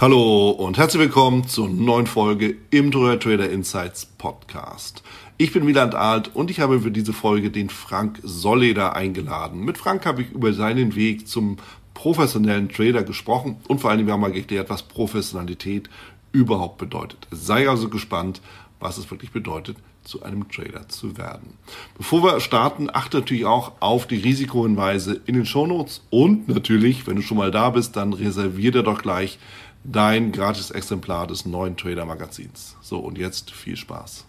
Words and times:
Hallo 0.00 0.50
und 0.50 0.76
herzlich 0.76 1.00
willkommen 1.00 1.46
zur 1.46 1.68
neuen 1.68 2.08
Folge 2.08 2.56
im 2.70 2.90
Toreo 2.90 3.14
Trader 3.16 3.48
Insights 3.48 4.04
Podcast. 4.04 5.04
Ich 5.38 5.52
bin 5.52 5.68
Wieland 5.68 5.94
Alt 5.94 6.34
und 6.34 6.50
ich 6.50 6.58
habe 6.58 6.80
für 6.80 6.90
diese 6.90 7.12
Folge 7.12 7.52
den 7.52 7.70
Frank 7.70 8.18
Solleder 8.24 8.96
eingeladen. 8.96 9.64
Mit 9.64 9.78
Frank 9.78 10.04
habe 10.04 10.22
ich 10.22 10.32
über 10.32 10.52
seinen 10.52 10.96
Weg 10.96 11.28
zum 11.28 11.58
professionellen 11.94 12.68
Trader 12.68 13.04
gesprochen 13.04 13.56
und 13.68 13.80
vor 13.80 13.90
allem 13.92 14.06
wir 14.06 14.14
haben 14.14 14.20
mal 14.20 14.32
geklärt, 14.32 14.68
was 14.68 14.82
Professionalität 14.82 15.88
überhaupt 16.32 16.78
bedeutet. 16.78 17.28
Sei 17.30 17.68
also 17.68 17.88
gespannt, 17.88 18.42
was 18.80 18.98
es 18.98 19.08
wirklich 19.12 19.30
bedeutet, 19.30 19.76
zu 20.02 20.22
einem 20.22 20.48
Trader 20.50 20.88
zu 20.88 21.16
werden. 21.16 21.54
Bevor 21.96 22.22
wir 22.22 22.40
starten, 22.40 22.90
achte 22.92 23.18
natürlich 23.18 23.46
auch 23.46 23.72
auf 23.80 24.06
die 24.06 24.18
Risikohinweise 24.18 25.20
in 25.24 25.34
den 25.34 25.46
Shownotes 25.46 26.02
und 26.10 26.48
natürlich, 26.48 27.06
wenn 27.06 27.16
du 27.16 27.22
schon 27.22 27.38
mal 27.38 27.50
da 27.50 27.70
bist, 27.70 27.96
dann 27.96 28.12
reservier 28.12 28.72
dir 28.72 28.82
doch 28.82 29.00
gleich 29.00 29.38
dein 29.84 30.32
gratis 30.32 30.70
Exemplar 30.70 31.26
des 31.26 31.44
neuen 31.44 31.76
Trader 31.76 32.06
Magazins. 32.06 32.76
So, 32.80 32.98
und 32.98 33.18
jetzt 33.18 33.50
viel 33.50 33.76
Spaß. 33.76 34.26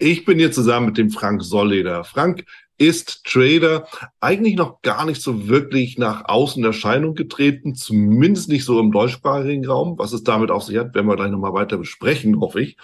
Ich 0.00 0.24
bin 0.24 0.38
hier 0.38 0.52
zusammen 0.52 0.86
mit 0.86 0.96
dem 0.96 1.10
Frank 1.10 1.42
Solleder. 1.42 2.04
Frank 2.04 2.44
ist 2.78 3.24
Trader, 3.24 3.86
eigentlich 4.20 4.56
noch 4.56 4.82
gar 4.82 5.04
nicht 5.04 5.20
so 5.20 5.48
wirklich 5.48 5.98
nach 5.98 6.24
außen 6.26 6.64
Erscheinung 6.64 7.14
getreten, 7.14 7.74
zumindest 7.74 8.48
nicht 8.48 8.64
so 8.64 8.78
im 8.78 8.92
deutschsprachigen 8.92 9.66
Raum. 9.66 9.98
Was 9.98 10.12
es 10.12 10.22
damit 10.22 10.50
auf 10.50 10.62
sich 10.62 10.78
hat, 10.78 10.94
werden 10.94 11.08
wir 11.08 11.16
gleich 11.16 11.30
nochmal 11.30 11.54
weiter 11.54 11.76
besprechen, 11.76 12.40
hoffe 12.40 12.60
ich. 12.60 12.76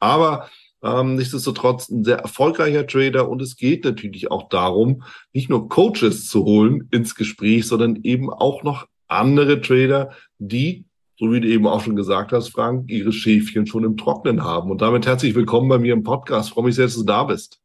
Aber 0.00 0.48
ähm, 0.82 1.14
nichtsdestotrotz 1.14 1.88
ein 1.88 2.04
sehr 2.04 2.18
erfolgreicher 2.18 2.86
Trader 2.86 3.28
und 3.28 3.40
es 3.40 3.56
geht 3.56 3.84
natürlich 3.84 4.30
auch 4.30 4.48
darum, 4.48 5.04
nicht 5.32 5.48
nur 5.48 5.68
Coaches 5.68 6.26
zu 6.26 6.44
holen 6.44 6.88
ins 6.90 7.14
Gespräch, 7.14 7.66
sondern 7.66 8.00
eben 8.02 8.30
auch 8.30 8.64
noch 8.64 8.86
andere 9.06 9.60
Trader, 9.60 10.10
die 10.38 10.84
so 11.18 11.32
wie 11.32 11.40
du 11.40 11.48
eben 11.48 11.66
auch 11.66 11.82
schon 11.82 11.96
gesagt 11.96 12.32
hast, 12.32 12.50
Frank, 12.50 12.90
ihre 12.90 13.10
Schäfchen 13.10 13.66
schon 13.66 13.84
im 13.84 13.96
Trocknen 13.96 14.44
haben. 14.44 14.70
Und 14.70 14.82
damit 14.82 15.06
herzlich 15.06 15.34
willkommen 15.34 15.68
bei 15.68 15.78
mir 15.78 15.94
im 15.94 16.02
Podcast. 16.02 16.48
Ich 16.48 16.54
freue 16.54 16.66
mich 16.66 16.74
sehr, 16.74 16.84
dass 16.84 16.96
du 16.96 17.04
da 17.04 17.24
bist. 17.24 17.58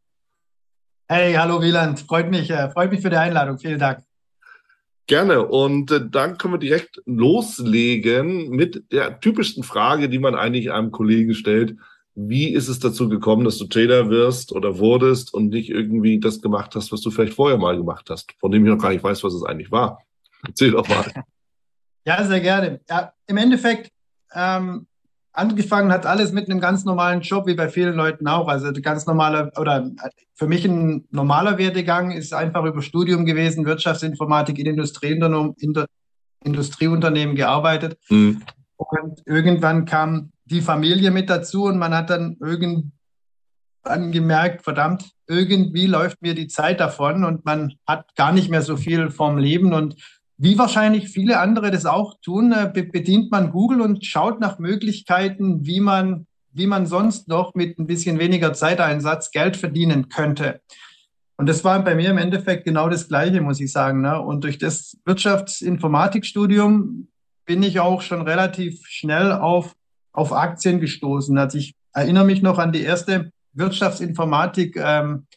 Hey, 1.14 1.34
hallo 1.34 1.62
Wieland. 1.62 2.00
Freut 2.00 2.32
mich, 2.32 2.50
äh, 2.50 2.70
freut 2.70 2.90
mich 2.90 3.02
für 3.02 3.10
die 3.10 3.18
Einladung. 3.18 3.60
Vielen 3.60 3.80
Dank. 3.80 4.02
Gerne. 5.08 5.46
Und 5.46 5.92
äh, 5.92 6.10
dann 6.10 6.38
können 6.38 6.54
wir 6.54 6.58
direkt 6.58 7.02
loslegen 7.06 8.50
mit 8.50 8.90
der 8.94 9.20
typischsten 9.20 9.64
Frage, 9.64 10.08
die 10.08 10.20
man 10.20 10.36
eigentlich 10.36 10.72
einem 10.72 10.92
Kollegen 10.92 11.34
stellt. 11.34 11.76
Wie 12.16 12.54
ist 12.54 12.70
es 12.70 12.80
dazu 12.80 13.10
gekommen, 13.10 13.44
dass 13.44 13.58
du 13.58 13.66
Trader 13.66 14.10
wirst 14.10 14.54
oder 14.54 14.78
wurdest 14.78 15.34
und 15.34 15.50
nicht 15.50 15.70
irgendwie 15.70 16.18
das 16.22 16.42
gemacht 16.42 16.76
hast, 16.76 16.94
was 16.94 17.02
du 17.02 17.12
vielleicht 17.12 17.34
vorher 17.34 17.58
mal 17.58 17.76
gemacht 17.76 18.10
hast, 18.10 18.32
von 18.40 18.50
dem 18.50 18.64
ich 18.66 18.72
noch 18.72 18.82
gar 18.82 18.92
nicht 18.92 19.04
weiß, 19.04 19.22
was 19.26 19.34
es 19.34 19.44
eigentlich 19.44 19.70
war? 19.70 20.02
Erzähl 20.48 20.72
doch 20.72 20.88
mal. 20.88 21.04
Ja, 22.04 22.24
sehr 22.24 22.40
gerne. 22.40 22.80
Ja, 22.90 23.14
Im 23.28 23.38
Endeffekt, 23.38 23.92
ähm, 24.34 24.88
angefangen 25.34 25.92
hat 25.92 26.06
alles 26.06 26.32
mit 26.32 26.50
einem 26.50 26.60
ganz 26.60 26.86
normalen 26.86 27.22
Job, 27.22 27.48
wie 27.48 27.54
bei 27.54 27.70
vielen 27.70 27.96
Leuten 27.96 28.28
auch. 28.28 28.48
Also 28.48 28.72
ganz 28.82 29.06
normaler, 29.06 29.52
oder 29.58 29.90
für 30.36 30.48
mich 30.48 30.66
ein 30.66 31.06
normaler 31.12 31.58
Werdegang 31.58 32.12
ist 32.12 32.34
einfach 32.34 32.66
über 32.66 32.82
Studium 32.82 33.26
gewesen, 33.26 33.66
Wirtschaftsinformatik 33.66 34.60
in 34.60 34.66
Industrieunternehmen, 34.66 35.56
in 35.60 35.74
Industrieunternehmen 36.44 37.36
gearbeitet. 37.36 37.98
Mhm. 38.10 38.42
Und 38.78 39.22
irgendwann 39.26 39.86
kam 39.86 40.32
die 40.46 40.62
Familie 40.62 41.12
mit 41.12 41.30
dazu 41.30 41.66
und 41.66 41.78
man 41.78 41.94
hat 41.94 42.10
dann 42.10 42.38
irgendwann 42.42 42.92
gemerkt, 44.12 44.64
verdammt, 44.64 45.12
irgendwie 45.28 45.86
läuft 45.86 46.22
mir 46.22 46.36
die 46.36 46.48
Zeit 46.48 46.80
davon 46.80 47.24
und 47.24 47.46
man 47.46 47.76
hat 47.88 48.16
gar 48.16 48.32
nicht 48.34 48.50
mehr 48.50 48.62
so 48.62 48.76
viel 48.76 49.12
vom 49.12 49.38
Leben 49.38 49.74
und 49.74 49.96
wie 50.44 50.58
wahrscheinlich 50.58 51.10
viele 51.10 51.40
andere 51.40 51.70
das 51.70 51.86
auch 51.86 52.16
tun, 52.20 52.52
äh, 52.52 52.68
bedient 52.74 53.30
man 53.30 53.52
Google 53.52 53.80
und 53.80 54.04
schaut 54.04 54.40
nach 54.40 54.58
Möglichkeiten, 54.58 55.68
wie 55.68 55.80
man, 55.80 56.26
wie 56.52 56.66
man 56.66 56.88
sonst 56.88 57.28
noch 57.28 57.54
mit 57.54 57.78
ein 57.78 57.86
bisschen 57.86 58.18
weniger 58.18 58.52
Zeiteinsatz 58.52 59.30
Geld 59.30 59.56
verdienen 59.56 60.10
könnte. 60.10 60.62
Und 61.38 61.48
das 61.48 61.64
war 61.64 61.84
bei 61.84 61.94
mir 61.94 62.10
im 62.10 62.18
Endeffekt 62.18 62.66
genau 62.66 62.90
das 62.90 63.08
Gleiche, 63.08 63.40
muss 63.40 63.60
ich 63.60 63.72
sagen. 63.72 64.02
Ne? 64.02 64.20
Und 64.20 64.44
durch 64.44 64.58
das 64.58 64.98
Wirtschaftsinformatikstudium 65.06 67.08
bin 67.46 67.62
ich 67.62 67.80
auch 67.80 68.02
schon 68.02 68.24
relativ 68.24 68.84
schnell 68.88 69.32
auf, 69.32 69.76
auf 70.12 70.34
Aktien 70.34 70.80
gestoßen. 70.80 71.38
Also 71.38 71.60
ich 71.60 71.76
erinnere 71.94 72.26
mich 72.26 72.42
noch 72.42 72.58
an 72.58 72.72
die 72.72 72.82
erste 72.82 73.32
Wirtschaftsinformatik 73.54 74.76
ähm, 74.76 75.28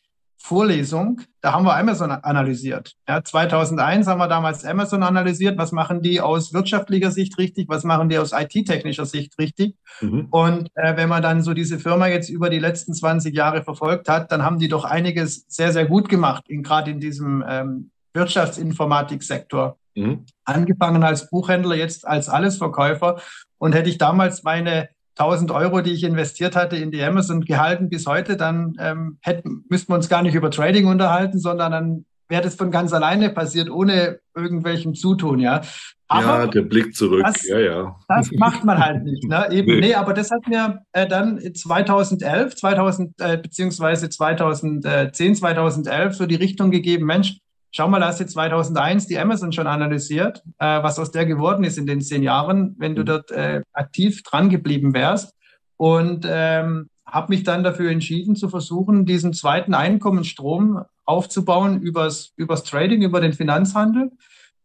Vorlesung, 0.45 1.23
da 1.41 1.55
haben 1.55 1.65
wir 1.65 1.75
Amazon 1.75 2.11
analysiert. 2.11 2.93
Ja, 3.09 3.25
2001 3.25 4.07
haben 4.07 4.19
wir 4.19 4.29
damals 4.29 4.63
Amazon 4.67 5.03
analysiert. 5.03 5.57
Was 5.57 5.73
machen 5.73 6.03
die 6.03 6.21
aus 6.21 6.53
wirtschaftlicher 6.53 7.11
Sicht 7.11 7.39
richtig? 7.39 7.71
Was 7.71 7.83
machen 7.83 8.11
die 8.11 8.19
aus 8.19 8.33
IT-technischer 8.33 9.07
Sicht 9.07 9.39
richtig? 9.39 9.75
Mhm. 10.03 10.29
Und 10.31 10.69
äh, 10.75 10.99
wenn 10.99 11.09
man 11.09 11.23
dann 11.23 11.41
so 11.41 11.55
diese 11.55 11.79
Firma 11.79 12.09
jetzt 12.09 12.29
über 12.29 12.51
die 12.51 12.59
letzten 12.59 12.93
20 12.93 13.35
Jahre 13.35 13.63
verfolgt 13.63 14.11
hat, 14.11 14.31
dann 14.33 14.45
haben 14.45 14.59
die 14.59 14.69
doch 14.69 14.85
einiges 14.85 15.47
sehr, 15.49 15.73
sehr 15.73 15.87
gut 15.87 16.11
gemacht, 16.11 16.45
gerade 16.47 16.91
in 16.91 17.01
diesem 17.01 17.43
ähm, 17.49 17.91
Wirtschaftsinformatiksektor. 18.13 19.79
Mhm. 19.95 20.27
Angefangen 20.45 21.05
als 21.05 21.31
Buchhändler, 21.31 21.77
jetzt 21.77 22.07
als 22.07 22.29
Allesverkäufer. 22.29 23.19
Und 23.57 23.75
hätte 23.75 23.89
ich 23.89 23.97
damals 23.97 24.43
meine 24.43 24.91
1000 25.17 25.51
Euro, 25.51 25.81
die 25.81 25.93
ich 25.93 26.05
investiert 26.05 26.57
hatte 26.57 26.77
in 26.77 26.91
die 26.91 27.03
Amazon 27.03 27.43
gehalten 27.43 27.89
bis 27.89 28.07
heute, 28.07 28.37
dann 28.37 28.75
ähm, 28.79 29.19
hätten, 29.23 29.65
müssten 29.69 29.93
wir 29.93 29.97
uns 29.97 30.09
gar 30.09 30.23
nicht 30.23 30.35
über 30.35 30.51
Trading 30.51 30.87
unterhalten, 30.87 31.39
sondern 31.39 31.73
dann 31.73 32.05
wäre 32.29 32.43
das 32.43 32.55
von 32.55 32.71
ganz 32.71 32.93
alleine 32.93 33.31
passiert, 33.31 33.71
ohne 33.71 34.19
irgendwelchem 34.35 34.95
Zutun, 34.95 35.39
ja. 35.39 35.63
Aber 36.09 36.41
ja, 36.41 36.47
der 36.47 36.63
Blick 36.63 36.95
zurück, 36.95 37.23
das, 37.25 37.47
ja, 37.47 37.59
ja. 37.59 37.97
Das 38.09 38.31
macht 38.33 38.65
man 38.65 38.79
halt 38.79 39.05
nicht, 39.05 39.25
ne? 39.25 39.49
Eben, 39.51 39.75
nee. 39.75 39.81
nee 39.81 39.95
aber 39.95 40.13
das 40.13 40.31
hat 40.31 40.47
mir 40.49 40.81
äh, 40.93 41.07
dann 41.07 41.41
2011, 41.41 42.57
2000, 42.57 43.21
äh, 43.21 43.39
beziehungsweise 43.39 44.11
2010, 44.11 45.35
2011 45.35 46.15
so 46.15 46.27
die 46.27 46.35
Richtung 46.35 46.71
gegeben, 46.71 47.07
Mensch, 47.07 47.39
Schau 47.77 47.89
mal, 47.89 48.05
hast 48.05 48.21
du 48.21 48.27
2001 48.27 49.09
die 49.09 49.19
Amazon 49.19 49.51
schon 49.51 49.67
analysiert, 49.67 50.45
äh, 50.59 50.81
was 50.85 51.01
aus 51.01 51.11
der 51.11 51.27
geworden 51.27 51.65
ist 51.65 51.77
in 51.77 51.87
den 51.87 52.01
zehn 52.01 52.23
Jahren, 52.23 52.77
wenn 52.79 52.95
du 52.95 53.03
mhm. 53.03 53.07
dort 53.07 53.33
äh, 53.33 53.63
aktiv 53.73 54.23
dran 54.23 54.49
geblieben 54.49 54.95
wärst. 54.95 55.35
Und 55.77 56.25
ähm, 56.31 56.89
habe 57.05 57.33
mich 57.33 57.43
dann 57.43 57.65
dafür 57.65 57.91
entschieden, 57.91 58.37
zu 58.37 58.49
versuchen, 58.49 59.07
diesen 59.07 59.33
zweiten 59.33 59.75
Einkommensstrom 59.75 60.85
aufzubauen 61.05 61.81
übers, 61.81 62.33
übers 62.37 62.63
Trading, 62.63 63.03
über 63.03 63.21
den 63.21 63.33
Finanzhandel. 63.33 64.13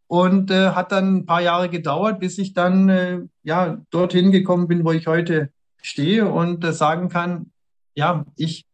Und 0.06 0.52
äh, 0.52 0.70
hat 0.70 0.92
dann 0.92 1.16
ein 1.16 1.26
paar 1.26 1.42
Jahre 1.42 1.68
gedauert, 1.68 2.20
bis 2.20 2.38
ich 2.38 2.54
dann 2.54 2.88
äh, 2.88 3.18
ja 3.42 3.78
dorthin 3.90 4.30
gekommen 4.30 4.68
bin, 4.68 4.84
wo 4.84 4.92
ich 4.92 5.08
heute 5.08 5.50
stehe 5.82 6.30
und 6.30 6.62
äh, 6.62 6.72
sagen 6.72 7.08
kann, 7.08 7.50
ja, 7.96 8.24
ich 8.36 8.66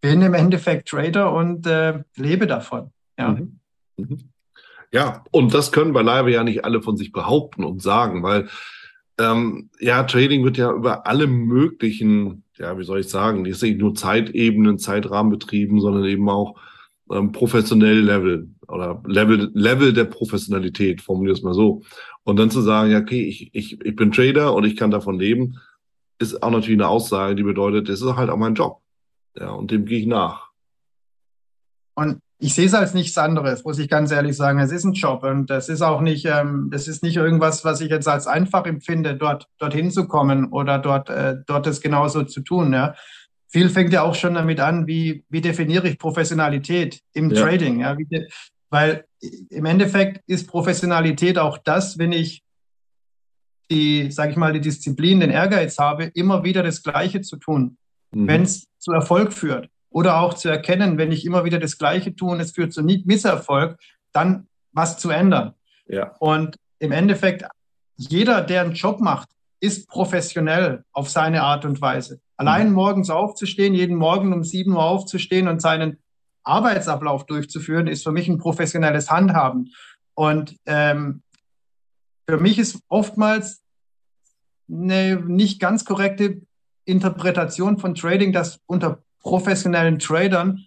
bin 0.00 0.22
im 0.22 0.32
Endeffekt 0.32 0.88
Trader 0.88 1.34
und 1.34 1.66
äh, 1.66 2.02
lebe 2.16 2.46
davon. 2.46 2.92
Ja. 3.20 3.32
Mhm. 3.32 3.60
Mhm. 3.96 4.18
Ja, 4.92 5.24
und 5.30 5.54
das 5.54 5.70
können 5.70 5.92
beileibe 5.92 6.32
ja 6.32 6.42
nicht 6.42 6.64
alle 6.64 6.82
von 6.82 6.96
sich 6.96 7.12
behaupten 7.12 7.64
und 7.64 7.80
sagen, 7.80 8.22
weil 8.22 8.48
ähm, 9.18 9.70
ja, 9.78 10.02
Trading 10.02 10.44
wird 10.44 10.56
ja 10.56 10.72
über 10.72 11.06
alle 11.06 11.26
möglichen, 11.26 12.44
ja, 12.56 12.76
wie 12.78 12.84
soll 12.84 13.00
ich 13.00 13.08
sagen, 13.08 13.42
nicht 13.42 13.62
nur 13.78 13.94
Zeitebenen, 13.94 14.78
Zeitrahmen 14.78 15.30
betrieben, 15.30 15.80
sondern 15.80 16.04
eben 16.04 16.28
auch 16.28 16.58
ähm, 17.10 17.30
professionell 17.32 18.00
Level 18.00 18.48
oder 18.66 19.02
Level, 19.06 19.50
Level 19.54 19.92
der 19.92 20.04
Professionalität, 20.04 21.02
formuliere 21.02 21.36
es 21.36 21.42
mal 21.42 21.54
so. 21.54 21.82
Und 22.24 22.36
dann 22.38 22.50
zu 22.50 22.62
sagen, 22.62 22.90
ja, 22.90 22.98
okay, 22.98 23.24
ich, 23.24 23.50
ich, 23.54 23.80
ich 23.84 23.96
bin 23.96 24.12
Trader 24.12 24.54
und 24.54 24.64
ich 24.64 24.76
kann 24.76 24.90
davon 24.90 25.18
leben, 25.18 25.58
ist 26.18 26.42
auch 26.42 26.50
natürlich 26.50 26.78
eine 26.78 26.88
Aussage, 26.88 27.34
die 27.34 27.42
bedeutet, 27.42 27.88
das 27.88 28.00
ist 28.00 28.16
halt 28.16 28.30
auch 28.30 28.36
mein 28.36 28.54
Job. 28.54 28.80
Ja, 29.36 29.50
und 29.50 29.70
dem 29.70 29.84
gehe 29.84 30.00
ich 30.00 30.06
nach. 30.06 30.50
Und 31.94 32.20
ich 32.42 32.54
sehe 32.54 32.66
es 32.66 32.74
als 32.74 32.94
nichts 32.94 33.18
anderes, 33.18 33.64
muss 33.64 33.78
ich 33.78 33.88
ganz 33.88 34.10
ehrlich 34.10 34.34
sagen. 34.34 34.58
Es 34.60 34.72
ist 34.72 34.84
ein 34.84 34.94
Job 34.94 35.22
und 35.22 35.50
das 35.50 35.68
ist 35.68 35.82
auch 35.82 36.00
nicht, 36.00 36.24
ähm, 36.24 36.68
das 36.72 36.88
ist 36.88 37.02
nicht 37.02 37.16
irgendwas, 37.16 37.64
was 37.66 37.82
ich 37.82 37.90
jetzt 37.90 38.08
als 38.08 38.26
einfach 38.26 38.64
empfinde, 38.64 39.14
dort 39.14 39.46
dorthin 39.58 39.90
zu 39.90 40.08
kommen 40.08 40.46
oder 40.46 40.78
dort 40.78 41.10
äh, 41.10 41.36
dort 41.46 41.66
es 41.66 41.82
genauso 41.82 42.22
zu 42.22 42.40
tun. 42.40 42.72
Ja. 42.72 42.94
viel 43.46 43.68
fängt 43.68 43.92
ja 43.92 44.02
auch 44.02 44.14
schon 44.14 44.34
damit 44.34 44.58
an, 44.60 44.86
wie, 44.86 45.24
wie 45.28 45.42
definiere 45.42 45.88
ich 45.88 45.98
Professionalität 45.98 47.02
im 47.12 47.30
ja. 47.30 47.42
Trading. 47.42 47.80
Ja, 47.80 47.98
wie, 47.98 48.26
weil 48.70 49.04
im 49.50 49.66
Endeffekt 49.66 50.22
ist 50.26 50.48
Professionalität 50.48 51.38
auch 51.38 51.58
das, 51.58 51.98
wenn 51.98 52.12
ich 52.12 52.42
die, 53.70 54.10
sage 54.10 54.30
ich 54.30 54.36
mal, 54.36 54.52
die 54.54 54.60
Disziplin, 54.60 55.20
den 55.20 55.30
Ehrgeiz 55.30 55.78
habe, 55.78 56.04
immer 56.04 56.42
wieder 56.42 56.62
das 56.62 56.82
Gleiche 56.82 57.20
zu 57.20 57.36
tun, 57.36 57.76
mhm. 58.12 58.26
wenn 58.26 58.42
es 58.42 58.66
zu 58.78 58.92
Erfolg 58.92 59.32
führt. 59.32 59.68
Oder 59.90 60.20
auch 60.20 60.34
zu 60.34 60.48
erkennen, 60.48 60.98
wenn 60.98 61.12
ich 61.12 61.24
immer 61.24 61.44
wieder 61.44 61.58
das 61.58 61.76
Gleiche 61.76 62.14
tue 62.14 62.30
und 62.30 62.40
es 62.40 62.52
führt 62.52 62.72
zu 62.72 62.82
Misserfolg, 62.82 63.78
dann 64.12 64.46
was 64.72 64.98
zu 64.98 65.10
ändern. 65.10 65.54
Ja. 65.86 66.14
Und 66.20 66.56
im 66.78 66.92
Endeffekt, 66.92 67.44
jeder, 67.96 68.40
der 68.40 68.62
einen 68.62 68.74
Job 68.74 69.00
macht, 69.00 69.28
ist 69.60 69.88
professionell 69.88 70.84
auf 70.92 71.10
seine 71.10 71.42
Art 71.42 71.64
und 71.64 71.80
Weise. 71.80 72.20
Allein 72.36 72.68
mhm. 72.68 72.74
morgens 72.74 73.10
aufzustehen, 73.10 73.74
jeden 73.74 73.96
Morgen 73.96 74.32
um 74.32 74.44
7 74.44 74.72
Uhr 74.72 74.82
aufzustehen 74.82 75.48
und 75.48 75.60
seinen 75.60 75.98
Arbeitsablauf 76.42 77.26
durchzuführen, 77.26 77.86
ist 77.86 78.02
für 78.02 78.12
mich 78.12 78.28
ein 78.28 78.38
professionelles 78.38 79.10
Handhaben. 79.10 79.72
Und 80.14 80.56
ähm, 80.66 81.22
für 82.28 82.38
mich 82.38 82.58
ist 82.58 82.80
oftmals 82.88 83.62
eine 84.70 85.16
nicht 85.16 85.60
ganz 85.60 85.84
korrekte 85.84 86.40
Interpretation 86.84 87.78
von 87.78 87.94
Trading, 87.94 88.32
dass 88.32 88.60
unter 88.66 89.02
professionellen 89.20 89.98
Tradern 89.98 90.66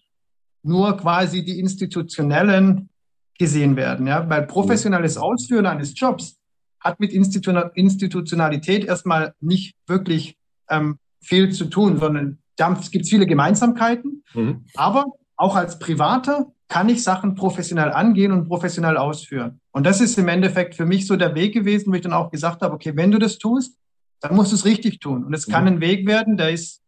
nur 0.63 0.97
quasi 0.97 1.43
die 1.43 1.59
institutionellen 1.59 2.89
gesehen 3.37 3.75
werden. 3.75 4.07
Ja? 4.07 4.29
Weil 4.29 4.47
professionelles 4.47 5.17
Ausführen 5.17 5.65
eines 5.65 5.99
Jobs 5.99 6.37
hat 6.79 6.99
mit 6.99 7.11
Institutionalität 7.13 8.85
erstmal 8.85 9.33
nicht 9.39 9.75
wirklich 9.87 10.37
ähm, 10.69 10.97
viel 11.21 11.51
zu 11.51 11.65
tun, 11.65 11.97
sondern 11.97 12.39
da 12.57 12.77
gibt 12.91 13.05
es 13.05 13.09
viele 13.09 13.25
Gemeinsamkeiten. 13.25 14.23
Mhm. 14.33 14.65
Aber 14.75 15.05
auch 15.35 15.55
als 15.55 15.79
Privater 15.79 16.51
kann 16.67 16.89
ich 16.89 17.03
Sachen 17.03 17.35
professionell 17.35 17.91
angehen 17.91 18.31
und 18.31 18.47
professionell 18.47 18.97
ausführen. 18.97 19.59
Und 19.71 19.85
das 19.85 20.01
ist 20.01 20.17
im 20.17 20.27
Endeffekt 20.27 20.75
für 20.75 20.85
mich 20.85 21.07
so 21.07 21.15
der 21.15 21.35
Weg 21.35 21.53
gewesen, 21.53 21.91
wo 21.91 21.95
ich 21.95 22.01
dann 22.01 22.13
auch 22.13 22.31
gesagt 22.31 22.61
habe, 22.61 22.73
okay, 22.73 22.95
wenn 22.95 23.11
du 23.11 23.19
das 23.19 23.37
tust, 23.37 23.77
dann 24.21 24.35
musst 24.35 24.51
du 24.51 24.55
es 24.55 24.65
richtig 24.65 24.99
tun. 24.99 25.23
Und 25.23 25.33
es 25.33 25.47
kann 25.47 25.63
mhm. 25.63 25.67
ein 25.67 25.81
Weg 25.81 26.07
werden, 26.07 26.37
der 26.37 26.51
ist, 26.51 26.81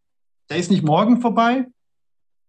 der 0.50 0.58
ist 0.58 0.70
nicht 0.70 0.84
morgen 0.84 1.20
vorbei, 1.20 1.66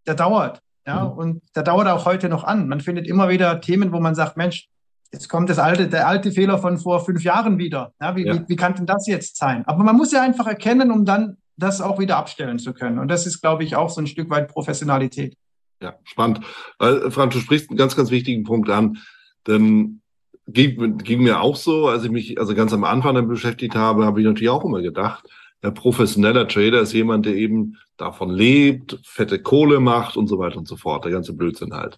der 0.06 0.16
dauert. 0.16 0.62
Ja, 0.86 1.04
mhm. 1.04 1.12
und 1.12 1.42
der 1.56 1.64
dauert 1.64 1.88
auch 1.88 2.06
heute 2.06 2.30
noch 2.30 2.44
an. 2.44 2.68
Man 2.68 2.80
findet 2.80 3.08
immer 3.08 3.30
wieder 3.30 3.60
Themen, 3.60 3.92
wo 3.92 4.00
man 4.00 4.16
sagt, 4.16 4.38
Mensch, 4.38 4.70
jetzt 5.12 5.28
kommt 5.28 5.50
das 5.50 5.60
alte, 5.60 5.88
der 5.88 6.08
alte 6.08 6.32
Fehler 6.32 6.60
von 6.60 6.78
vor 6.78 7.04
fünf 7.04 7.24
Jahren 7.24 7.58
wieder. 7.58 7.94
Ja, 8.00 8.16
wie, 8.16 8.26
ja. 8.26 8.36
wie, 8.36 8.44
wie 8.48 8.56
kann 8.56 8.76
denn 8.76 8.86
das 8.86 9.06
jetzt 9.08 9.38
sein? 9.38 9.66
Aber 9.68 9.84
man 9.84 9.98
muss 9.98 10.12
ja 10.12 10.22
einfach 10.22 10.48
erkennen, 10.48 10.92
um 10.92 11.04
dann 11.04 11.38
das 11.58 11.82
auch 11.82 12.00
wieder 12.00 12.18
abstellen 12.18 12.60
zu 12.60 12.74
können. 12.74 13.00
Und 13.00 13.10
das 13.10 13.26
ist, 13.26 13.42
glaube 13.42 13.64
ich, 13.64 13.76
auch 13.76 13.90
so 13.90 14.00
ein 14.00 14.08
Stück 14.08 14.30
weit 14.30 14.48
Professionalität. 14.48 15.36
Ja, 15.82 15.96
spannend. 16.04 16.42
Weil, 16.80 17.12
Franz, 17.12 17.34
du 17.34 17.40
sprichst 17.40 17.70
einen 17.70 17.78
ganz, 17.78 17.96
ganz 17.96 18.10
wichtigen 18.10 18.44
Punkt 18.44 18.70
an. 18.70 18.98
Denn 19.46 20.02
ging, 20.48 20.98
ging 21.00 21.22
mir 21.22 21.42
auch 21.42 21.56
so, 21.56 21.88
als 21.88 22.04
ich 22.04 22.12
mich 22.12 22.40
also 22.40 22.56
ganz 22.56 22.74
am 22.74 22.84
Anfang 22.84 23.16
damit 23.16 23.30
beschäftigt 23.30 23.76
habe, 23.76 24.06
habe 24.06 24.22
ich 24.22 24.26
natürlich 24.26 24.50
auch 24.50 24.66
immer 24.66 24.82
gedacht, 24.82 25.28
professioneller 25.62 26.48
Trader 26.48 26.82
ist 26.82 26.94
jemand, 26.94 27.26
der 27.26 27.36
eben 27.36 27.78
davon 27.98 28.30
lebt, 28.30 29.00
fette 29.04 29.42
Kohle 29.42 29.80
macht 29.80 30.18
und 30.18 30.28
so 30.28 30.38
weiter 30.40 30.58
und 30.58 30.68
so 30.68 30.78
fort. 30.78 31.06
Der 31.06 31.12
ganze 31.12 31.34
Blödsinn 31.34 31.74
halt. 31.74 31.98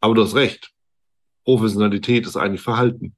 Aber 0.00 0.14
du 0.14 0.22
hast 0.22 0.34
recht. 0.34 0.70
Professionalität 1.44 2.26
ist 2.26 2.36
eigentlich 2.36 2.60
Verhalten. 2.60 3.14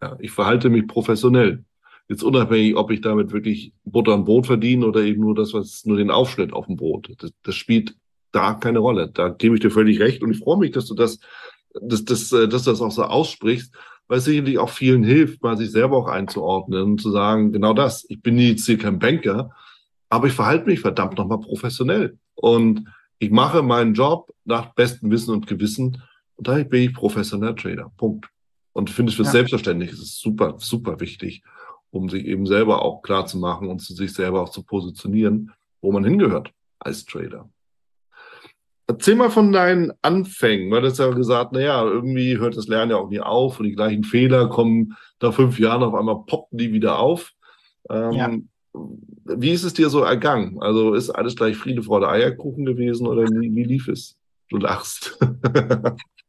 Ja, 0.00 0.16
ich 0.18 0.30
verhalte 0.30 0.70
mich 0.70 0.86
professionell. 0.86 1.64
Jetzt 2.08 2.22
unabhängig, 2.22 2.76
ob 2.76 2.90
ich 2.90 3.00
damit 3.00 3.32
wirklich 3.32 3.72
Butter 3.84 4.14
und 4.14 4.24
Brot 4.24 4.46
verdiene 4.46 4.86
oder 4.86 5.02
eben 5.02 5.20
nur 5.20 5.34
das, 5.34 5.54
was 5.54 5.84
nur 5.84 5.96
den 5.96 6.10
Aufschnitt 6.10 6.52
auf 6.52 6.66
dem 6.66 6.76
Brot. 6.76 7.12
Das, 7.18 7.32
das 7.42 7.54
spielt 7.54 7.94
da 8.32 8.54
keine 8.54 8.80
Rolle. 8.80 9.10
Da 9.12 9.28
gebe 9.28 9.54
ich 9.54 9.60
dir 9.60 9.70
völlig 9.70 10.00
recht 10.00 10.22
und 10.22 10.32
ich 10.32 10.38
freue 10.38 10.58
mich, 10.58 10.72
dass 10.72 10.86
du 10.86 10.94
das, 10.94 11.20
dass, 11.80 12.04
dass, 12.04 12.32
äh, 12.32 12.48
dass 12.48 12.64
du 12.64 12.70
das 12.70 12.80
auch 12.80 12.90
so 12.90 13.04
aussprichst, 13.04 13.74
weil 14.12 14.18
es 14.18 14.26
sicherlich 14.26 14.58
auch 14.58 14.68
vielen 14.68 15.04
hilft, 15.04 15.42
mal 15.42 15.56
sich 15.56 15.70
selber 15.70 15.96
auch 15.96 16.06
einzuordnen 16.06 16.82
und 16.82 17.00
zu 17.00 17.10
sagen, 17.10 17.50
genau 17.50 17.72
das, 17.72 18.04
ich 18.10 18.20
bin 18.20 18.36
jetzt 18.36 18.66
hier 18.66 18.76
kein 18.76 18.98
Banker, 18.98 19.52
aber 20.10 20.26
ich 20.26 20.34
verhalte 20.34 20.66
mich 20.66 20.80
verdammt 20.80 21.16
nochmal 21.16 21.40
professionell. 21.40 22.18
Und 22.34 22.84
ich 23.18 23.30
mache 23.30 23.62
meinen 23.62 23.94
Job 23.94 24.30
nach 24.44 24.74
bestem 24.74 25.10
Wissen 25.10 25.32
und 25.32 25.46
Gewissen 25.46 26.02
und 26.36 26.46
daher 26.46 26.64
bin 26.64 26.82
ich 26.82 26.92
professioneller 26.92 27.56
Trader. 27.56 27.90
Punkt. 27.96 28.28
Und 28.74 28.90
finde 28.90 29.08
ich 29.08 29.16
für 29.16 29.22
ja. 29.22 29.30
selbstverständlich, 29.30 29.92
es 29.92 30.00
ist 30.00 30.20
super, 30.20 30.56
super 30.58 31.00
wichtig, 31.00 31.42
um 31.90 32.10
sich 32.10 32.26
eben 32.26 32.44
selber 32.44 32.82
auch 32.82 33.00
klar 33.00 33.24
zu 33.24 33.38
machen 33.38 33.68
und 33.68 33.78
zu 33.78 33.94
sich 33.94 34.12
selber 34.12 34.42
auch 34.42 34.50
zu 34.50 34.62
positionieren, 34.62 35.52
wo 35.80 35.90
man 35.90 36.04
hingehört 36.04 36.52
als 36.80 37.06
Trader. 37.06 37.48
Erzähl 38.92 39.14
mal 39.14 39.30
von 39.30 39.52
deinen 39.52 39.92
Anfängen, 40.02 40.70
weil 40.70 40.82
du 40.82 40.88
hast 40.88 40.98
ja 40.98 41.08
gesagt, 41.10 41.52
naja, 41.52 41.82
irgendwie 41.82 42.38
hört 42.38 42.56
das 42.56 42.68
Lernen 42.68 42.90
ja 42.90 42.98
auch 42.98 43.08
nie 43.08 43.20
auf 43.20 43.58
und 43.58 43.66
die 43.66 43.74
gleichen 43.74 44.04
Fehler 44.04 44.48
kommen 44.48 44.96
nach 45.20 45.32
fünf 45.32 45.58
Jahren 45.58 45.82
auf 45.82 45.94
einmal 45.94 46.24
poppen 46.26 46.58
die 46.58 46.72
wieder 46.72 46.98
auf. 46.98 47.32
Ähm, 47.88 48.12
ja. 48.12 48.30
Wie 49.24 49.50
ist 49.50 49.64
es 49.64 49.72
dir 49.72 49.88
so 49.88 50.02
ergangen? 50.02 50.58
Also 50.60 50.94
ist 50.94 51.10
alles 51.10 51.36
gleich 51.36 51.56
Friede, 51.56 51.82
Freude, 51.82 52.08
Eierkuchen 52.08 52.66
gewesen 52.66 53.06
oder 53.06 53.22
wie, 53.22 53.54
wie 53.54 53.64
lief 53.64 53.88
es? 53.88 54.18
Du 54.50 54.58
lachst. 54.58 55.18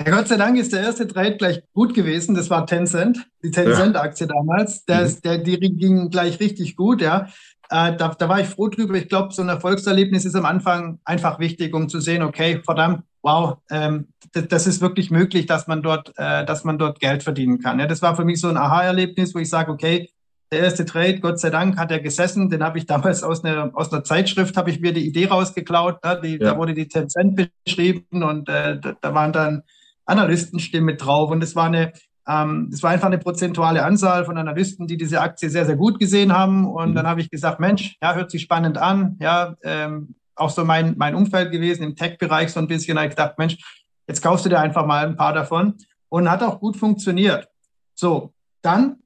Ja, 0.00 0.10
Gott 0.10 0.26
sei 0.28 0.36
Dank 0.36 0.58
ist 0.58 0.72
der 0.72 0.82
erste 0.82 1.06
Trade 1.06 1.36
gleich 1.36 1.62
gut 1.72 1.94
gewesen. 1.94 2.34
Das 2.34 2.50
war 2.50 2.66
Tencent, 2.66 3.26
die 3.42 3.50
Tencent-Aktie 3.50 4.26
damals. 4.26 4.84
Der, 4.86 5.02
mhm. 5.02 5.20
der, 5.22 5.38
die 5.38 5.58
ging 5.58 6.10
gleich 6.10 6.40
richtig 6.40 6.76
gut, 6.76 7.00
ja. 7.00 7.28
Äh, 7.70 7.96
da, 7.96 8.08
da 8.08 8.28
war 8.28 8.40
ich 8.40 8.48
froh 8.48 8.68
drüber. 8.68 8.94
Ich 8.94 9.08
glaube, 9.08 9.32
so 9.32 9.42
ein 9.42 9.48
Erfolgserlebnis 9.48 10.24
ist 10.24 10.34
am 10.34 10.44
Anfang 10.44 10.98
einfach 11.04 11.38
wichtig, 11.38 11.74
um 11.74 11.88
zu 11.88 12.00
sehen, 12.00 12.22
okay, 12.22 12.60
verdammt, 12.64 13.04
wow, 13.22 13.58
ähm, 13.70 14.08
das 14.32 14.66
ist 14.66 14.80
wirklich 14.80 15.10
möglich, 15.10 15.46
dass 15.46 15.66
man 15.66 15.82
dort, 15.82 16.12
äh, 16.16 16.44
dass 16.44 16.64
man 16.64 16.76
dort 16.76 17.00
Geld 17.00 17.22
verdienen 17.22 17.60
kann. 17.60 17.78
Ja, 17.78 17.86
das 17.86 18.02
war 18.02 18.16
für 18.16 18.24
mich 18.24 18.40
so 18.40 18.48
ein 18.48 18.56
Aha-Erlebnis, 18.56 19.34
wo 19.34 19.38
ich 19.38 19.48
sage, 19.48 19.70
okay, 19.72 20.10
der 20.52 20.60
erste 20.60 20.84
Trade, 20.84 21.20
Gott 21.20 21.40
sei 21.40 21.50
Dank, 21.50 21.78
hat 21.78 21.90
er 21.90 22.00
gesessen. 22.00 22.50
Den 22.50 22.62
habe 22.62 22.78
ich 22.78 22.86
damals 22.86 23.22
aus 23.22 23.44
einer, 23.44 23.70
aus 23.74 23.92
einer 23.92 24.04
Zeitschrift, 24.04 24.56
habe 24.56 24.70
ich 24.70 24.80
mir 24.80 24.92
die 24.92 25.06
Idee 25.06 25.26
rausgeklaut. 25.26 26.04
Ne? 26.04 26.20
Die, 26.22 26.32
ja. 26.32 26.38
Da 26.38 26.58
wurde 26.58 26.74
die 26.74 26.88
Tencent 26.88 27.50
beschrieben 27.64 28.22
und 28.22 28.48
äh, 28.48 28.78
da 28.78 29.14
waren 29.14 29.32
dann 29.32 29.62
Analystenstimmen 30.06 30.96
drauf 30.96 31.30
und 31.30 31.42
es 31.42 31.56
war 31.56 31.66
eine 31.66 31.92
ähm, 32.26 32.70
es 32.72 32.82
war 32.82 32.90
einfach 32.90 33.06
eine 33.06 33.18
prozentuale 33.18 33.84
Anzahl 33.84 34.24
von 34.24 34.38
Analysten, 34.38 34.86
die 34.86 34.96
diese 34.96 35.20
Aktie 35.20 35.50
sehr, 35.50 35.66
sehr 35.66 35.76
gut 35.76 35.98
gesehen 35.98 36.32
haben. 36.32 36.66
Und 36.66 36.90
mhm. 36.90 36.94
dann 36.94 37.06
habe 37.06 37.20
ich 37.20 37.30
gesagt, 37.30 37.60
Mensch, 37.60 37.96
ja, 38.02 38.14
hört 38.14 38.30
sich 38.30 38.42
spannend 38.42 38.78
an. 38.78 39.16
Ja, 39.20 39.56
ähm, 39.62 40.14
auch 40.34 40.50
so 40.50 40.64
mein, 40.64 40.94
mein 40.96 41.14
Umfeld 41.14 41.52
gewesen 41.52 41.82
im 41.82 41.96
Tech-Bereich 41.96 42.50
so 42.50 42.60
ein 42.60 42.66
bisschen. 42.66 42.94
Da 42.94 43.02
habe 43.02 43.10
ich 43.10 43.16
gedacht, 43.16 43.38
Mensch, 43.38 43.58
jetzt 44.06 44.22
kaufst 44.22 44.44
du 44.44 44.48
dir 44.48 44.58
einfach 44.58 44.86
mal 44.86 45.06
ein 45.06 45.16
paar 45.16 45.34
davon. 45.34 45.74
Und 46.08 46.30
hat 46.30 46.42
auch 46.42 46.60
gut 46.60 46.76
funktioniert. 46.76 47.48
So, 47.94 48.32
dann 48.62 48.96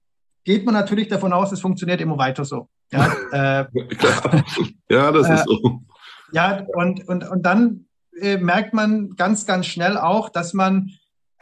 geht 0.44 0.64
man 0.64 0.74
natürlich 0.74 1.08
davon 1.08 1.32
aus, 1.32 1.52
es 1.52 1.60
funktioniert 1.60 2.00
immer 2.00 2.18
weiter 2.18 2.44
so. 2.44 2.68
Ja, 2.92 3.12
äh, 3.32 3.64
ja 4.88 5.12
das 5.12 5.28
ist 5.28 5.44
so. 5.44 5.54
Äh, 5.54 5.78
ja, 6.32 6.64
und, 6.74 7.08
und, 7.08 7.28
und 7.28 7.42
dann 7.46 7.87
äh, 8.20 8.38
merkt 8.38 8.74
man 8.74 9.16
ganz, 9.16 9.46
ganz 9.46 9.66
schnell 9.66 9.96
auch, 9.96 10.28
dass 10.28 10.54
man 10.54 10.92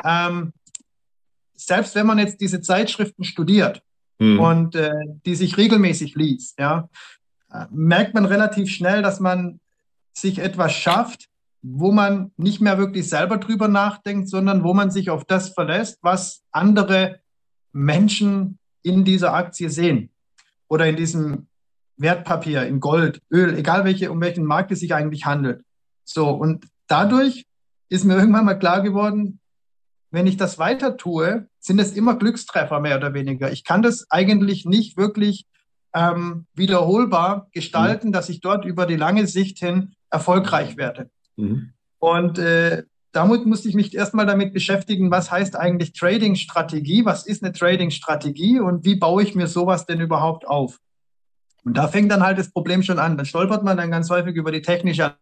ähm, 0.04 0.52
selbst 1.56 1.94
wenn 1.94 2.06
man 2.06 2.18
jetzt 2.18 2.40
diese 2.40 2.60
Zeitschriften 2.60 3.24
studiert 3.24 3.82
mhm. 4.18 4.38
und 4.38 4.74
äh, 4.74 4.92
die 5.24 5.34
sich 5.34 5.56
regelmäßig 5.56 6.14
liest, 6.14 6.58
ja, 6.58 6.88
äh, 7.50 7.66
merkt 7.70 8.14
man 8.14 8.24
relativ 8.24 8.70
schnell, 8.70 9.02
dass 9.02 9.20
man 9.20 9.60
sich 10.12 10.38
etwas 10.38 10.72
schafft, 10.72 11.28
wo 11.62 11.90
man 11.90 12.30
nicht 12.36 12.60
mehr 12.60 12.78
wirklich 12.78 13.08
selber 13.08 13.38
drüber 13.38 13.68
nachdenkt, 13.68 14.28
sondern 14.28 14.62
wo 14.62 14.72
man 14.72 14.90
sich 14.90 15.10
auf 15.10 15.24
das 15.24 15.48
verlässt, 15.48 15.98
was 16.02 16.42
andere 16.52 17.20
Menschen 17.72 18.58
in 18.82 19.04
dieser 19.04 19.34
Aktie 19.34 19.68
sehen 19.68 20.10
oder 20.68 20.86
in 20.86 20.96
diesem 20.96 21.48
Wertpapier, 21.96 22.66
in 22.66 22.78
Gold, 22.78 23.20
Öl, 23.30 23.56
egal 23.56 23.84
welche, 23.84 24.12
um 24.12 24.20
welchen 24.20 24.44
Markt 24.44 24.70
es 24.70 24.80
sich 24.80 24.94
eigentlich 24.94 25.26
handelt. 25.26 25.64
So, 26.06 26.30
und 26.30 26.66
dadurch 26.86 27.44
ist 27.88 28.04
mir 28.04 28.16
irgendwann 28.16 28.44
mal 28.44 28.54
klar 28.54 28.80
geworden, 28.80 29.40
wenn 30.10 30.26
ich 30.26 30.36
das 30.36 30.58
weiter 30.58 30.96
tue, 30.96 31.48
sind 31.58 31.78
es 31.78 31.92
immer 31.92 32.16
Glückstreffer 32.16 32.80
mehr 32.80 32.96
oder 32.96 33.12
weniger. 33.12 33.52
Ich 33.52 33.64
kann 33.64 33.82
das 33.82 34.06
eigentlich 34.08 34.64
nicht 34.64 34.96
wirklich 34.96 35.46
ähm, 35.94 36.46
wiederholbar 36.54 37.48
gestalten, 37.52 38.08
mhm. 38.08 38.12
dass 38.12 38.28
ich 38.28 38.40
dort 38.40 38.64
über 38.64 38.86
die 38.86 38.96
lange 38.96 39.26
Sicht 39.26 39.58
hin 39.58 39.94
erfolgreich 40.10 40.76
werde. 40.76 41.10
Mhm. 41.36 41.72
Und 41.98 42.38
äh, 42.38 42.84
damit 43.12 43.46
musste 43.46 43.68
ich 43.68 43.74
mich 43.74 43.94
erstmal 43.94 44.26
damit 44.26 44.52
beschäftigen, 44.52 45.10
was 45.10 45.30
heißt 45.30 45.56
eigentlich 45.56 45.92
Trading-Strategie, 45.92 47.04
was 47.04 47.26
ist 47.26 47.42
eine 47.42 47.52
Trading-Strategie 47.52 48.60
und 48.60 48.84
wie 48.84 48.96
baue 48.96 49.22
ich 49.22 49.34
mir 49.34 49.48
sowas 49.48 49.86
denn 49.86 50.00
überhaupt 50.00 50.46
auf? 50.46 50.78
Und 51.64 51.76
da 51.76 51.88
fängt 51.88 52.12
dann 52.12 52.22
halt 52.22 52.38
das 52.38 52.52
Problem 52.52 52.82
schon 52.82 53.00
an. 53.00 53.16
Dann 53.16 53.26
stolpert 53.26 53.64
man 53.64 53.76
dann 53.76 53.90
ganz 53.90 54.08
häufig 54.08 54.36
über 54.36 54.52
die 54.52 54.62
technische 54.62 55.16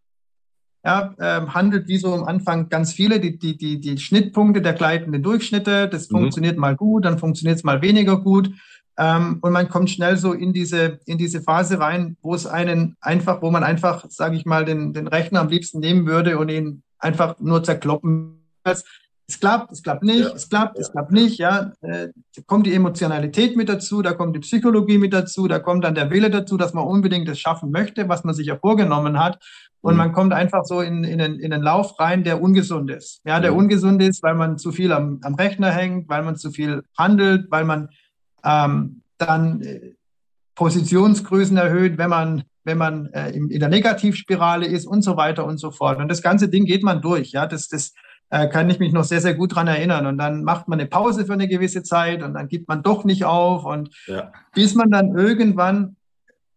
ja, 0.85 1.15
ähm, 1.19 1.55
handelt 1.55 1.89
wie 1.89 1.97
so 1.97 2.13
am 2.13 2.25
Anfang 2.25 2.69
ganz 2.69 2.93
viele, 2.93 3.19
die, 3.19 3.39
die, 3.39 3.57
die, 3.57 3.81
die 3.81 3.99
Schnittpunkte 3.99 4.61
der 4.61 4.75
gleitenden 4.75 5.23
Durchschnitte. 5.23 5.89
Das 5.89 6.11
mhm. 6.11 6.19
funktioniert 6.19 6.59
mal 6.59 6.77
gut, 6.77 7.07
dann 7.07 7.19
funktioniert 7.19 7.57
es 7.57 7.65
mal 7.65 7.81
weniger 7.81 8.21
gut. 8.21 8.51
Ähm, 8.97 9.39
und 9.41 9.53
man 9.53 9.69
kommt 9.69 9.91
schnell 9.91 10.17
so 10.19 10.33
in 10.35 10.53
diese, 10.53 11.01
in 11.07 11.17
diese 11.19 11.41
Phase 11.41 11.81
rein, 11.81 12.17
wo 12.21 12.35
es 12.35 12.47
einen 12.47 12.97
einfach, 13.01 13.41
wo 13.43 13.51
man 13.51 13.65
einfach, 13.65 14.05
sage 14.09 14.37
ich 14.37 14.45
mal, 14.45 14.65
den, 14.65 14.93
den 14.93 15.09
Rechner 15.09 15.41
am 15.41 15.49
liebsten 15.49 15.81
nehmen 15.81 16.07
würde 16.07 16.39
und 16.39 16.51
ihn 16.51 16.83
einfach 16.99 17.41
nur 17.41 17.65
zerkloppen. 17.65 18.41
Es 19.27 19.41
klappt, 19.41 19.73
es 19.73 19.83
klappt 19.83 20.03
nicht, 20.03 20.21
ja. 20.21 20.33
es 20.35 20.49
klappt, 20.49 20.77
ja. 20.77 20.83
es 20.83 20.93
klappt 20.93 21.13
nicht, 21.13 21.39
ja. 21.39 21.73
Äh, 21.81 22.09
da 22.37 22.43
kommt 22.47 22.67
die 22.67 22.75
Emotionalität 22.75 23.57
mit 23.57 23.71
dazu, 23.71 24.03
da 24.03 24.13
kommt 24.13 24.37
die 24.37 24.41
Psychologie 24.41 24.99
mit 24.99 25.15
dazu, 25.15 25.49
da 25.49 25.59
kommt 25.61 25.85
dann 25.85 25.95
der 25.95 26.11
Wille 26.11 26.29
dazu, 26.29 26.59
dass 26.59 26.75
man 26.75 26.87
unbedingt 26.87 27.27
das 27.27 27.39
schaffen 27.39 27.71
möchte, 27.71 28.09
was 28.09 28.25
man 28.25 28.35
sich 28.35 28.49
ja 28.49 28.57
vorgenommen 28.57 29.19
hat. 29.19 29.43
Und 29.81 29.95
mhm. 29.95 29.99
man 29.99 30.13
kommt 30.13 30.35
einfach 30.35 30.65
so 30.65 30.83
in, 30.83 31.05
in, 31.05 31.19
den, 31.19 31.39
in 31.39 31.51
den 31.51 31.63
Lauf 31.63 31.99
rein, 31.99 32.23
der 32.23 32.43
ungesund 32.43 32.91
ist. 32.91 33.23
Ja, 33.25 33.41
der 33.41 33.53
mhm. 33.53 33.59
ungesund 33.59 34.03
ist, 34.03 34.23
weil 34.23 34.35
man 34.35 34.59
zu 34.59 34.73
viel 34.73 34.93
am, 34.93 35.21
am 35.23 35.35
Rechner 35.35 35.71
hängt, 35.71 36.09
weil 36.11 36.23
man 36.23 36.37
zu 36.37 36.51
viel 36.51 36.83
handelt, 36.99 37.51
weil 37.51 37.65
man 37.65 37.89
ähm, 38.45 39.01
dann 39.17 39.63
äh, 39.63 39.95
Positionsgrößen 40.55 41.57
erhöht, 41.57 41.97
wenn 41.97 42.11
man, 42.11 42.45
wenn 42.65 42.79
man 42.79 43.07
äh, 43.15 43.31
in, 43.31 43.49
in 43.49 43.61
der 43.61 43.71
Negativspirale 43.71 44.67
ist 44.67 44.87
und 44.87 45.03
so 45.03 45.17
weiter 45.17 45.47
und 45.47 45.59
so 45.59 45.71
fort. 45.71 45.99
Und 45.99 46.09
das 46.09 46.23
ganze 46.23 46.49
Ding 46.49 46.67
geht 46.67 46.83
man 46.83 47.01
durch. 47.01 47.33
Ja, 47.33 47.47
das, 47.47 47.69
das 47.69 47.95
äh, 48.31 48.49
kann 48.49 48.71
ich 48.71 48.79
mich 48.79 48.93
noch 48.93 49.05
sehr, 49.05 49.21
sehr 49.21 49.35
gut 49.35 49.55
dran 49.55 49.67
erinnern. 49.67 50.07
Und 50.07 50.19
dann 50.19 50.45
macht 50.45 50.69
man 50.69 50.81
eine 50.81 50.89
Pause 50.89 51.27
für 51.27 51.33
eine 51.33 51.49
gewisse 51.49 51.83
Zeit 51.83 52.23
und 52.23 52.35
dann 52.35 52.49
gibt 52.49 52.69
man 52.69 52.83
doch 52.83 53.05
nicht 53.05 53.25
auf. 53.25 53.65
Und 53.65 53.91
ja. 54.07 54.33
bis 54.55 54.75
man 54.75 54.91
dann 54.91 55.17
irgendwann, 55.17 55.97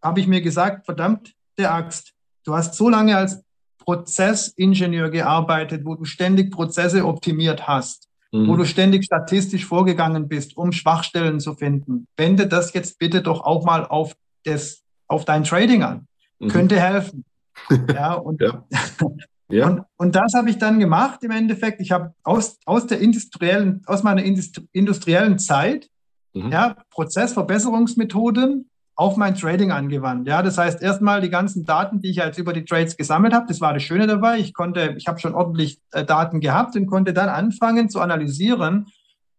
habe 0.02 0.20
ich 0.20 0.28
mir 0.28 0.42
gesagt, 0.42 0.86
verdammt, 0.86 1.34
der 1.58 1.74
Axt, 1.74 2.14
du 2.44 2.56
hast 2.56 2.76
so 2.76 2.90
lange 2.90 3.18
als 3.18 3.44
Prozessingenieur 3.80 5.10
gearbeitet, 5.10 5.86
wo 5.86 5.96
du 5.96 6.06
ständig 6.06 6.52
Prozesse 6.52 7.06
optimiert 7.06 7.68
hast 7.68 8.08
mhm. 8.32 8.48
wo 8.48 8.56
du 8.56 8.66
ständig 8.66 9.06
statistisch 9.06 9.66
vorgegangen 9.66 10.28
bist, 10.28 10.58
um 10.58 10.72
Schwachstellen 10.72 11.40
zu 11.40 11.54
finden. 11.56 12.08
Wende 12.18 12.48
das 12.48 12.74
jetzt 12.74 13.00
bitte 13.00 13.22
doch 13.22 13.42
auch 13.42 13.66
mal 13.66 13.86
auf, 13.86 14.16
das, 14.44 14.84
auf 15.08 15.26
dein 15.26 15.44
Trading 15.44 15.84
an. 15.84 16.08
Mhm. 16.40 16.48
Könnte 16.50 16.80
helfen. 16.80 17.26
ja, 17.94 18.14
und, 18.14 18.42
ja. 18.42 18.66
Ja. 19.50 19.68
Und, 19.68 19.84
und 19.98 20.16
das 20.16 20.34
habe 20.36 20.50
ich 20.50 20.58
dann 20.58 20.80
gemacht 20.80 21.24
im 21.24 21.32
Endeffekt. 21.32 21.80
Ich 21.82 21.92
habe 21.92 22.13
aus, 22.24 22.58
aus 22.66 22.88
der 22.88 23.00
industriellen, 23.00 23.82
aus 23.86 24.04
meiner 24.04 24.24
industriellen 24.24 25.39
Zeit, 25.39 25.89
mhm. 26.34 26.51
ja, 26.51 26.75
Prozessverbesserungsmethoden 26.92 28.70
auf 28.96 29.16
mein 29.16 29.36
Trading 29.36 29.72
angewandt. 29.72 30.27
Ja, 30.27 30.42
das 30.42 30.58
heißt 30.58 30.82
erstmal 30.82 31.22
die 31.22 31.30
ganzen 31.30 31.66
Daten, 31.66 32.01
die 32.01 32.10
ich 32.10 32.18
jetzt 32.18 32.39
über 32.39 32.51
die 32.51 32.66
Trades 32.66 32.98
gesammelt 32.98 33.34
habe, 33.34 33.46
das 33.48 33.62
war 33.62 33.74
das 33.74 33.84
Schöne 33.84 34.08
dabei. 34.08 34.39
Ich 34.39 34.54
konnte, 34.54 34.96
ich 34.98 35.08
habe 35.08 35.20
schon 35.20 35.36
ordentlich 35.36 35.80
äh, 35.92 36.04
Daten 36.04 36.39
gehabt 36.39 36.75
und 36.75 36.88
konnte 36.88 37.13
dann 37.13 37.30
anfangen 37.30 37.89
zu 37.89 38.01
analysieren, 38.01 38.88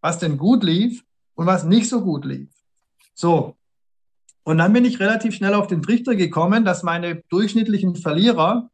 was 0.00 0.18
denn 0.18 0.38
gut 0.38 0.62
lief 0.62 1.02
und 1.34 1.46
was 1.46 1.64
nicht 1.64 1.88
so 1.88 2.02
gut 2.02 2.24
lief. 2.24 2.48
So. 3.14 3.56
Und 4.44 4.58
dann 4.58 4.72
bin 4.72 4.84
ich 4.84 5.00
relativ 5.00 5.34
schnell 5.34 5.54
auf 5.54 5.66
den 5.66 5.82
Trichter 5.82 6.14
gekommen, 6.14 6.64
dass 6.64 6.84
meine 6.84 7.22
durchschnittlichen 7.28 7.96
Verlierer 7.96 8.70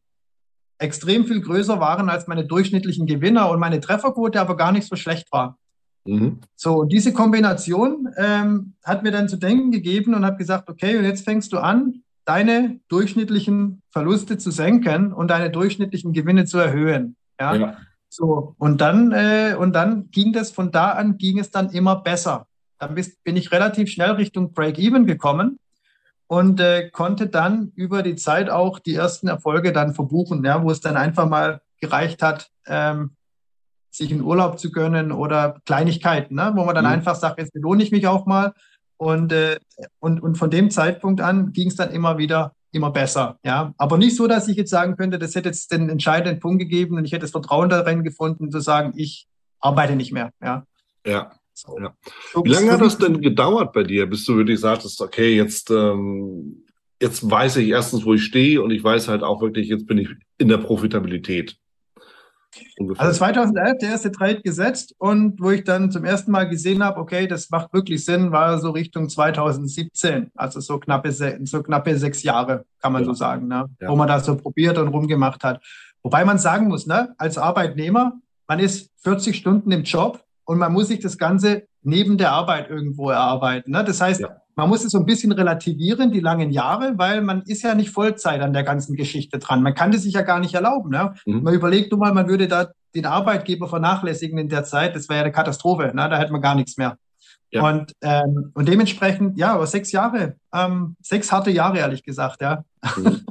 extrem 0.77 1.25
viel 1.25 1.41
größer 1.41 1.79
waren 1.79 2.09
als 2.09 2.27
meine 2.27 2.45
durchschnittlichen 2.45 3.05
Gewinner 3.05 3.49
und 3.49 3.59
meine 3.59 3.79
Trefferquote 3.79 4.39
aber 4.41 4.57
gar 4.57 4.71
nicht 4.71 4.87
so 4.87 4.95
schlecht 4.95 5.31
war. 5.31 5.57
Mhm. 6.05 6.39
So, 6.55 6.81
und 6.81 6.91
diese 6.91 7.13
Kombination 7.13 8.09
ähm, 8.17 8.73
hat 8.83 9.03
mir 9.03 9.11
dann 9.11 9.29
zu 9.29 9.37
denken 9.37 9.71
gegeben 9.71 10.13
und 10.13 10.25
habe 10.25 10.37
gesagt, 10.37 10.69
okay, 10.69 10.97
und 10.97 11.05
jetzt 11.05 11.25
fängst 11.25 11.51
du 11.53 11.57
an, 11.57 12.03
deine 12.25 12.79
durchschnittlichen 12.89 13.81
Verluste 13.91 14.37
zu 14.37 14.51
senken 14.51 15.13
und 15.13 15.29
deine 15.29 15.49
durchschnittlichen 15.49 16.13
Gewinne 16.13 16.45
zu 16.45 16.57
erhöhen. 16.57 17.15
Ja. 17.39 17.55
ja. 17.55 17.77
So, 18.09 18.55
und 18.57 18.81
dann, 18.81 19.11
äh, 19.11 19.55
und 19.57 19.73
dann 19.73 20.09
ging 20.11 20.31
das 20.31 20.51
von 20.51 20.71
da 20.71 20.91
an, 20.91 21.17
ging 21.17 21.39
es 21.39 21.51
dann 21.51 21.69
immer 21.71 21.97
besser. 21.97 22.47
Dann 22.79 22.95
bist, 22.95 23.23
bin 23.23 23.35
ich 23.35 23.51
relativ 23.51 23.89
schnell 23.89 24.11
Richtung 24.11 24.53
Break-Even 24.53 25.05
gekommen 25.05 25.59
und 26.27 26.59
äh, 26.59 26.89
konnte 26.89 27.27
dann 27.27 27.71
über 27.75 28.03
die 28.03 28.15
Zeit 28.15 28.49
auch 28.49 28.79
die 28.79 28.95
ersten 28.95 29.27
Erfolge 29.27 29.71
dann 29.71 29.93
verbuchen, 29.93 30.43
ja, 30.43 30.63
wo 30.63 30.71
es 30.71 30.81
dann 30.81 30.97
einfach 30.97 31.27
mal 31.27 31.61
gereicht 31.79 32.21
hat, 32.21 32.49
ähm, 32.67 33.11
sich 33.91 34.11
einen 34.11 34.21
Urlaub 34.21 34.59
zu 34.59 34.71
gönnen 34.71 35.11
oder 35.11 35.59
Kleinigkeiten, 35.65 36.35
ne? 36.35 36.51
wo 36.55 36.65
man 36.65 36.75
dann 36.75 36.85
mhm. 36.85 36.91
einfach 36.91 37.15
sagt, 37.15 37.39
jetzt 37.39 37.53
belohne 37.53 37.83
ich 37.83 37.91
mich 37.91 38.07
auch 38.07 38.25
mal. 38.25 38.53
Und, 38.97 39.31
äh, 39.31 39.59
und, 39.99 40.21
und 40.21 40.37
von 40.37 40.49
dem 40.49 40.71
Zeitpunkt 40.71 41.21
an 41.21 41.53
ging 41.53 41.67
es 41.67 41.75
dann 41.75 41.91
immer 41.91 42.17
wieder 42.17 42.53
immer 42.75 42.91
besser. 42.91 43.39
Ja, 43.43 43.73
aber 43.77 43.97
nicht 43.97 44.15
so, 44.15 44.27
dass 44.27 44.47
ich 44.47 44.57
jetzt 44.57 44.69
sagen 44.69 44.97
könnte, 44.97 45.17
das 45.17 45.33
hätte 45.33 45.49
jetzt 45.49 45.71
den 45.71 45.89
entscheidenden 45.89 46.39
Punkt 46.39 46.59
gegeben 46.59 46.97
und 46.97 47.05
ich 47.05 47.13
hätte 47.13 47.21
das 47.21 47.31
Vertrauen 47.31 47.69
darin 47.69 48.03
gefunden, 48.03 48.51
zu 48.51 48.59
sagen, 48.59 48.93
ich 48.95 49.27
arbeite 49.59 49.95
nicht 49.95 50.11
mehr. 50.11 50.31
Ja. 50.43 50.65
Ja. 51.05 51.31
So. 51.55 51.79
ja. 51.79 51.93
Wie 52.43 52.49
lange 52.49 52.71
hat 52.71 52.81
das 52.81 52.97
denn 52.97 53.21
gedauert 53.21 53.71
bei 53.71 53.83
dir, 53.83 54.05
bis 54.05 54.25
du 54.25 54.35
wirklich 54.35 54.59
sagtest, 54.59 54.99
okay, 55.01 55.35
jetzt, 55.35 55.71
ähm, 55.71 56.65
jetzt 57.01 57.29
weiß 57.29 57.57
ich 57.57 57.69
erstens, 57.69 58.05
wo 58.05 58.13
ich 58.13 58.25
stehe 58.25 58.61
und 58.61 58.71
ich 58.71 58.83
weiß 58.83 59.07
halt 59.07 59.23
auch 59.23 59.41
wirklich, 59.41 59.69
jetzt 59.69 59.87
bin 59.87 59.97
ich 59.97 60.09
in 60.37 60.49
der 60.49 60.57
Profitabilität. 60.57 61.57
Ungefähr. 62.77 63.05
Also 63.05 63.17
2011 63.19 63.77
der 63.79 63.89
erste 63.89 64.11
Trade 64.11 64.41
gesetzt 64.41 64.95
und 64.97 65.41
wo 65.41 65.51
ich 65.51 65.63
dann 65.63 65.91
zum 65.91 66.03
ersten 66.03 66.31
Mal 66.31 66.47
gesehen 66.49 66.83
habe, 66.83 66.99
okay, 66.99 67.27
das 67.27 67.49
macht 67.49 67.73
wirklich 67.73 68.03
Sinn, 68.03 68.31
war 68.31 68.59
so 68.59 68.71
Richtung 68.71 69.07
2017, 69.07 70.31
also 70.35 70.59
so 70.59 70.77
knappe, 70.77 71.11
so 71.11 71.63
knappe 71.63 71.97
sechs 71.97 72.23
Jahre, 72.23 72.65
kann 72.81 72.93
man 72.93 73.03
ja. 73.03 73.07
so 73.07 73.13
sagen, 73.13 73.47
ne? 73.47 73.65
Ja. 73.79 73.89
wo 73.89 73.95
man 73.95 74.07
da 74.07 74.19
so 74.19 74.35
probiert 74.35 74.77
und 74.77 74.89
rumgemacht 74.89 75.43
hat. 75.43 75.63
Wobei 76.03 76.25
man 76.25 76.37
sagen 76.37 76.67
muss, 76.67 76.85
ne, 76.85 77.15
als 77.17 77.37
Arbeitnehmer, 77.37 78.19
man 78.47 78.59
ist 78.59 78.91
40 79.03 79.35
Stunden 79.37 79.71
im 79.71 79.83
Job 79.83 80.24
und 80.45 80.57
man 80.57 80.71
muss 80.73 80.87
sich 80.87 80.99
das 80.99 81.17
Ganze 81.17 81.63
neben 81.81 82.17
der 82.17 82.31
Arbeit 82.31 82.69
irgendwo 82.69 83.09
erarbeiten. 83.09 83.71
Ne? 83.71 83.83
Das 83.83 84.01
heißt, 84.01 84.21
ja. 84.21 84.41
man 84.55 84.69
muss 84.69 84.83
es 84.83 84.91
so 84.91 84.99
ein 84.99 85.05
bisschen 85.05 85.31
relativieren, 85.31 86.11
die 86.11 86.19
langen 86.19 86.51
Jahre, 86.51 86.93
weil 86.97 87.21
man 87.21 87.41
ist 87.43 87.63
ja 87.63 87.75
nicht 87.75 87.89
Vollzeit 87.91 88.41
an 88.41 88.53
der 88.53 88.63
ganzen 88.63 88.95
Geschichte 88.95 89.39
dran. 89.39 89.61
Man 89.61 89.75
kann 89.75 89.91
das 89.91 90.03
sich 90.03 90.13
ja 90.13 90.21
gar 90.21 90.39
nicht 90.39 90.53
erlauben. 90.53 90.89
Ne? 90.89 91.13
Mhm. 91.25 91.43
Man 91.43 91.53
überlegt 91.53 91.91
nur 91.91 91.99
mal, 91.99 92.13
man 92.13 92.27
würde 92.27 92.47
da 92.47 92.71
den 92.95 93.05
Arbeitgeber 93.05 93.67
vernachlässigen 93.67 94.37
in 94.37 94.49
der 94.49 94.63
Zeit. 94.63 94.95
Das 94.95 95.09
wäre 95.09 95.17
ja 95.17 95.23
eine 95.23 95.31
Katastrophe. 95.31 95.91
Ne? 95.93 96.09
Da 96.09 96.17
hätte 96.17 96.31
man 96.31 96.41
gar 96.41 96.55
nichts 96.55 96.77
mehr. 96.77 96.97
Ja. 97.51 97.67
Und, 97.67 97.93
ähm, 98.01 98.51
und 98.53 98.67
dementsprechend, 98.67 99.37
ja, 99.37 99.53
aber 99.53 99.67
sechs 99.67 99.91
Jahre, 99.91 100.35
ähm, 100.53 100.95
sechs 101.01 101.31
harte 101.31 101.51
Jahre, 101.51 101.77
ehrlich 101.77 102.03
gesagt, 102.03 102.41
ja. 102.41 102.63
Mhm. 102.97 103.21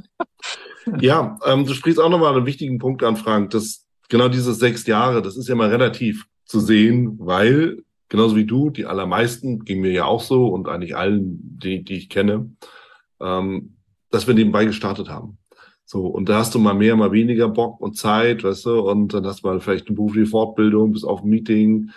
Ja, 0.99 1.37
ähm, 1.45 1.65
du 1.65 1.73
sprichst 1.73 1.99
auch 1.99 2.09
nochmal 2.09 2.35
einen 2.35 2.45
wichtigen 2.45 2.77
Punkt 2.77 3.03
an, 3.03 3.17
Frank. 3.17 3.49
Das, 3.51 3.85
genau 4.07 4.27
diese 4.27 4.53
sechs 4.53 4.85
Jahre, 4.85 5.21
das 5.21 5.35
ist 5.35 5.47
ja 5.47 5.55
mal 5.55 5.69
relativ 5.69 6.25
zu 6.45 6.59
sehen, 6.59 7.17
weil 7.19 7.83
genauso 8.09 8.35
wie 8.35 8.45
du, 8.45 8.69
die 8.69 8.85
allermeisten, 8.85 9.65
ging 9.65 9.81
mir 9.81 9.91
ja 9.91 10.05
auch 10.05 10.21
so 10.21 10.47
und 10.47 10.67
eigentlich 10.67 10.95
allen, 10.95 11.39
die, 11.61 11.83
die 11.83 11.95
ich 11.95 12.09
kenne, 12.09 12.51
ähm, 13.19 13.75
dass 14.11 14.27
wir 14.27 14.33
nebenbei 14.33 14.65
gestartet 14.65 15.09
haben. 15.09 15.37
So, 15.85 16.07
und 16.07 16.29
da 16.29 16.39
hast 16.39 16.55
du 16.55 16.59
mal 16.59 16.73
mehr, 16.73 16.95
mal 16.95 17.11
weniger 17.11 17.47
Bock 17.47 17.79
und 17.79 17.95
Zeit, 17.95 18.43
weißt 18.43 18.65
du, 18.65 18.89
und 18.89 19.13
dann 19.13 19.25
hast 19.25 19.43
du 19.43 19.47
mal 19.47 19.59
vielleicht 19.59 19.87
eine 19.87 19.95
berufliche 19.95 20.27
Fortbildung, 20.27 20.93
bis 20.93 21.03
auf 21.03 21.21
ein 21.21 21.29
Meeting. 21.29 21.91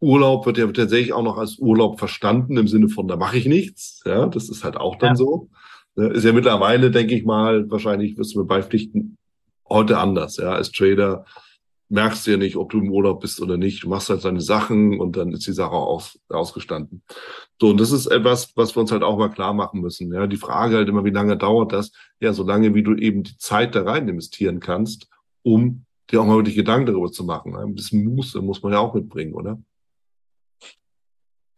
Urlaub 0.00 0.46
wird 0.46 0.58
ja 0.58 0.66
tatsächlich 0.66 1.12
auch 1.12 1.22
noch 1.22 1.36
als 1.36 1.58
Urlaub 1.58 1.98
verstanden, 1.98 2.56
im 2.56 2.68
Sinne 2.68 2.88
von, 2.88 3.08
da 3.08 3.16
mache 3.16 3.36
ich 3.36 3.46
nichts. 3.46 4.02
Ja, 4.06 4.26
das 4.26 4.48
ist 4.48 4.64
halt 4.64 4.76
auch 4.76 4.96
dann 4.96 5.10
ja. 5.10 5.16
so. 5.16 5.48
Ist 5.96 6.24
ja 6.24 6.32
mittlerweile, 6.32 6.90
denke 6.90 7.14
ich 7.14 7.24
mal, 7.24 7.68
wahrscheinlich 7.70 8.16
wirst 8.16 8.34
du 8.34 8.40
mir 8.40 8.46
beipflichten, 8.46 9.18
heute 9.68 9.98
anders, 9.98 10.36
ja, 10.36 10.52
als 10.52 10.70
Trader 10.70 11.24
merkst 11.88 12.26
du 12.26 12.32
ja 12.32 12.36
nicht, 12.36 12.56
ob 12.56 12.70
du 12.70 12.78
im 12.78 12.90
Urlaub 12.90 13.20
bist 13.20 13.40
oder 13.40 13.56
nicht. 13.56 13.82
Du 13.82 13.88
machst 13.88 14.10
halt 14.10 14.24
deine 14.24 14.40
Sachen 14.40 15.00
und 15.00 15.16
dann 15.16 15.32
ist 15.32 15.46
die 15.46 15.52
Sache 15.52 15.72
aus, 15.72 16.18
ausgestanden. 16.28 17.02
So, 17.60 17.70
und 17.70 17.80
das 17.80 17.92
ist 17.92 18.06
etwas, 18.06 18.54
was 18.56 18.76
wir 18.76 18.80
uns 18.80 18.92
halt 18.92 19.02
auch 19.02 19.16
mal 19.16 19.30
klar 19.30 19.54
machen 19.54 19.80
müssen. 19.80 20.12
Ja, 20.12 20.26
die 20.26 20.36
Frage 20.36 20.76
halt 20.76 20.88
immer, 20.88 21.04
wie 21.04 21.10
lange 21.10 21.36
dauert 21.36 21.72
das? 21.72 21.92
Ja, 22.20 22.32
so 22.32 22.44
lange, 22.44 22.74
wie 22.74 22.82
du 22.82 22.94
eben 22.94 23.22
die 23.22 23.38
Zeit 23.38 23.74
da 23.74 23.82
rein 23.82 24.08
investieren 24.08 24.60
kannst, 24.60 25.08
um 25.42 25.86
dir 26.10 26.20
auch 26.20 26.26
mal 26.26 26.36
wirklich 26.36 26.56
Gedanken 26.56 26.86
darüber 26.86 27.10
zu 27.10 27.24
machen. 27.24 27.56
Ein 27.56 27.74
bisschen 27.74 28.04
Muße 28.04 28.40
muss 28.42 28.62
man 28.62 28.72
ja 28.72 28.78
auch 28.78 28.94
mitbringen, 28.94 29.34
oder? 29.34 29.58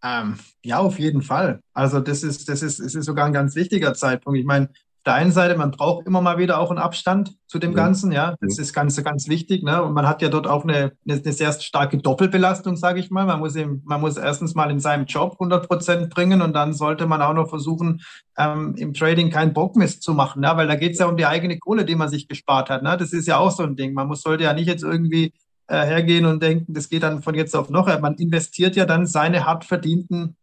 Ähm, 0.02 0.36
ja, 0.64 0.78
auf 0.78 0.98
jeden 0.98 1.22
Fall. 1.22 1.60
Also 1.74 2.00
das 2.00 2.22
ist, 2.22 2.48
das 2.48 2.62
ist, 2.62 2.80
das 2.80 2.94
ist 2.94 3.04
sogar 3.04 3.26
ein 3.26 3.32
ganz 3.32 3.54
wichtiger 3.54 3.94
Zeitpunkt. 3.94 4.38
Ich 4.38 4.46
meine, 4.46 4.70
der 5.06 5.14
einen 5.14 5.32
Seite, 5.32 5.56
man 5.56 5.70
braucht 5.70 6.06
immer 6.06 6.20
mal 6.20 6.36
wieder 6.36 6.58
auch 6.60 6.70
einen 6.70 6.78
Abstand 6.78 7.34
zu 7.46 7.58
dem 7.58 7.74
Ganzen, 7.74 8.12
ja. 8.12 8.36
Das 8.40 8.58
ist 8.58 8.74
ganz, 8.74 9.02
ganz 9.02 9.28
wichtig, 9.28 9.62
ne? 9.62 9.82
Und 9.82 9.94
man 9.94 10.06
hat 10.06 10.20
ja 10.20 10.28
dort 10.28 10.46
auch 10.46 10.64
eine, 10.64 10.92
eine, 11.08 11.20
eine 11.22 11.32
sehr 11.32 11.52
starke 11.52 11.96
Doppelbelastung, 11.96 12.76
sage 12.76 13.00
ich 13.00 13.10
mal. 13.10 13.24
Man 13.24 13.40
muss, 13.40 13.56
eben, 13.56 13.82
man 13.86 14.02
muss 14.02 14.18
erstens 14.18 14.54
mal 14.54 14.70
in 14.70 14.78
seinem 14.78 15.06
Job 15.06 15.32
100 15.32 15.66
Prozent 15.66 16.10
bringen 16.10 16.42
und 16.42 16.52
dann 16.54 16.74
sollte 16.74 17.06
man 17.06 17.22
auch 17.22 17.32
noch 17.32 17.48
versuchen, 17.48 18.02
ähm, 18.36 18.74
im 18.76 18.92
Trading 18.92 19.30
keinen 19.30 19.54
Bockmist 19.54 20.02
zu 20.02 20.12
machen, 20.12 20.42
ja? 20.42 20.56
weil 20.58 20.68
da 20.68 20.74
geht 20.74 20.92
es 20.92 20.98
ja 20.98 21.06
um 21.06 21.16
die 21.16 21.26
eigene 21.26 21.58
Kohle, 21.58 21.86
die 21.86 21.96
man 21.96 22.10
sich 22.10 22.28
gespart 22.28 22.68
hat. 22.68 22.82
Ne? 22.82 22.96
Das 22.98 23.14
ist 23.14 23.26
ja 23.26 23.38
auch 23.38 23.50
so 23.50 23.62
ein 23.62 23.76
Ding. 23.76 23.94
Man 23.94 24.06
muss, 24.06 24.20
sollte 24.20 24.44
ja 24.44 24.52
nicht 24.52 24.66
jetzt 24.66 24.82
irgendwie 24.82 25.32
äh, 25.66 25.82
hergehen 25.86 26.26
und 26.26 26.42
denken, 26.42 26.74
das 26.74 26.90
geht 26.90 27.04
dann 27.04 27.22
von 27.22 27.34
jetzt 27.34 27.56
auf 27.56 27.70
noch. 27.70 27.86
Man 28.00 28.14
investiert 28.16 28.76
ja 28.76 28.84
dann 28.84 29.06
seine 29.06 29.46
hart 29.46 29.64
verdienten 29.64 30.36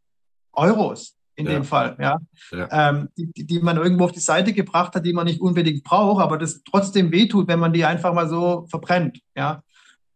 Euros 0.52 1.17
in 1.38 1.46
ja. 1.46 1.53
dem 1.53 1.63
Fall, 1.63 1.96
ja, 2.00 2.20
ja. 2.51 2.67
Ähm, 2.89 3.10
die, 3.15 3.46
die 3.46 3.60
man 3.60 3.77
irgendwo 3.77 4.03
auf 4.03 4.12
die 4.12 4.20
Seite 4.20 4.51
gebracht 4.51 4.96
hat, 4.96 5.06
die 5.06 5.13
man 5.13 5.25
nicht 5.25 5.39
unbedingt 5.39 5.84
braucht, 5.84 6.22
aber 6.22 6.38
das 6.38 6.62
trotzdem 6.70 7.12
wehtut, 7.12 7.48
wenn 7.48 7.60
man 7.60 7.72
die 7.72 7.86
einfach 7.86 8.13
mal 8.13 8.27
so 8.27 8.65
verbrennt, 8.70 9.20
ja. 9.36 9.62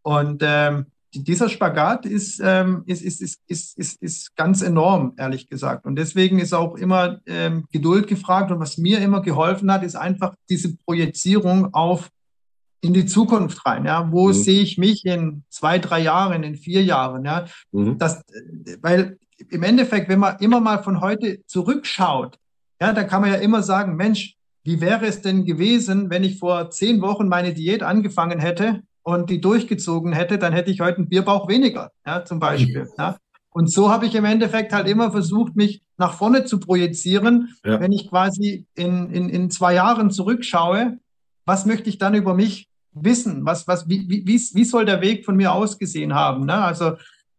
Und, 0.02 0.42
ähm, 0.44 0.88
dieser 1.14 1.50
Spagat 1.50 2.06
ist, 2.06 2.42
ähm, 2.44 2.84
ist, 2.86 3.02
ist, 3.02 3.22
ist, 3.22 3.42
ist, 3.48 3.78
ist, 3.78 4.02
ist 4.02 4.36
ganz 4.36 4.62
enorm, 4.62 5.14
ehrlich 5.18 5.50
gesagt. 5.50 5.86
Und 5.86 5.98
deswegen 5.98 6.40
ist 6.40 6.54
auch 6.54 6.76
immer 6.76 7.20
ähm, 7.26 7.66
Geduld 7.72 8.08
gefragt. 8.08 8.52
Und 8.52 8.60
was 8.60 8.78
mir 8.78 9.00
immer 9.00 9.22
geholfen 9.22 9.72
hat, 9.72 9.84
ist 9.84 9.96
einfach 9.96 10.36
diese 10.50 10.76
Projizierung 10.78 11.74
auf 11.74 12.10
in 12.82 12.94
die 12.94 13.06
Zukunft 13.06 13.66
rein. 13.66 13.86
Ja, 13.86 14.12
wo 14.12 14.30
mhm. 14.30 14.34
sehe 14.34 14.62
ich 14.62 14.78
mich 14.78 15.06
in 15.06 15.44
zwei, 15.50 15.80
drei 15.80 16.00
Jahren, 16.00 16.44
in 16.44 16.56
vier 16.56 16.84
Jahren? 16.84 17.26
Ja, 17.26 17.46
mhm. 17.72 17.98
das, 17.98 18.24
weil 18.82 19.18
im 19.50 19.64
Endeffekt, 19.64 20.10
wenn 20.10 20.20
man 20.20 20.38
immer 20.40 20.60
mal 20.60 20.84
von 20.84 21.02
heute 21.02 21.46
zurückschaut, 21.46 22.38
ja, 22.80 22.94
da 22.94 23.04
kann 23.04 23.22
man 23.22 23.32
ja 23.32 23.38
immer 23.38 23.64
sagen, 23.64 23.96
Mensch, 23.96 24.36
wie 24.64 24.82
wäre 24.82 25.06
es 25.06 25.22
denn 25.22 25.46
gewesen, 25.46 26.10
wenn 26.10 26.24
ich 26.24 26.40
vor 26.40 26.70
zehn 26.70 27.02
Wochen 27.02 27.28
meine 27.28 27.54
Diät 27.54 27.84
angefangen 27.84 28.40
hätte 28.40 28.82
und 29.04 29.30
die 29.30 29.42
durchgezogen 29.42 30.14
hätte, 30.14 30.38
dann 30.38 30.54
hätte 30.54 30.72
ich 30.72 30.82
heute 30.82 30.98
einen 30.98 31.10
Bierbauch 31.10 31.48
weniger, 31.48 31.92
ja, 32.06 32.24
zum 32.26 32.40
Beispiel. 32.40 32.88
Ja. 32.98 33.18
Und 33.54 33.72
so 33.72 33.90
habe 33.90 34.06
ich 34.06 34.16
im 34.16 34.26
Endeffekt 34.26 34.72
halt 34.72 34.88
immer 34.88 35.12
versucht, 35.12 35.56
mich 35.56 35.82
nach 35.98 36.14
vorne 36.14 36.46
zu 36.46 36.60
projizieren. 36.60 37.56
Ja. 37.66 37.80
Wenn 37.80 37.92
ich 37.92 38.10
quasi 38.10 38.66
in, 38.76 39.10
in, 39.12 39.30
in 39.30 39.52
zwei 39.52 39.74
Jahren 39.74 40.10
zurückschaue, 40.10 40.98
was 41.46 41.66
möchte 41.66 41.90
ich 41.90 41.98
dann 41.98 42.16
über 42.16 42.34
mich 42.34 42.70
wissen? 42.94 43.46
Was, 43.46 43.68
was, 43.68 43.90
wie, 43.90 44.08
wie, 44.08 44.26
wie 44.26 44.64
soll 44.64 44.86
der 44.86 45.02
Weg 45.02 45.26
von 45.26 45.36
mir 45.36 45.52
ausgesehen 45.52 46.14
haben? 46.14 46.46
Ne? 46.46 46.54
Also 46.54 46.94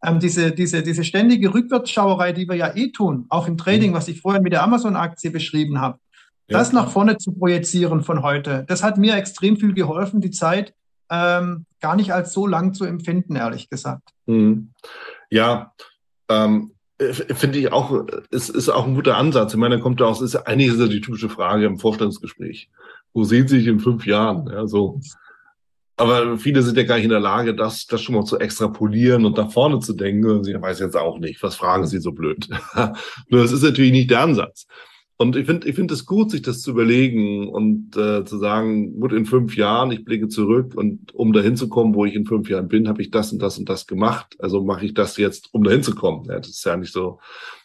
ähm, 0.05 0.19
diese, 0.19 0.53
diese, 0.53 0.83
diese 0.83 1.05
ständige 1.05 1.55
Rückwärtsschauerei, 1.55 2.33
die 2.33 2.49
wir 2.49 2.57
ja 2.57 2.75
eh 2.75 2.91
tun, 2.91 3.27
auch 3.29 3.47
im 3.47 3.57
Trading, 3.57 3.91
mhm. 3.91 3.95
was 3.95 4.09
ich 4.09 4.21
vorhin 4.21 4.43
mit 4.43 4.53
der 4.53 4.63
Amazon-Aktie 4.63 5.31
beschrieben 5.31 5.81
habe, 5.81 5.99
ja. 6.49 6.59
das 6.59 6.73
nach 6.73 6.91
vorne 6.91 7.19
zu 7.19 7.33
projizieren 7.33 8.03
von 8.03 8.23
heute, 8.23 8.65
das 8.69 8.83
hat 8.83 8.99
mir 8.99 9.17
extrem 9.17 9.57
viel 9.57 9.75
geholfen, 9.75 10.21
die 10.21 10.31
Zeit 10.31 10.75
ähm, 11.11 11.67
gar 11.81 11.97
nicht 11.97 12.13
als 12.13 12.33
so 12.33 12.47
lang 12.47 12.75
zu 12.75 12.85
empfinden, 12.85 13.37
ehrlich 13.37 13.69
gesagt. 13.69 14.11
Mhm. 14.27 14.71
Ja, 15.31 15.73
ähm, 16.29 16.73
finde 16.99 17.59
ich 17.59 17.73
auch, 17.73 18.07
ist, 18.31 18.49
ist 18.49 18.69
auch 18.69 18.87
ein 18.87 18.95
guter 18.95 19.17
Ansatz. 19.17 19.53
Ich 19.53 19.59
meine, 19.59 19.77
da 19.77 19.83
kommt 19.83 20.01
ja 20.01 20.07
auch, 20.07 20.21
ist 20.23 20.37
eigentlich 20.37 20.73
ist 20.73 20.81
ja 20.81 20.87
die 20.87 21.01
typische 21.01 21.29
Frage 21.29 21.67
im 21.67 21.79
Vorstellungsgespräch. 21.79 22.71
Wo 23.13 23.25
sehen 23.25 23.49
Sie 23.49 23.59
sich 23.59 23.67
in 23.67 23.81
fünf 23.81 24.07
Jahren? 24.07 24.49
Ja, 24.49 24.67
so. 24.67 25.01
Aber 26.03 26.37
viele 26.37 26.65
sind 26.65 26.77
ja 26.77 26.83
gar 26.83 26.97
nicht 26.97 27.05
in 27.05 27.11
der 27.11 27.21
Lage, 27.21 27.55
das, 27.55 27.87
das 27.87 28.03
schon 28.03 28.17
mal 28.17 28.25
zu 28.25 28.37
extrapolieren 28.37 29.25
und 29.25 29.37
nach 29.37 29.53
vorne 29.53 29.79
zu 29.79 29.93
denken. 29.93 30.43
Sie 30.43 30.53
weiß 30.53 30.81
jetzt 30.81 30.97
auch 30.97 31.21
nicht, 31.21 31.41
was 31.45 31.55
fragen 31.55 31.87
Sie 31.87 32.01
so 32.01 32.11
blöd? 32.11 32.49
Nur 33.29 33.43
das 33.43 33.53
ist 33.53 33.63
natürlich 33.63 33.93
nicht 33.93 34.11
der 34.11 34.23
Ansatz. 34.23 34.67
Und 35.17 35.37
ich 35.37 35.47
finde 35.47 35.69
ich 35.69 35.77
finde 35.77 35.95
es 35.95 36.05
gut, 36.05 36.33
sich 36.33 36.43
das 36.43 36.61
zu 36.61 36.73
überlegen 36.73 37.47
und 37.47 37.97
äh, 37.97 38.25
zu 38.25 38.37
sagen, 38.39 38.99
gut, 38.99 39.13
in 39.13 39.27
fünf 39.27 39.57
Jahren, 39.57 39.93
ich 39.93 40.05
blicke 40.05 40.27
zurück 40.27 40.75
und 40.75 41.15
um 41.15 41.33
dahin 41.33 41.55
zu 41.55 41.69
kommen, 41.69 41.95
wo 41.95 42.05
ich 42.05 42.17
in 42.17 42.27
fünf 42.27 42.51
Jahren 42.51 42.67
bin, 42.67 42.89
habe 42.89 43.01
ich 43.01 43.13
das 43.13 43.33
und 43.33 43.41
das 43.41 43.57
und 43.57 43.69
das 43.69 43.87
gemacht. 43.87 44.35
Also 44.41 44.65
mache 44.65 44.85
ich 44.85 44.95
das 44.95 45.17
jetzt, 45.19 45.55
um 45.55 45.63
dahin 45.63 45.85
zu 45.85 45.95
kommen. 45.95 46.25
Ja, 46.29 46.41
das 46.41 46.49
ist 46.49 46.65
ja 46.65 46.77
nicht 46.77 46.93
so 46.93 47.21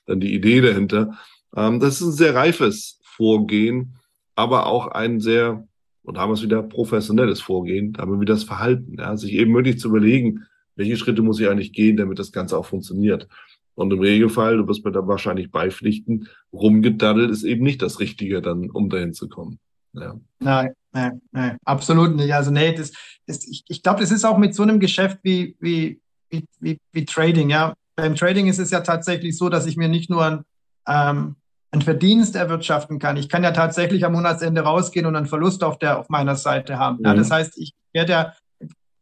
dann 0.06 0.20
die 0.20 0.36
Idee 0.36 0.62
dahinter. 0.62 1.17
Ähm, 1.56 1.79
das 1.79 2.01
ist 2.01 2.08
ein 2.08 2.12
sehr 2.12 2.36
reifes 2.36 3.00
Vorgehen, 3.01 3.96
aber 4.36 4.67
auch 4.67 4.89
ein 4.89 5.20
sehr 5.20 5.66
und 6.08 6.18
haben 6.18 6.32
es 6.32 6.42
wieder 6.42 6.64
professionelles 6.64 7.42
Vorgehen, 7.42 7.94
haben 7.98 8.14
wir 8.14 8.22
wieder 8.22 8.34
das 8.34 8.46
Verhalten, 8.46 8.96
ja, 8.98 9.18
sich 9.18 9.34
eben 9.34 9.54
wirklich 9.54 9.78
zu 9.78 9.90
überlegen, 9.90 10.46
welche 10.78 10.96
Schritte 10.96 11.22
muss 11.22 11.40
ich 11.42 11.50
eigentlich 11.50 11.74
gehen, 11.74 11.98
damit 11.98 12.18
das 12.18 12.32
Ganze 12.32 12.58
auch 12.58 12.66
funktioniert. 12.66 13.28
Und 13.76 13.92
im 13.92 14.00
Regelfall, 14.00 14.56
du 14.56 14.68
wirst 14.68 14.86
mir 14.86 14.94
da 14.94 15.06
wahrscheinlich 15.06 15.52
beipflichten, 15.52 16.30
rumgedaddelt 16.54 17.30
ist 17.30 17.44
eben 17.44 17.64
nicht 17.64 17.82
das 17.82 18.00
Richtige 18.00 18.42
dann, 18.42 18.70
um 18.70 18.90
dahin 18.90 19.14
zu 19.14 19.28
kommen. 19.28 19.60
Ja. 19.92 20.18
Nein, 20.40 20.72
nein, 20.94 21.22
nein, 21.34 21.58
absolut 21.66 22.16
nicht. 22.16 22.34
Also 22.34 22.52
nee, 22.52 22.74
das, 22.74 22.94
das, 23.26 23.46
ich, 23.46 23.66
ich 23.68 23.84
glaube, 23.84 24.00
das 24.00 24.12
ist 24.12 24.24
auch 24.24 24.38
mit 24.38 24.56
so 24.56 24.64
einem 24.64 24.80
Geschäft 24.80 25.20
wie, 25.24 25.58
wie, 25.60 26.00
wie, 26.30 26.46
wie, 26.62 26.78
wie 26.94 27.06
Trading, 27.06 27.50
ja. 27.50 27.74
Beim 27.98 28.16
Trading 28.16 28.48
ist 28.48 28.60
es 28.60 28.72
ja 28.72 28.80
tatsächlich 28.80 29.38
so, 29.38 29.50
dass 29.50 29.66
ich 29.66 29.76
mir 29.76 29.90
nicht 29.90 30.10
nur 30.10 30.24
ein, 30.24 30.44
ähm, 30.88 31.36
einen 31.71 31.81
Verdienst 31.81 32.36
erwirtschaften 32.36 33.00
kann. 33.00 33.17
Ich 33.17 33.29
kann 33.29 33.43
ja 33.43 33.51
tatsächlich 33.51 34.05
am 34.05 34.13
Monatsende 34.13 34.62
rausgehen 34.62 35.05
und 35.05 35.15
einen 35.15 35.25
Verlust 35.25 35.63
auf, 35.63 35.77
der, 35.79 36.00
auf 36.00 36.09
meiner 36.09 36.36
Seite 36.36 36.79
haben. 36.79 36.97
Mhm. 37.00 37.05
Ja, 37.05 37.13
das 37.13 37.31
heißt, 37.31 37.57
ich 37.57 37.74
werde 37.93 38.12
ja 38.12 38.33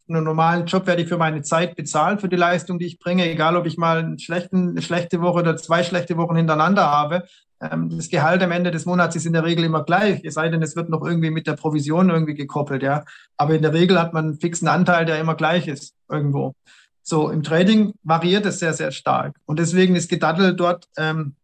in 0.08 0.16
einem 0.16 0.26
normalen 0.26 0.66
Job 0.68 0.86
werde 0.86 1.02
ich 1.02 1.08
für 1.08 1.18
meine 1.18 1.42
Zeit 1.42 1.76
bezahlt, 1.76 2.22
für 2.22 2.30
die 2.30 2.36
Leistung, 2.36 2.78
die 2.78 2.86
ich 2.86 3.00
bringe, 3.00 3.28
egal 3.30 3.56
ob 3.56 3.66
ich 3.66 3.78
mal 3.78 3.98
einen 3.98 4.20
schlechten, 4.20 4.70
eine 4.70 4.82
schlechte 4.82 5.22
Woche 5.22 5.40
oder 5.40 5.58
zwei 5.58 5.84
schlechte 5.84 6.16
Wochen 6.18 6.36
hintereinander 6.36 6.86
habe. 6.86 7.24
Ähm, 7.60 7.90
das 7.90 8.10
Gehalt 8.10 8.44
am 8.44 8.52
Ende 8.52 8.70
des 8.70 8.86
Monats 8.86 9.16
ist 9.16 9.26
in 9.26 9.34
der 9.34 9.44
Regel 9.44 9.66
immer 9.66 9.84
gleich, 9.84 10.22
es 10.24 10.36
sei 10.36 10.50
denn, 10.50 10.62
es 10.62 10.76
wird 10.76 10.90
noch 10.90 11.04
irgendwie 11.04 11.32
mit 11.32 11.48
der 11.48 11.54
Provision 11.54 12.10
irgendwie 12.10 12.36
gekoppelt, 12.36 12.84
ja. 12.84 13.04
Aber 13.38 13.56
in 13.56 13.64
der 13.64 13.74
Regel 13.74 14.00
hat 14.00 14.14
man 14.14 14.26
einen 14.26 14.40
fixen 14.40 14.68
Anteil, 14.68 15.06
der 15.06 15.20
immer 15.20 15.36
gleich 15.36 15.68
ist 15.68 15.96
irgendwo. 16.10 16.54
So, 17.02 17.30
im 17.30 17.44
Trading 17.44 17.94
variiert 18.04 18.46
es 18.46 18.60
sehr, 18.60 18.74
sehr 18.74 18.92
stark. 18.92 19.36
Und 19.46 19.60
deswegen 19.60 19.96
ist 19.96 20.10
Gedattel 20.10 20.56
dort 20.56 20.86
ähm, 20.98 21.36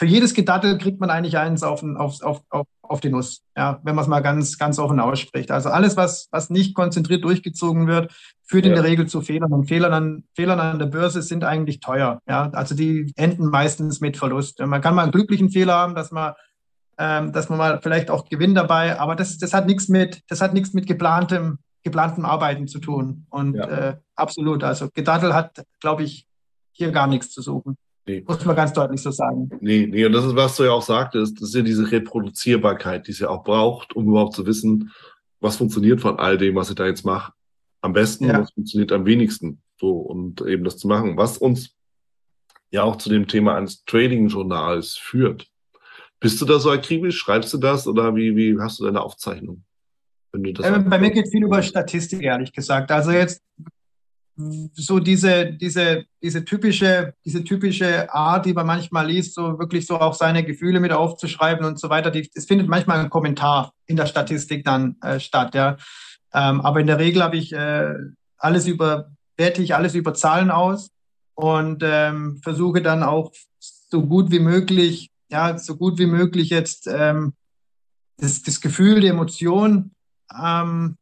für 0.00 0.06
jedes 0.06 0.32
Gedattel 0.32 0.78
kriegt 0.78 0.98
man 0.98 1.10
eigentlich 1.10 1.36
eins 1.36 1.62
auf, 1.62 1.82
auf, 1.82 2.22
auf, 2.22 2.66
auf, 2.80 3.00
die 3.00 3.10
Nuss, 3.10 3.42
ja, 3.54 3.80
wenn 3.82 3.94
man 3.94 4.02
es 4.02 4.08
mal 4.08 4.20
ganz, 4.20 4.56
ganz 4.56 4.78
offen 4.78 4.98
ausspricht. 4.98 5.50
Also 5.50 5.68
alles, 5.68 5.94
was, 5.94 6.28
was 6.30 6.48
nicht 6.48 6.74
konzentriert 6.74 7.22
durchgezogen 7.22 7.86
wird, 7.86 8.10
führt 8.42 8.64
ja. 8.64 8.70
in 8.70 8.76
der 8.76 8.84
Regel 8.84 9.08
zu 9.08 9.20
Fehlern. 9.20 9.52
Und 9.52 9.68
Fehlern 9.68 9.92
an, 9.92 10.24
Fehlern 10.34 10.58
an 10.58 10.78
der 10.78 10.86
Börse 10.86 11.20
sind 11.20 11.44
eigentlich 11.44 11.80
teuer. 11.80 12.22
Ja, 12.26 12.48
also 12.52 12.74
die 12.74 13.12
enden 13.16 13.50
meistens 13.50 14.00
mit 14.00 14.16
Verlust. 14.16 14.58
Man 14.60 14.80
kann 14.80 14.94
mal 14.94 15.02
einen 15.02 15.12
glücklichen 15.12 15.50
Fehler 15.50 15.74
haben, 15.74 15.94
dass 15.94 16.12
man, 16.12 16.32
ähm, 16.96 17.32
dass 17.32 17.50
man 17.50 17.58
mal 17.58 17.80
vielleicht 17.82 18.10
auch 18.10 18.24
gewinnt 18.24 18.56
dabei, 18.56 18.98
aber 18.98 19.16
das, 19.16 19.36
das 19.36 19.52
hat 19.52 19.66
nichts 19.66 19.88
mit, 19.88 20.22
das 20.28 20.40
hat 20.40 20.54
nichts 20.54 20.72
mit 20.72 20.86
geplantem, 20.86 21.58
geplantem 21.82 22.24
Arbeiten 22.24 22.68
zu 22.68 22.78
tun. 22.78 23.26
Und 23.28 23.54
ja. 23.54 23.68
äh, 23.68 23.96
absolut. 24.14 24.64
Also 24.64 24.88
Gedattel 24.94 25.34
hat, 25.34 25.62
glaube 25.78 26.04
ich, 26.04 26.26
hier 26.72 26.90
gar 26.90 27.06
nichts 27.06 27.32
zu 27.32 27.42
suchen. 27.42 27.76
Nee. 28.06 28.24
Muss 28.26 28.44
man 28.44 28.56
ganz 28.56 28.72
deutlich 28.72 29.02
so 29.02 29.10
sagen. 29.10 29.50
Nee, 29.60 29.86
nee, 29.86 30.04
und 30.04 30.12
das 30.12 30.24
ist, 30.24 30.34
was 30.34 30.56
du 30.56 30.64
ja 30.64 30.72
auch 30.72 30.82
sagtest, 30.82 31.36
das 31.40 31.50
ist 31.50 31.54
ja 31.54 31.62
diese 31.62 31.90
Reproduzierbarkeit, 31.90 33.06
die 33.06 33.12
es 33.12 33.18
ja 33.18 33.28
auch 33.28 33.44
braucht, 33.44 33.94
um 33.94 34.08
überhaupt 34.08 34.34
zu 34.34 34.46
wissen, 34.46 34.90
was 35.40 35.56
funktioniert 35.56 36.00
von 36.00 36.18
all 36.18 36.38
dem, 36.38 36.54
was 36.54 36.70
ich 36.70 36.76
da 36.76 36.86
jetzt 36.86 37.04
mache, 37.04 37.32
am 37.80 37.92
besten 37.92 38.24
ja. 38.24 38.36
und 38.36 38.42
was 38.42 38.52
funktioniert 38.52 38.92
am 38.92 39.06
wenigsten. 39.06 39.62
So, 39.78 39.92
und 39.92 40.42
eben 40.42 40.64
das 40.64 40.76
zu 40.76 40.88
machen, 40.88 41.16
was 41.16 41.38
uns 41.38 41.76
ja 42.70 42.82
auch 42.82 42.96
zu 42.96 43.08
dem 43.08 43.26
Thema 43.26 43.56
eines 43.56 43.84
Trading-Journals 43.84 44.96
führt. 44.96 45.48
Bist 46.20 46.40
du 46.40 46.44
da 46.44 46.58
so 46.58 46.70
akribisch? 46.70 47.16
Schreibst 47.16 47.52
du 47.54 47.58
das 47.58 47.86
oder 47.86 48.14
wie, 48.14 48.36
wie 48.36 48.58
hast 48.60 48.78
du 48.78 48.84
deine 48.84 49.00
Aufzeichnung? 49.00 49.64
Äh, 50.32 50.78
bei 50.80 50.98
mir 50.98 51.10
geht 51.10 51.28
viel 51.28 51.42
über 51.42 51.62
Statistik, 51.62 52.22
ehrlich 52.22 52.52
gesagt. 52.52 52.90
Also 52.92 53.10
jetzt 53.10 53.42
so 54.36 55.00
diese, 55.00 55.52
diese, 55.52 56.04
diese 56.22 56.44
typische, 56.44 57.14
diese 57.24 57.44
typische 57.44 58.12
Art, 58.12 58.46
die 58.46 58.54
man 58.54 58.66
manchmal 58.66 59.06
liest, 59.06 59.34
so 59.34 59.58
wirklich 59.58 59.86
so 59.86 59.98
auch 59.98 60.14
seine 60.14 60.44
Gefühle 60.44 60.80
mit 60.80 60.92
aufzuschreiben 60.92 61.64
und 61.64 61.78
so 61.78 61.90
weiter, 61.90 62.10
die, 62.10 62.30
es 62.34 62.46
findet 62.46 62.68
manchmal 62.68 63.00
ein 63.00 63.10
Kommentar 63.10 63.72
in 63.86 63.96
der 63.96 64.06
Statistik 64.06 64.64
dann 64.64 64.96
äh, 65.02 65.20
statt, 65.20 65.54
ja. 65.54 65.76
Ähm, 66.32 66.60
aber 66.60 66.80
in 66.80 66.86
der 66.86 66.98
Regel 66.98 67.22
habe 67.22 67.36
ich 67.36 67.52
äh, 67.52 67.94
alles 68.38 68.66
über, 68.66 69.10
werte 69.36 69.62
ich 69.62 69.74
alles 69.74 69.94
über 69.94 70.14
Zahlen 70.14 70.50
aus 70.50 70.90
und 71.34 71.82
ähm, 71.84 72.40
versuche 72.42 72.82
dann 72.82 73.02
auch 73.02 73.32
so 73.58 74.06
gut 74.06 74.30
wie 74.30 74.38
möglich, 74.38 75.10
ja, 75.30 75.58
so 75.58 75.76
gut 75.76 75.98
wie 75.98 76.06
möglich 76.06 76.50
jetzt 76.50 76.86
ähm, 76.86 77.34
das, 78.16 78.42
das 78.42 78.60
Gefühl, 78.60 79.00
die 79.00 79.08
Emotion 79.08 79.90
ähm, 80.40 80.96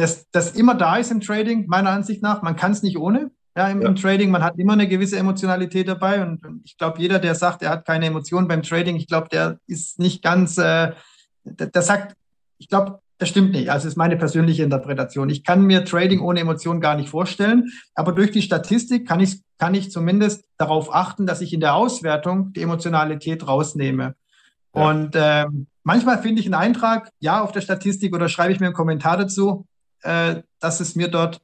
das, 0.00 0.26
das 0.30 0.52
immer 0.52 0.74
da 0.74 0.96
ist 0.96 1.10
im 1.10 1.20
Trading, 1.20 1.66
meiner 1.68 1.90
Ansicht 1.90 2.22
nach. 2.22 2.42
Man 2.42 2.56
kann 2.56 2.72
es 2.72 2.82
nicht 2.82 2.98
ohne. 2.98 3.30
Ja, 3.56 3.68
im, 3.68 3.82
ja. 3.82 3.88
im, 3.88 3.96
Trading, 3.96 4.30
man 4.30 4.42
hat 4.42 4.58
immer 4.58 4.74
eine 4.74 4.88
gewisse 4.88 5.18
Emotionalität 5.18 5.88
dabei. 5.88 6.22
Und, 6.22 6.44
und 6.44 6.62
ich 6.64 6.78
glaube, 6.78 7.00
jeder, 7.00 7.18
der 7.18 7.34
sagt, 7.34 7.62
er 7.62 7.70
hat 7.70 7.84
keine 7.84 8.06
Emotionen 8.06 8.48
beim 8.48 8.62
Trading, 8.62 8.96
ich 8.96 9.08
glaube, 9.08 9.28
der 9.28 9.58
ist 9.66 9.98
nicht 9.98 10.22
ganz, 10.22 10.56
äh, 10.56 10.92
der, 11.44 11.66
der 11.66 11.82
sagt, 11.82 12.16
ich 12.58 12.68
glaube, 12.68 13.00
das 13.18 13.28
stimmt 13.28 13.52
nicht. 13.52 13.70
Also 13.70 13.84
das 13.84 13.92
ist 13.92 13.98
meine 13.98 14.16
persönliche 14.16 14.62
Interpretation. 14.62 15.28
Ich 15.28 15.44
kann 15.44 15.66
mir 15.66 15.84
Trading 15.84 16.20
ohne 16.20 16.40
Emotionen 16.40 16.80
gar 16.80 16.96
nicht 16.96 17.10
vorstellen. 17.10 17.70
Aber 17.94 18.12
durch 18.12 18.30
die 18.30 18.40
Statistik 18.40 19.06
kann 19.06 19.20
ich, 19.20 19.42
kann 19.58 19.74
ich 19.74 19.90
zumindest 19.90 20.44
darauf 20.56 20.94
achten, 20.94 21.26
dass 21.26 21.42
ich 21.42 21.52
in 21.52 21.60
der 21.60 21.74
Auswertung 21.74 22.54
die 22.54 22.62
Emotionalität 22.62 23.46
rausnehme. 23.46 24.14
Ja. 24.74 24.88
Und 24.88 25.10
ähm, 25.16 25.66
manchmal 25.82 26.22
finde 26.22 26.40
ich 26.40 26.46
einen 26.46 26.54
Eintrag, 26.54 27.10
ja, 27.18 27.42
auf 27.42 27.52
der 27.52 27.60
Statistik 27.60 28.14
oder 28.14 28.28
schreibe 28.28 28.52
ich 28.52 28.60
mir 28.60 28.66
einen 28.66 28.74
Kommentar 28.74 29.18
dazu 29.18 29.66
äh, 30.02 30.42
dass 30.58 30.80
es 30.80 30.96
mir 30.96 31.08
dort, 31.08 31.40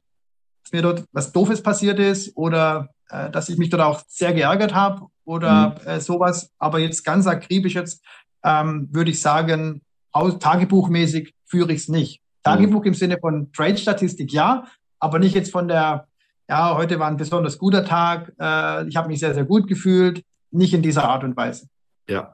dass 0.63 0.71
mir 0.71 0.81
dort 0.81 1.05
was 1.11 1.31
Doofes 1.31 1.61
passiert 1.63 1.99
ist 1.99 2.35
oder 2.35 2.89
äh, 3.09 3.29
dass 3.29 3.49
ich 3.49 3.57
mich 3.57 3.69
dort 3.69 3.83
auch 3.83 4.03
sehr 4.07 4.33
geärgert 4.33 4.73
habe 4.73 5.07
oder 5.25 5.75
mhm. 5.81 5.87
äh, 5.87 5.99
sowas. 5.99 6.51
Aber 6.57 6.79
jetzt 6.79 7.03
ganz 7.03 7.27
akribisch 7.27 7.75
jetzt 7.75 8.03
ähm, 8.43 8.87
würde 8.91 9.11
ich 9.11 9.21
sagen, 9.21 9.81
tagebuchmäßig 10.13 11.33
führe 11.45 11.73
ich 11.73 11.81
es 11.81 11.87
nicht. 11.89 12.21
Tagebuch 12.43 12.81
mhm. 12.81 12.87
im 12.87 12.93
Sinne 12.93 13.17
von 13.19 13.51
Trade-Statistik 13.51 14.31
ja, 14.31 14.65
aber 14.99 15.19
nicht 15.19 15.35
jetzt 15.35 15.51
von 15.51 15.67
der, 15.67 16.07
ja, 16.49 16.75
heute 16.75 16.99
war 16.99 17.07
ein 17.07 17.17
besonders 17.17 17.57
guter 17.57 17.83
Tag, 17.85 18.33
äh, 18.39 18.87
ich 18.87 18.95
habe 18.95 19.09
mich 19.09 19.19
sehr, 19.19 19.33
sehr 19.33 19.45
gut 19.45 19.67
gefühlt, 19.67 20.23
nicht 20.51 20.73
in 20.73 20.81
dieser 20.81 21.07
Art 21.07 21.23
und 21.23 21.35
Weise. 21.35 21.67
Ja, 22.09 22.33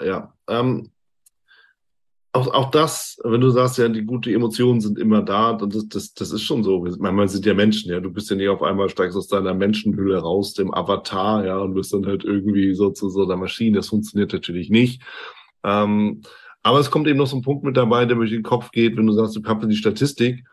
ja. 0.00 0.32
Ähm, 0.48 0.90
auch, 2.32 2.52
auch 2.52 2.70
das, 2.70 3.18
wenn 3.24 3.40
du 3.40 3.50
sagst, 3.50 3.78
ja, 3.78 3.88
die 3.88 4.04
guten 4.04 4.34
Emotionen 4.34 4.80
sind 4.80 4.98
immer 4.98 5.22
da, 5.22 5.54
das, 5.54 5.88
das, 5.88 6.12
das 6.12 6.30
ist 6.30 6.42
schon 6.42 6.62
so. 6.62 6.86
Manchmal 6.98 7.28
sind 7.28 7.46
ja 7.46 7.54
Menschen, 7.54 7.90
ja. 7.90 8.00
Du 8.00 8.10
bist 8.10 8.28
ja 8.30 8.36
nicht 8.36 8.48
auf 8.48 8.62
einmal, 8.62 8.88
steigst 8.90 9.16
aus 9.16 9.28
deiner 9.28 9.54
Menschenhülle 9.54 10.18
raus, 10.18 10.52
dem 10.52 10.72
Avatar, 10.72 11.44
ja, 11.46 11.58
und 11.58 11.74
bist 11.74 11.92
dann 11.92 12.06
halt 12.06 12.24
irgendwie 12.24 12.74
so 12.74 12.90
zu 12.90 13.08
so 13.08 13.24
einer 13.24 13.36
Maschine. 13.36 13.78
Das 13.78 13.88
funktioniert 13.88 14.32
natürlich 14.32 14.68
nicht. 14.68 15.02
Ähm, 15.64 16.22
aber 16.62 16.80
es 16.80 16.90
kommt 16.90 17.08
eben 17.08 17.18
noch 17.18 17.26
so 17.26 17.36
ein 17.36 17.42
Punkt 17.42 17.64
mit 17.64 17.76
dabei, 17.76 18.04
der 18.04 18.16
durch 18.16 18.30
den 18.30 18.42
Kopf 18.42 18.70
geht, 18.72 18.96
wenn 18.96 19.06
du 19.06 19.12
sagst, 19.12 19.34
du 19.34 19.42
kappst 19.42 19.70
die 19.70 19.76
Statistik. 19.76 20.44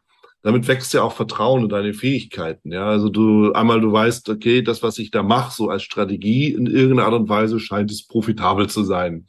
Damit 0.43 0.67
wächst 0.67 0.93
ja 0.93 1.01
auch 1.01 1.13
Vertrauen 1.13 1.63
in 1.63 1.69
deine 1.69 1.93
Fähigkeiten. 1.93 2.71
Ja, 2.71 2.85
also 2.85 3.09
du 3.09 3.51
einmal 3.53 3.81
du 3.81 3.91
weißt, 3.91 4.29
okay, 4.29 4.61
das, 4.61 4.83
was 4.83 4.99
ich 4.99 5.09
da 5.09 5.23
mache, 5.23 5.51
so 5.51 5.69
als 5.69 5.83
Strategie 5.83 6.53
in 6.53 6.67
irgendeiner 6.67 7.07
Art 7.07 7.15
und 7.15 7.29
Weise 7.29 7.59
scheint 7.59 7.91
es 7.91 8.05
profitabel 8.05 8.69
zu 8.69 8.83
sein. 8.83 9.25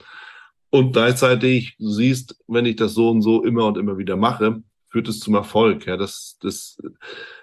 Und 0.71 0.93
gleichzeitig 0.93 1.77
du 1.79 1.89
siehst, 1.89 2.37
wenn 2.47 2.67
ich 2.67 2.77
das 2.77 2.95
so 2.95 3.11
und 3.11 3.23
so 3.23 3.45
immer 3.45 3.67
und 3.67 3.79
immer 3.79 3.99
wieder 3.99 4.17
mache, 4.17 4.63
führt 4.89 5.09
es 5.09 5.21
zum 5.21 5.35
Erfolg. 5.35 5.87
Ja, 5.87 5.97
das, 5.97 6.39
das, 6.41 6.79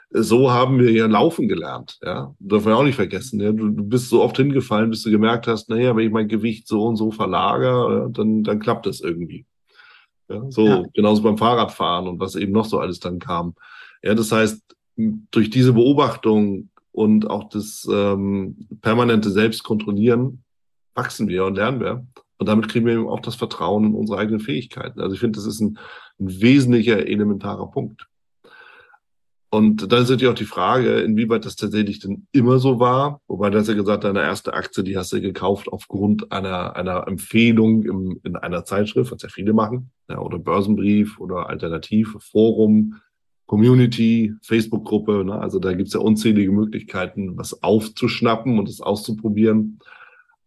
so 0.09 0.51
haben 0.51 0.79
wir 0.79 0.91
ja 0.91 1.07
laufen 1.07 1.47
gelernt. 1.47 1.97
Ja, 2.03 2.35
darf 2.39 2.65
man 2.65 2.73
auch 2.73 2.83
nicht 2.83 2.95
vergessen. 2.95 3.39
Ja, 3.39 3.51
du, 3.51 3.69
du 3.69 3.83
bist 3.83 4.09
so 4.09 4.21
oft 4.21 4.37
hingefallen, 4.37 4.89
bis 4.89 5.03
du 5.03 5.11
gemerkt 5.11 5.47
hast, 5.47 5.69
naja, 5.69 5.95
wenn 5.95 6.05
ich 6.05 6.11
mein 6.11 6.27
Gewicht 6.27 6.67
so 6.67 6.83
und 6.85 6.97
so 6.97 7.11
verlagere, 7.11 8.09
dann, 8.11 8.43
dann 8.43 8.59
klappt 8.59 8.85
das 8.85 9.01
irgendwie. 9.01 9.45
Ja, 10.29 10.43
so 10.49 10.67
ja. 10.67 10.83
genauso 10.93 11.23
beim 11.23 11.37
Fahrradfahren 11.37 12.07
und 12.07 12.19
was 12.19 12.35
eben 12.35 12.51
noch 12.51 12.65
so 12.65 12.79
alles 12.79 12.99
dann 12.99 13.19
kam. 13.19 13.55
Ja, 14.03 14.13
das 14.13 14.31
heißt, 14.31 14.61
durch 14.95 15.49
diese 15.49 15.73
Beobachtung 15.73 16.69
und 16.91 17.29
auch 17.29 17.49
das 17.49 17.87
ähm, 17.91 18.67
permanente 18.81 19.31
Selbstkontrollieren 19.31 20.43
wachsen 20.93 21.27
wir 21.27 21.45
und 21.45 21.55
lernen 21.55 21.79
wir. 21.79 22.05
Und 22.43 22.47
damit 22.47 22.67
kriegen 22.67 22.85
wir 22.85 22.91
eben 22.91 23.07
auch 23.07 23.21
das 23.21 23.35
Vertrauen 23.35 23.85
in 23.85 23.95
unsere 23.95 24.19
eigenen 24.19 24.41
Fähigkeiten. 24.41 24.99
Also 24.99 25.13
ich 25.13 25.21
finde, 25.21 25.37
das 25.37 25.45
ist 25.45 25.61
ein, 25.61 25.77
ein 26.19 26.41
wesentlicher, 26.41 27.07
elementarer 27.07 27.71
Punkt. 27.71 28.05
Und 29.49 29.89
dann 29.89 30.03
ist 30.03 30.09
natürlich 30.09 30.29
auch 30.29 30.37
die 30.37 30.43
Frage, 30.43 30.99
inwieweit 30.99 31.45
das 31.45 31.55
tatsächlich 31.55 31.99
denn 31.99 32.27
immer 32.33 32.59
so 32.59 32.81
war. 32.81 33.21
Wobei 33.29 33.49
du 33.49 33.59
hast 33.59 33.69
ja 33.69 33.75
gesagt, 33.75 34.03
deine 34.03 34.23
erste 34.23 34.53
Aktie, 34.55 34.83
die 34.83 34.97
hast 34.97 35.13
du 35.13 35.21
gekauft 35.21 35.69
aufgrund 35.71 36.33
einer, 36.33 36.75
einer 36.75 37.07
Empfehlung 37.07 37.83
im, 37.83 38.19
in 38.25 38.35
einer 38.35 38.65
Zeitschrift, 38.65 39.13
was 39.13 39.21
ja 39.21 39.29
viele 39.29 39.53
machen, 39.53 39.91
ja, 40.09 40.19
oder 40.19 40.37
Börsenbrief 40.37 41.17
oder 41.21 41.47
Alternativ, 41.47 42.17
Forum, 42.19 42.95
Community, 43.45 44.33
Facebook-Gruppe. 44.41 45.23
Ne? 45.23 45.39
Also 45.39 45.59
da 45.59 45.71
gibt's 45.71 45.93
ja 45.93 46.01
unzählige 46.01 46.51
Möglichkeiten, 46.51 47.37
was 47.37 47.63
aufzuschnappen 47.63 48.59
und 48.59 48.67
es 48.67 48.81
auszuprobieren. 48.81 49.79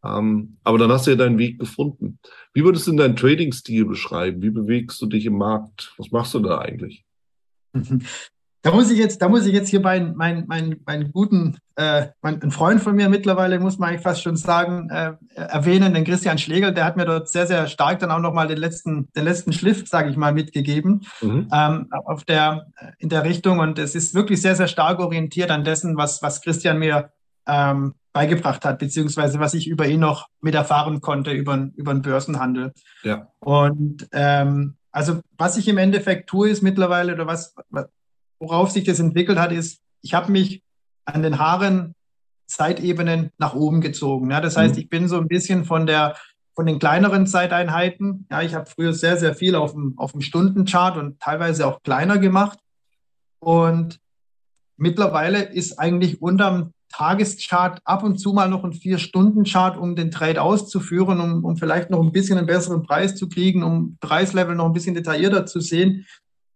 Ähm, 0.04 0.56
aber 0.64 0.78
dann 0.78 0.90
hast 0.90 1.06
du 1.06 1.10
ja 1.10 1.16
deinen 1.16 1.38
Weg 1.38 1.58
gefunden. 1.58 2.18
Wie 2.52 2.64
würdest 2.64 2.86
du 2.86 2.92
denn 2.92 2.98
deinen 2.98 3.16
Trading-Stil 3.16 3.84
beschreiben? 3.84 4.42
Wie 4.42 4.50
bewegst 4.50 5.00
du 5.00 5.06
dich 5.06 5.26
im 5.26 5.38
Markt? 5.38 5.94
Was 5.98 6.10
machst 6.10 6.34
du 6.34 6.40
da 6.40 6.58
eigentlich? 6.58 7.04
Da 8.66 8.72
muss 8.72 8.90
ich 8.90 8.98
jetzt, 8.98 9.22
da 9.22 9.28
muss 9.28 9.46
ich 9.46 9.52
jetzt 9.52 9.68
hier 9.68 9.78
meinen 9.78 10.16
mein, 10.16 10.44
mein, 10.48 10.80
mein 10.84 11.12
guten, 11.12 11.56
äh, 11.76 12.08
mein, 12.20 12.50
Freund 12.50 12.82
von 12.82 12.96
mir 12.96 13.08
mittlerweile, 13.08 13.60
muss 13.60 13.78
man 13.78 13.90
eigentlich 13.90 14.02
fast 14.02 14.22
schon 14.22 14.34
sagen, 14.34 14.90
äh, 14.90 15.12
erwähnen, 15.36 15.94
den 15.94 16.02
Christian 16.02 16.36
Schlegel, 16.36 16.74
der 16.74 16.84
hat 16.84 16.96
mir 16.96 17.04
dort 17.04 17.28
sehr, 17.28 17.46
sehr 17.46 17.68
stark 17.68 18.00
dann 18.00 18.10
auch 18.10 18.18
nochmal 18.18 18.48
den 18.48 18.58
letzten, 18.58 19.08
den 19.12 19.22
letzten 19.22 19.52
Schliff, 19.52 19.86
sage 19.86 20.10
ich 20.10 20.16
mal, 20.16 20.32
mitgegeben, 20.32 21.06
mhm. 21.20 21.48
ähm, 21.52 21.86
auf 21.92 22.24
der, 22.24 22.66
in 22.98 23.08
der 23.08 23.22
Richtung. 23.22 23.60
Und 23.60 23.78
es 23.78 23.94
ist 23.94 24.16
wirklich 24.16 24.42
sehr, 24.42 24.56
sehr 24.56 24.66
stark 24.66 24.98
orientiert 24.98 25.52
an 25.52 25.62
dessen, 25.62 25.96
was, 25.96 26.20
was 26.20 26.40
Christian 26.40 26.80
mir 26.80 27.12
ähm, 27.46 27.94
beigebracht 28.16 28.64
hat, 28.64 28.78
beziehungsweise 28.78 29.40
was 29.40 29.52
ich 29.52 29.68
über 29.68 29.86
ihn 29.86 30.00
noch 30.00 30.28
mit 30.40 30.54
erfahren 30.54 31.02
konnte, 31.02 31.32
über, 31.32 31.68
über 31.76 31.92
den 31.92 32.00
Börsenhandel. 32.00 32.72
Ja. 33.02 33.28
Und 33.40 34.08
ähm, 34.12 34.76
also 34.90 35.20
was 35.36 35.58
ich 35.58 35.68
im 35.68 35.76
Endeffekt 35.76 36.26
tue, 36.26 36.48
ist 36.48 36.62
mittlerweile, 36.62 37.12
oder 37.12 37.26
was, 37.26 37.54
worauf 38.38 38.70
sich 38.70 38.84
das 38.84 39.00
entwickelt 39.00 39.38
hat, 39.38 39.52
ist, 39.52 39.82
ich 40.00 40.14
habe 40.14 40.32
mich 40.32 40.62
an 41.04 41.22
den 41.22 41.38
Haaren 41.38 41.94
Zeitebenen 42.46 43.32
nach 43.36 43.54
oben 43.54 43.82
gezogen. 43.82 44.30
Ja, 44.30 44.40
das 44.40 44.56
heißt, 44.56 44.76
mhm. 44.76 44.80
ich 44.80 44.88
bin 44.88 45.08
so 45.08 45.18
ein 45.18 45.28
bisschen 45.28 45.66
von 45.66 45.84
der 45.86 46.16
von 46.54 46.64
den 46.64 46.78
kleineren 46.78 47.26
Zeiteinheiten. 47.26 48.26
Ja, 48.30 48.40
ich 48.40 48.54
habe 48.54 48.64
früher 48.64 48.94
sehr, 48.94 49.18
sehr 49.18 49.34
viel 49.34 49.56
auf 49.56 49.72
dem, 49.72 49.92
auf 49.98 50.12
dem 50.12 50.22
Stundenchart 50.22 50.96
und 50.96 51.20
teilweise 51.20 51.66
auch 51.66 51.82
kleiner 51.82 52.16
gemacht. 52.16 52.58
Und 53.40 54.00
mittlerweile 54.78 55.42
ist 55.42 55.78
eigentlich 55.78 56.22
unterm 56.22 56.72
Tageschart 56.88 57.80
ab 57.84 58.02
und 58.02 58.18
zu 58.18 58.32
mal 58.32 58.48
noch 58.48 58.64
ein 58.64 58.72
Vier-Stunden-Chart, 58.72 59.76
um 59.76 59.96
den 59.96 60.10
Trade 60.10 60.40
auszuführen, 60.40 61.20
um, 61.20 61.44
um 61.44 61.56
vielleicht 61.56 61.90
noch 61.90 62.00
ein 62.00 62.12
bisschen 62.12 62.38
einen 62.38 62.46
besseren 62.46 62.82
Preis 62.82 63.16
zu 63.16 63.28
kriegen, 63.28 63.62
um 63.62 63.96
Preislevel 64.00 64.54
noch 64.54 64.66
ein 64.66 64.72
bisschen 64.72 64.94
detaillierter 64.94 65.46
zu 65.46 65.60
sehen, 65.60 66.06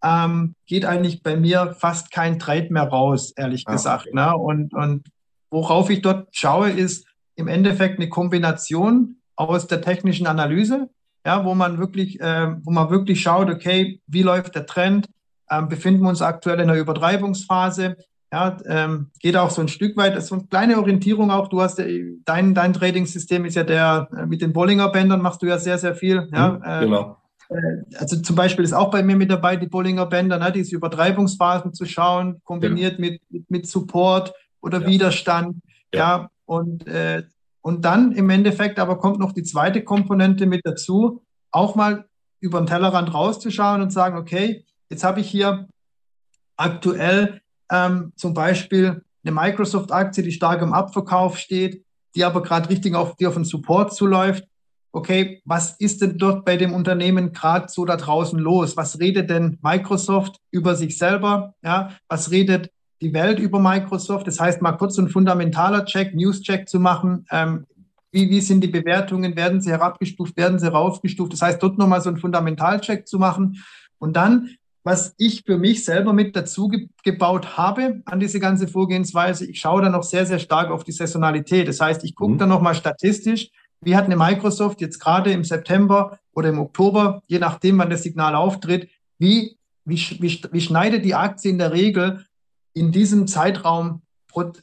ähm, 0.03 0.55
geht 0.67 0.85
eigentlich 0.85 1.23
bei 1.23 1.37
mir 1.37 1.77
fast 1.79 2.11
kein 2.11 2.39
Trade 2.39 2.69
mehr 2.71 2.85
raus, 2.85 3.33
ehrlich 3.37 3.65
ah, 3.67 3.73
gesagt. 3.73 4.07
Okay. 4.07 4.17
Ne? 4.17 4.37
Und, 4.37 4.75
und 4.75 5.09
worauf 5.51 5.91
ich 5.91 6.03
dort 6.03 6.29
schaue, 6.33 6.71
ist 6.71 7.07
im 7.37 7.49
Endeffekt 7.49 7.99
eine 7.99 8.09
Kombination 8.09 9.17
aus 9.37 9.67
der 9.67 9.83
technischen 9.83 10.27
Analyse, 10.27 10.89
ja, 11.25 11.45
wo 11.45 11.55
man 11.55 11.79
wirklich, 11.79 12.21
äh, 12.21 12.55
wo 12.63 12.71
man 12.71 12.91
wirklich 12.91 13.21
schaut, 13.21 13.51
okay, 13.51 14.01
wie 14.07 14.23
läuft 14.23 14.55
der 14.55 14.67
Trend? 14.67 15.09
Ähm, 15.51 15.69
befinden 15.69 16.03
wir 16.03 16.09
uns 16.09 16.23
aktuell 16.23 16.61
in 16.61 16.71
einer 16.71 16.79
Übertreibungsphase? 16.79 17.97
Ja, 18.33 18.57
ähm, 18.67 19.11
geht 19.19 19.37
auch 19.37 19.51
so 19.51 19.61
ein 19.61 19.69
Stück 19.69 19.97
weit, 19.97 20.21
so 20.23 20.37
eine 20.37 20.45
kleine 20.45 20.79
Orientierung 20.79 21.33
auch. 21.33 21.49
Du 21.49 21.61
hast 21.61 21.79
ja, 21.79 21.87
dein, 22.25 22.55
dein 22.55 22.73
Trading-System 22.73 23.45
ist 23.45 23.57
ja 23.57 23.65
der, 23.65 24.09
äh, 24.17 24.27
mit 24.27 24.41
den 24.41 24.53
Bollinger 24.53 24.89
Bändern 24.91 25.21
machst 25.21 25.43
du 25.43 25.47
ja 25.47 25.59
sehr, 25.59 25.79
sehr 25.79 25.97
viel. 25.97 26.29
Ja, 26.33 26.51
mhm, 26.51 26.63
äh, 26.65 26.81
genau. 26.85 27.17
Äh, 27.49 27.97
also 27.99 28.21
zum 28.23 28.37
Beispiel 28.37 28.65
ist 28.65 28.73
auch 28.73 28.91
bei 28.91 29.03
mir 29.03 29.17
mit 29.17 29.31
dabei 29.31 29.57
die 29.57 29.67
Bollinger 29.67 30.07
Bänder, 30.07 30.39
ne, 30.39 30.53
diese 30.53 30.77
Übertreibungsphasen 30.77 31.75
zu 31.75 31.87
schauen, 31.87 32.41
kombiniert 32.45 32.95
ja. 32.95 33.01
mit, 33.01 33.23
mit, 33.31 33.51
mit, 33.51 33.67
Support 33.67 34.33
oder 34.61 34.83
ja. 34.83 34.87
Widerstand. 34.87 35.57
Ja, 35.93 36.01
ja 36.01 36.31
und, 36.47 36.87
äh, 36.87 37.25
und 37.63 37.85
dann 37.85 38.13
im 38.13 38.31
Endeffekt 38.31 38.79
aber 38.79 38.99
kommt 38.99 39.19
noch 39.19 39.33
die 39.33 39.43
zweite 39.43 39.83
Komponente 39.83 40.47
mit 40.47 40.61
dazu, 40.65 41.25
auch 41.51 41.75
mal 41.75 42.07
über 42.39 42.61
den 42.61 42.67
Tellerrand 42.67 43.13
rauszuschauen 43.13 43.83
und 43.83 43.91
sagen, 43.91 44.17
okay, 44.17 44.65
jetzt 44.89 45.03
habe 45.03 45.21
ich 45.21 45.29
hier 45.29 45.69
aktuell 46.57 47.41
ähm, 47.71 48.13
zum 48.17 48.35
Beispiel 48.35 49.03
eine 49.25 49.33
Microsoft-Aktie, 49.33 50.23
die 50.23 50.33
stark 50.33 50.63
im 50.63 50.73
Abverkauf 50.73 51.39
steht, 51.39 51.85
die 52.15 52.25
aber 52.25 52.43
gerade 52.43 52.69
richtig 52.69 52.95
auf, 52.95 53.17
die 53.17 53.27
auf 53.27 53.35
den 53.35 53.45
Support 53.45 53.95
zuläuft. 53.95 54.45
Okay, 54.93 55.41
was 55.45 55.77
ist 55.79 56.03
denn 56.03 56.19
dort 56.19 56.45
bei 56.45 56.57
dem 56.57 56.73
Unternehmen 56.73 57.33
gerade 57.33 57.69
so 57.69 57.85
da 57.85 57.97
draußen 57.97 58.39
los? 58.39 58.77
Was 58.77 58.99
redet 58.99 59.31
denn 59.31 59.59
Microsoft 59.63 60.37
über 60.51 60.75
sich 60.75 60.99
selber? 60.99 61.55
Ja, 61.63 61.91
was 62.09 62.33
redet 62.33 62.71
die 63.01 63.15
Welt 63.15 63.39
über 63.39 63.61
Microsoft? 63.61 64.27
Das 64.27 64.41
heißt, 64.41 64.61
mal 64.63 64.73
kurz 64.73 64.99
ein 64.99 65.09
fundamentaler 65.09 65.85
Check, 65.85 66.15
News-Check 66.15 66.69
zu 66.69 66.81
machen. 66.81 67.25
Ähm, 67.31 67.67
wie, 68.11 68.29
wie 68.31 68.41
sind 68.41 68.63
die 68.63 68.69
Bewertungen? 68.69 69.37
Werden 69.37 69.61
sie 69.61 69.71
herabgestuft? 69.71 70.37
Werden 70.37 70.59
sie 70.59 70.71
raufgestuft? 70.71 71.33
Das 71.33 71.43
heißt, 71.43 71.63
dort 71.63 71.79
nochmal 71.79 72.01
so 72.01 72.09
einen 72.09 72.19
Fundamentalcheck 72.19 73.07
zu 73.07 73.21
machen. 73.21 73.63
Und 73.99 74.15
dann 74.17 74.57
was 74.83 75.15
ich 75.19 75.43
für 75.45 75.59
mich 75.59 75.85
selber 75.85 76.13
mit 76.13 76.35
dazu 76.35 76.69
ge 76.69 76.89
gebaut 77.05 77.57
habe 77.57 78.03
an 78.07 78.21
diese 78.21 78.41
ganze 78.41 78.67
Vorgehensweise. 78.69 79.47
Ich 79.47 79.61
schaue 79.61 79.83
da 79.83 79.89
noch 79.91 80.03
sehr, 80.03 80.27
sehr 80.27 80.39
stark 80.39 80.71
auf 80.71 80.85
die 80.85 80.93
Saisonalität. 80.93 81.69
Das 81.69 81.81
heißt, 81.81 82.05
ich 82.05 82.15
gucke 82.15 82.35
mhm. 82.35 82.39
da 82.39 82.47
nochmal 82.47 82.75
statistisch, 82.75 83.51
wie 83.83 83.97
hat 83.97 84.05
eine 84.05 84.17
Microsoft 84.17 84.81
jetzt 84.81 84.99
gerade 84.99 85.33
im 85.33 85.45
September 85.45 86.19
oder 86.33 86.51
im 86.51 86.59
Oktober, 86.59 87.23
je 87.27 87.39
nachdem, 87.39 87.79
wann 87.79 87.91
das 87.91 88.03
Signal 88.03 88.35
auftritt, 88.35 88.89
wie, 89.19 89.57
wie, 89.85 89.97
wie, 90.21 90.43
wie 90.51 90.61
schneidet 90.61 91.05
die 91.05 91.15
Aktie 91.15 91.51
in 91.51 91.59
der 91.59 91.73
Regel 91.73 92.25
in 92.73 92.93
diesem 92.93 93.27
Zeitraum 93.27 94.03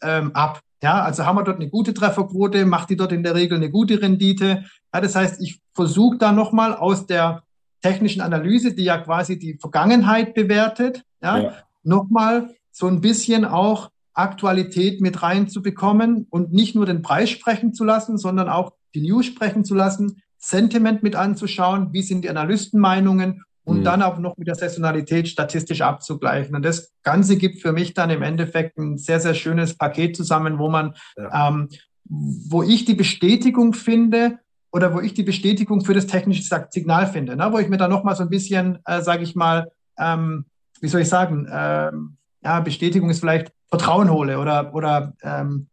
ähm, 0.02 0.32
ab? 0.34 0.62
Ja, 0.84 1.02
also 1.02 1.26
haben 1.26 1.38
wir 1.38 1.44
dort 1.44 1.60
eine 1.60 1.70
gute 1.70 1.94
Trefferquote, 1.94 2.66
macht 2.66 2.92
die 2.92 2.98
dort 2.98 3.12
in 3.12 3.24
der 3.24 3.34
Regel 3.34 3.58
eine 3.58 3.72
gute 3.72 4.00
Rendite. 4.00 4.66
Ja, 4.94 5.02
das 5.02 5.16
heißt, 5.16 5.42
ich 5.42 5.60
versuche 5.74 6.18
da 6.18 6.32
nochmal 6.32 6.76
aus 6.76 7.08
der 7.08 7.44
technischen 7.82 8.22
Analyse, 8.22 8.74
die 8.74 8.84
ja 8.84 8.98
quasi 8.98 9.38
die 9.38 9.58
Vergangenheit 9.60 10.34
bewertet, 10.34 11.04
ja, 11.22 11.38
ja. 11.38 11.54
nochmal 11.84 12.56
so 12.72 12.88
ein 12.88 13.02
bisschen 13.02 13.46
auch 13.46 13.90
Aktualität 14.14 15.00
mit 15.02 15.22
reinzubekommen 15.22 16.26
und 16.30 16.52
nicht 16.52 16.76
nur 16.76 16.86
den 16.86 17.02
Preis 17.02 17.30
sprechen 17.30 17.74
zu 17.74 17.84
lassen, 17.84 18.18
sondern 18.18 18.50
auch 18.50 18.74
die 18.96 19.02
News 19.02 19.28
sprechen 19.28 19.64
zu 19.64 19.76
lassen, 19.76 20.22
Sentiment 20.38 21.04
mit 21.04 21.16
anzuschauen, 21.16 21.94
wie 21.94 22.02
sind 22.02 22.24
die 22.24 22.30
Analystenmeinungen 22.30 23.44
und 23.64 23.80
mhm. 23.80 23.84
dann 23.84 24.02
auch 24.02 24.18
noch 24.18 24.38
mit 24.38 24.48
der 24.48 24.56
Saisonalität 24.56 25.28
statistisch 25.28 25.82
abzugleichen. 25.82 26.56
Und 26.56 26.64
das 26.64 26.94
Ganze 27.04 27.38
gibt 27.38 27.62
für 27.62 27.74
mich 27.74 27.94
dann 27.94 28.10
im 28.10 28.22
Endeffekt 28.22 28.78
ein 28.78 28.98
sehr, 28.98 29.20
sehr 29.20 29.34
schönes 29.34 29.76
Paket 29.78 30.16
zusammen, 30.16 30.58
wo 30.58 30.70
man, 30.70 30.96
ja. 31.18 31.50
ähm, 31.50 31.70
wo 32.06 32.64
ich 32.64 32.86
die 32.86 32.96
Bestätigung 32.96 33.74
finde, 33.74 34.40
oder 34.78 34.94
wo 34.94 35.00
ich 35.00 35.16
die 35.16 35.24
Bestätigung 35.24 35.84
für 35.84 35.96
das 35.96 36.06
technische 36.06 36.44
Signal 36.70 37.08
finde, 37.08 37.36
ne? 37.36 37.52
wo 37.52 37.58
ich 37.58 37.68
mir 37.68 37.78
dann 37.78 37.90
nochmal 37.90 38.16
so 38.16 38.22
ein 38.22 38.30
bisschen, 38.30 38.78
äh, 38.86 39.02
sage 39.02 39.24
ich 39.24 39.36
mal, 39.36 39.72
ähm, 39.98 40.46
wie 40.80 40.88
soll 40.88 41.02
ich 41.02 41.10
sagen, 41.10 41.48
ähm, 41.52 42.18
ja, 42.44 42.60
Bestätigung 42.60 43.10
ist 43.10 43.20
vielleicht 43.20 43.52
Vertrauen 43.70 44.12
hole 44.12 44.38
oder, 44.38 44.76
oder 44.76 45.16
ähm, 45.24 45.68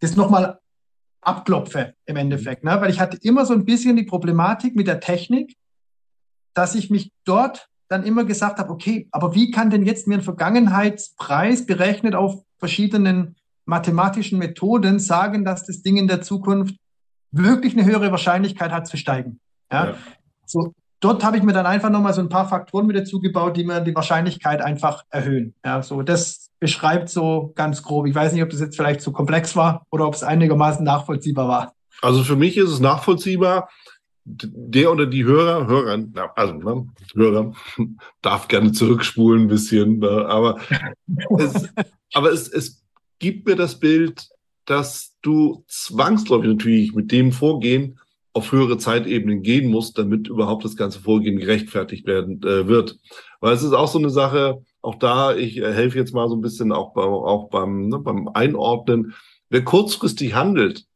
das 0.00 0.16
nochmal 0.16 0.58
abklopfe 1.20 1.94
im 2.04 2.16
Endeffekt. 2.16 2.64
Ne? 2.64 2.80
Weil 2.80 2.90
ich 2.90 2.98
hatte 2.98 3.16
immer 3.22 3.46
so 3.46 3.54
ein 3.54 3.64
bisschen 3.64 3.94
die 3.94 4.02
Problematik 4.02 4.74
mit 4.74 4.88
der 4.88 4.98
Technik, 4.98 5.54
dass 6.52 6.74
ich 6.74 6.90
mich 6.90 7.12
dort 7.24 7.68
dann 7.86 8.02
immer 8.02 8.24
gesagt 8.24 8.58
habe, 8.58 8.72
okay, 8.72 9.08
aber 9.12 9.36
wie 9.36 9.52
kann 9.52 9.70
denn 9.70 9.86
jetzt 9.86 10.08
mir 10.08 10.16
ein 10.16 10.22
Vergangenheitspreis 10.22 11.64
berechnet 11.64 12.16
auf 12.16 12.42
verschiedenen 12.58 13.36
mathematischen 13.66 14.40
Methoden 14.40 14.98
sagen, 14.98 15.44
dass 15.44 15.64
das 15.64 15.82
Ding 15.82 15.96
in 15.96 16.08
der 16.08 16.22
Zukunft 16.22 16.74
wirklich 17.32 17.72
eine 17.72 17.84
höhere 17.84 18.10
Wahrscheinlichkeit 18.10 18.70
hat 18.70 18.86
zu 18.86 18.96
steigen? 18.96 19.40
Ja. 19.70 19.86
ja. 19.86 19.94
So, 20.46 20.74
dort 21.00 21.24
habe 21.24 21.36
ich 21.36 21.42
mir 21.42 21.52
dann 21.52 21.66
einfach 21.66 21.90
nochmal 21.90 22.14
so 22.14 22.20
ein 22.20 22.28
paar 22.28 22.48
Faktoren 22.48 22.86
mit 22.86 22.96
dazu 22.96 23.20
gebaut, 23.20 23.56
die 23.56 23.64
mir 23.64 23.80
die 23.80 23.94
Wahrscheinlichkeit 23.94 24.62
einfach 24.62 25.04
erhöhen. 25.10 25.54
Ja, 25.64 25.82
so 25.82 26.02
das 26.02 26.50
beschreibt 26.60 27.08
so 27.08 27.52
ganz 27.54 27.82
grob. 27.82 28.06
Ich 28.06 28.14
weiß 28.14 28.32
nicht, 28.32 28.42
ob 28.42 28.50
das 28.50 28.60
jetzt 28.60 28.76
vielleicht 28.76 29.00
zu 29.00 29.12
komplex 29.12 29.56
war 29.56 29.86
oder 29.90 30.06
ob 30.06 30.14
es 30.14 30.22
einigermaßen 30.22 30.84
nachvollziehbar 30.84 31.48
war. 31.48 31.72
Also 32.00 32.22
für 32.24 32.36
mich 32.36 32.56
ist 32.56 32.70
es 32.70 32.80
nachvollziehbar. 32.80 33.68
Der 34.24 34.92
oder 34.92 35.06
die 35.06 35.24
Hörer, 35.24 35.66
Hörer, 35.66 36.32
also 36.36 36.54
ne, 36.54 36.86
Hörer, 37.12 37.52
darf 38.22 38.46
gerne 38.46 38.70
zurückspulen 38.70 39.42
ein 39.42 39.48
bisschen, 39.48 39.98
ne, 39.98 40.26
aber, 40.28 40.58
es, 41.38 41.68
aber 42.14 42.30
es, 42.30 42.46
es 42.46 42.84
gibt 43.18 43.48
mir 43.48 43.56
das 43.56 43.80
Bild, 43.80 44.28
dass 44.64 45.16
du 45.22 45.64
zwangsläufig 45.68 46.48
natürlich 46.48 46.94
mit 46.94 47.12
dem 47.12 47.32
Vorgehen 47.32 47.98
auf 48.32 48.52
höhere 48.52 48.78
Zeitebenen 48.78 49.42
gehen 49.42 49.70
muss, 49.70 49.92
damit 49.92 50.28
überhaupt 50.28 50.64
das 50.64 50.76
ganze 50.76 51.00
Vorgehen 51.00 51.38
gerechtfertigt 51.38 52.06
werden 52.06 52.42
äh, 52.42 52.66
wird. 52.66 52.98
Weil 53.40 53.54
es 53.54 53.62
ist 53.62 53.72
auch 53.72 53.88
so 53.88 53.98
eine 53.98 54.10
Sache, 54.10 54.62
auch 54.80 54.94
da, 54.96 55.34
ich 55.34 55.58
äh, 55.58 55.72
helfe 55.72 55.98
jetzt 55.98 56.14
mal 56.14 56.28
so 56.28 56.34
ein 56.34 56.40
bisschen 56.40 56.72
auch, 56.72 56.94
bei, 56.94 57.02
auch 57.02 57.50
beim, 57.50 57.88
ne, 57.88 57.98
beim 57.98 58.28
Einordnen. 58.28 59.14
Wer 59.50 59.64
kurzfristig 59.64 60.34
handelt, 60.34 60.86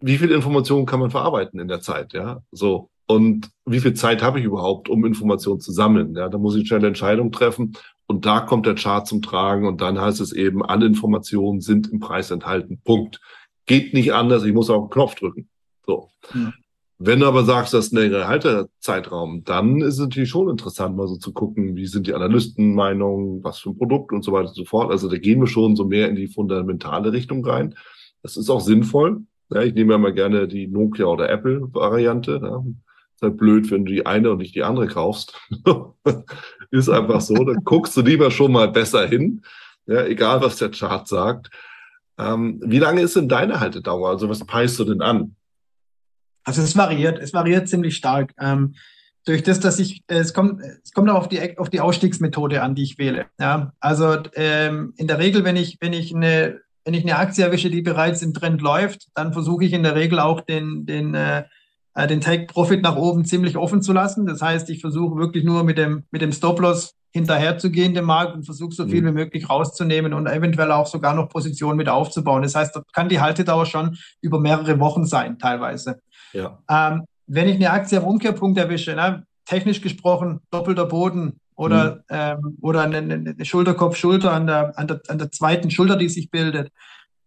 wie 0.00 0.18
viel 0.18 0.30
Informationen 0.30 0.86
kann 0.86 1.00
man 1.00 1.10
verarbeiten 1.10 1.60
in 1.60 1.68
der 1.68 1.80
Zeit, 1.80 2.12
ja? 2.12 2.42
So. 2.50 2.90
Und 3.06 3.50
wie 3.66 3.80
viel 3.80 3.94
Zeit 3.94 4.22
habe 4.22 4.38
ich 4.38 4.44
überhaupt, 4.44 4.88
um 4.88 5.04
Informationen 5.04 5.60
zu 5.60 5.72
sammeln? 5.72 6.14
Ja, 6.14 6.28
da 6.28 6.38
muss 6.38 6.54
ich 6.54 6.68
schnell 6.68 6.84
Entscheidungen 6.84 7.32
treffen. 7.32 7.72
Und 8.10 8.26
da 8.26 8.40
kommt 8.40 8.66
der 8.66 8.74
Chart 8.74 9.06
zum 9.06 9.22
Tragen. 9.22 9.68
Und 9.68 9.80
dann 9.80 10.00
heißt 10.00 10.20
es 10.20 10.32
eben, 10.32 10.64
alle 10.64 10.84
Informationen 10.84 11.60
sind 11.60 11.92
im 11.92 12.00
Preis 12.00 12.32
enthalten. 12.32 12.80
Punkt. 12.84 13.20
Geht 13.66 13.94
nicht 13.94 14.12
anders. 14.12 14.42
Ich 14.42 14.52
muss 14.52 14.68
auf 14.68 14.88
den 14.88 14.90
Knopf 14.90 15.14
drücken. 15.14 15.48
So. 15.86 16.08
Mhm. 16.34 16.52
Wenn 16.98 17.20
du 17.20 17.26
aber 17.26 17.44
sagst, 17.44 17.72
das 17.72 17.86
ist 17.86 17.92
ein 17.92 17.98
längerer 17.98 18.26
Haltezeitraum, 18.26 19.44
dann 19.44 19.80
ist 19.80 19.94
es 19.94 20.00
natürlich 20.00 20.28
schon 20.28 20.50
interessant, 20.50 20.96
mal 20.96 21.06
so 21.06 21.18
zu 21.18 21.32
gucken, 21.32 21.76
wie 21.76 21.86
sind 21.86 22.08
die 22.08 22.14
Analystenmeinungen, 22.14 23.44
was 23.44 23.60
für 23.60 23.70
ein 23.70 23.78
Produkt 23.78 24.12
und 24.12 24.24
so 24.24 24.32
weiter 24.32 24.48
und 24.48 24.56
so 24.56 24.64
fort. 24.64 24.90
Also 24.90 25.08
da 25.08 25.16
gehen 25.16 25.38
wir 25.38 25.46
schon 25.46 25.76
so 25.76 25.84
mehr 25.84 26.08
in 26.08 26.16
die 26.16 26.26
fundamentale 26.26 27.12
Richtung 27.12 27.46
rein. 27.46 27.76
Das 28.24 28.36
ist 28.36 28.50
auch 28.50 28.60
sinnvoll. 28.60 29.20
Ja, 29.52 29.62
ich 29.62 29.74
nehme 29.74 29.92
ja 29.92 29.98
mal 29.98 30.12
gerne 30.12 30.48
die 30.48 30.66
Nokia 30.66 31.06
oder 31.06 31.30
Apple 31.30 31.60
Variante. 31.72 32.40
Ja. 32.42 32.64
Ist 33.14 33.22
halt 33.22 33.36
blöd, 33.36 33.70
wenn 33.70 33.84
du 33.84 33.92
die 33.92 34.04
eine 34.04 34.32
und 34.32 34.38
nicht 34.38 34.56
die 34.56 34.64
andere 34.64 34.88
kaufst. 34.88 35.40
ist 36.70 36.88
einfach 36.88 37.20
so. 37.20 37.34
Dann 37.34 37.64
guckst 37.64 37.96
du 37.96 38.02
lieber 38.02 38.30
schon 38.30 38.52
mal 38.52 38.68
besser 38.68 39.06
hin. 39.06 39.42
Ja, 39.86 40.04
egal 40.04 40.40
was 40.40 40.56
der 40.56 40.70
Chart 40.70 41.06
sagt. 41.06 41.50
Ähm, 42.18 42.60
wie 42.64 42.78
lange 42.78 43.00
ist 43.00 43.16
denn 43.16 43.28
deine 43.28 43.60
Haltedauer? 43.60 44.10
Also 44.10 44.28
was 44.28 44.44
peilst 44.44 44.78
du 44.78 44.84
denn 44.84 45.00
an? 45.00 45.34
Also 46.44 46.62
es 46.62 46.76
variiert, 46.76 47.18
es 47.18 47.32
variiert 47.32 47.68
ziemlich 47.68 47.96
stark. 47.96 48.32
Ähm, 48.38 48.74
durch 49.24 49.42
das, 49.42 49.60
dass 49.60 49.78
ich, 49.78 50.02
es 50.06 50.32
kommt, 50.32 50.62
es 50.82 50.92
kommt 50.92 51.10
auch 51.10 51.16
auf 51.16 51.28
die, 51.28 51.58
auf 51.58 51.70
die 51.70 51.80
Ausstiegsmethode 51.80 52.62
an, 52.62 52.74
die 52.74 52.82
ich 52.82 52.98
wähle. 52.98 53.26
Ja, 53.38 53.72
also 53.80 54.16
ähm, 54.34 54.94
in 54.96 55.06
der 55.06 55.18
Regel, 55.18 55.44
wenn 55.44 55.56
ich, 55.56 55.78
wenn 55.80 55.92
ich 55.92 56.14
eine, 56.14 56.60
wenn 56.84 56.94
ich 56.94 57.04
eine 57.04 57.16
Aktie 57.16 57.44
erwische, 57.44 57.70
die 57.70 57.82
bereits 57.82 58.22
im 58.22 58.32
Trend 58.32 58.62
läuft, 58.62 59.08
dann 59.14 59.32
versuche 59.32 59.64
ich 59.64 59.72
in 59.72 59.82
der 59.82 59.94
Regel 59.94 60.18
auch 60.18 60.40
den, 60.40 60.86
den, 60.86 61.14
äh, 61.14 61.44
äh 62.02 62.06
den 62.06 62.20
Take 62.20 62.46
Profit 62.46 62.82
nach 62.82 62.96
oben 62.96 63.24
ziemlich 63.24 63.56
offen 63.56 63.82
zu 63.82 63.92
lassen. 63.92 64.26
Das 64.26 64.42
heißt, 64.42 64.70
ich 64.70 64.80
versuche 64.80 65.16
wirklich 65.16 65.44
nur 65.44 65.64
mit 65.64 65.78
dem, 65.78 66.04
mit 66.10 66.22
dem 66.22 66.32
Stop-Loss 66.32 66.94
hinterher 67.12 67.58
zu 67.58 67.70
gehen 67.70 67.94
dem 67.94 68.04
Markt 68.04 68.34
und 68.34 68.44
versuche 68.44 68.72
so 68.72 68.86
viel 68.86 69.02
mhm. 69.02 69.06
wie 69.08 69.12
möglich 69.12 69.50
rauszunehmen 69.50 70.14
und 70.14 70.26
eventuell 70.26 70.70
auch 70.70 70.86
sogar 70.86 71.14
noch 71.14 71.28
Positionen 71.28 71.76
mit 71.76 71.88
aufzubauen. 71.88 72.42
Das 72.42 72.54
heißt, 72.54 72.74
dort 72.76 72.92
kann 72.92 73.08
die 73.08 73.20
Haltedauer 73.20 73.66
schon 73.66 73.98
über 74.20 74.38
mehrere 74.38 74.78
Wochen 74.78 75.04
sein, 75.04 75.38
teilweise. 75.38 76.00
Ja. 76.32 76.58
Ähm, 76.70 77.04
wenn 77.26 77.48
ich 77.48 77.56
eine 77.56 77.70
Aktie 77.70 77.98
am 77.98 78.04
Umkehrpunkt 78.04 78.58
erwische, 78.58 78.94
ne, 78.94 79.24
technisch 79.44 79.80
gesprochen 79.80 80.40
doppelter 80.50 80.86
Boden 80.86 81.40
oder, 81.56 81.96
mhm. 81.96 82.00
ähm, 82.10 82.58
oder 82.60 82.82
eine, 82.82 82.98
eine 82.98 83.44
Schulterkopf-Schulter 83.44 84.32
an 84.32 84.46
der, 84.46 84.78
an, 84.78 84.86
der, 84.86 85.00
an 85.08 85.18
der 85.18 85.30
zweiten 85.32 85.70
Schulter, 85.70 85.96
die 85.96 86.08
sich 86.08 86.30
bildet, 86.30 86.70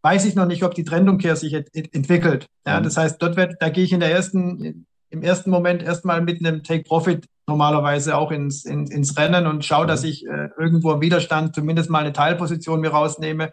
weiß 0.04 0.26
ich 0.26 0.36
noch 0.36 0.46
nicht, 0.46 0.64
ob 0.64 0.76
die 0.76 0.84
Trendumkehr 0.84 1.36
sich 1.36 1.54
ent 1.54 1.70
entwickelt. 1.74 2.48
Ja, 2.68 2.80
mhm. 2.80 2.84
Das 2.84 2.98
heißt, 2.98 3.22
dort 3.22 3.38
wird, 3.38 3.56
da 3.60 3.70
gehe 3.70 3.84
ich 3.84 3.94
in 3.94 4.02
der 4.02 4.12
ersten, 4.12 4.86
im 5.10 5.24
ersten 5.24 5.50
Moment 5.50 5.82
erstmal 5.82 6.22
mit 6.22 6.46
einem 6.46 6.64
Take-Profit 6.64 7.26
normalerweise 7.48 8.18
auch 8.18 8.32
ins, 8.32 8.66
in, 8.66 8.88
ins 8.88 9.18
Rennen 9.18 9.48
und 9.48 9.66
schaue, 9.66 9.86
mhm. 9.86 9.88
dass 9.88 10.04
ich 10.04 10.28
äh, 10.28 10.50
irgendwo 10.58 10.92
im 10.92 11.02
Widerstand 11.02 11.56
zumindest 11.56 11.90
mal 11.90 12.00
eine 12.00 12.14
Teilposition 12.14 12.82
mir 12.82 12.92
rausnehme. 12.92 13.52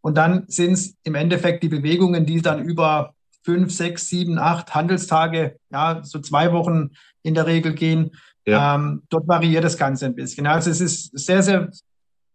Und 0.00 0.16
dann 0.16 0.44
sind 0.48 0.72
es 0.72 0.94
im 1.04 1.14
Endeffekt 1.14 1.62
die 1.62 1.68
Bewegungen, 1.68 2.24
die 2.24 2.40
dann 2.40 2.64
über 2.64 3.14
fünf, 3.42 3.72
sechs, 3.72 4.08
sieben, 4.08 4.38
acht 4.38 4.74
Handelstage, 4.74 5.56
ja, 5.70 6.00
so 6.02 6.18
zwei 6.20 6.52
Wochen 6.52 6.90
in 7.22 7.34
der 7.34 7.46
Regel 7.46 7.74
gehen. 7.74 8.12
Ja. 8.46 8.74
Ähm, 8.74 9.02
dort 9.10 9.28
variiert 9.28 9.64
das 9.64 9.76
Ganze 9.76 10.06
ein 10.06 10.14
bisschen. 10.14 10.46
Also 10.46 10.70
es 10.70 10.80
ist 10.80 11.18
sehr, 11.18 11.42
sehr, 11.42 11.70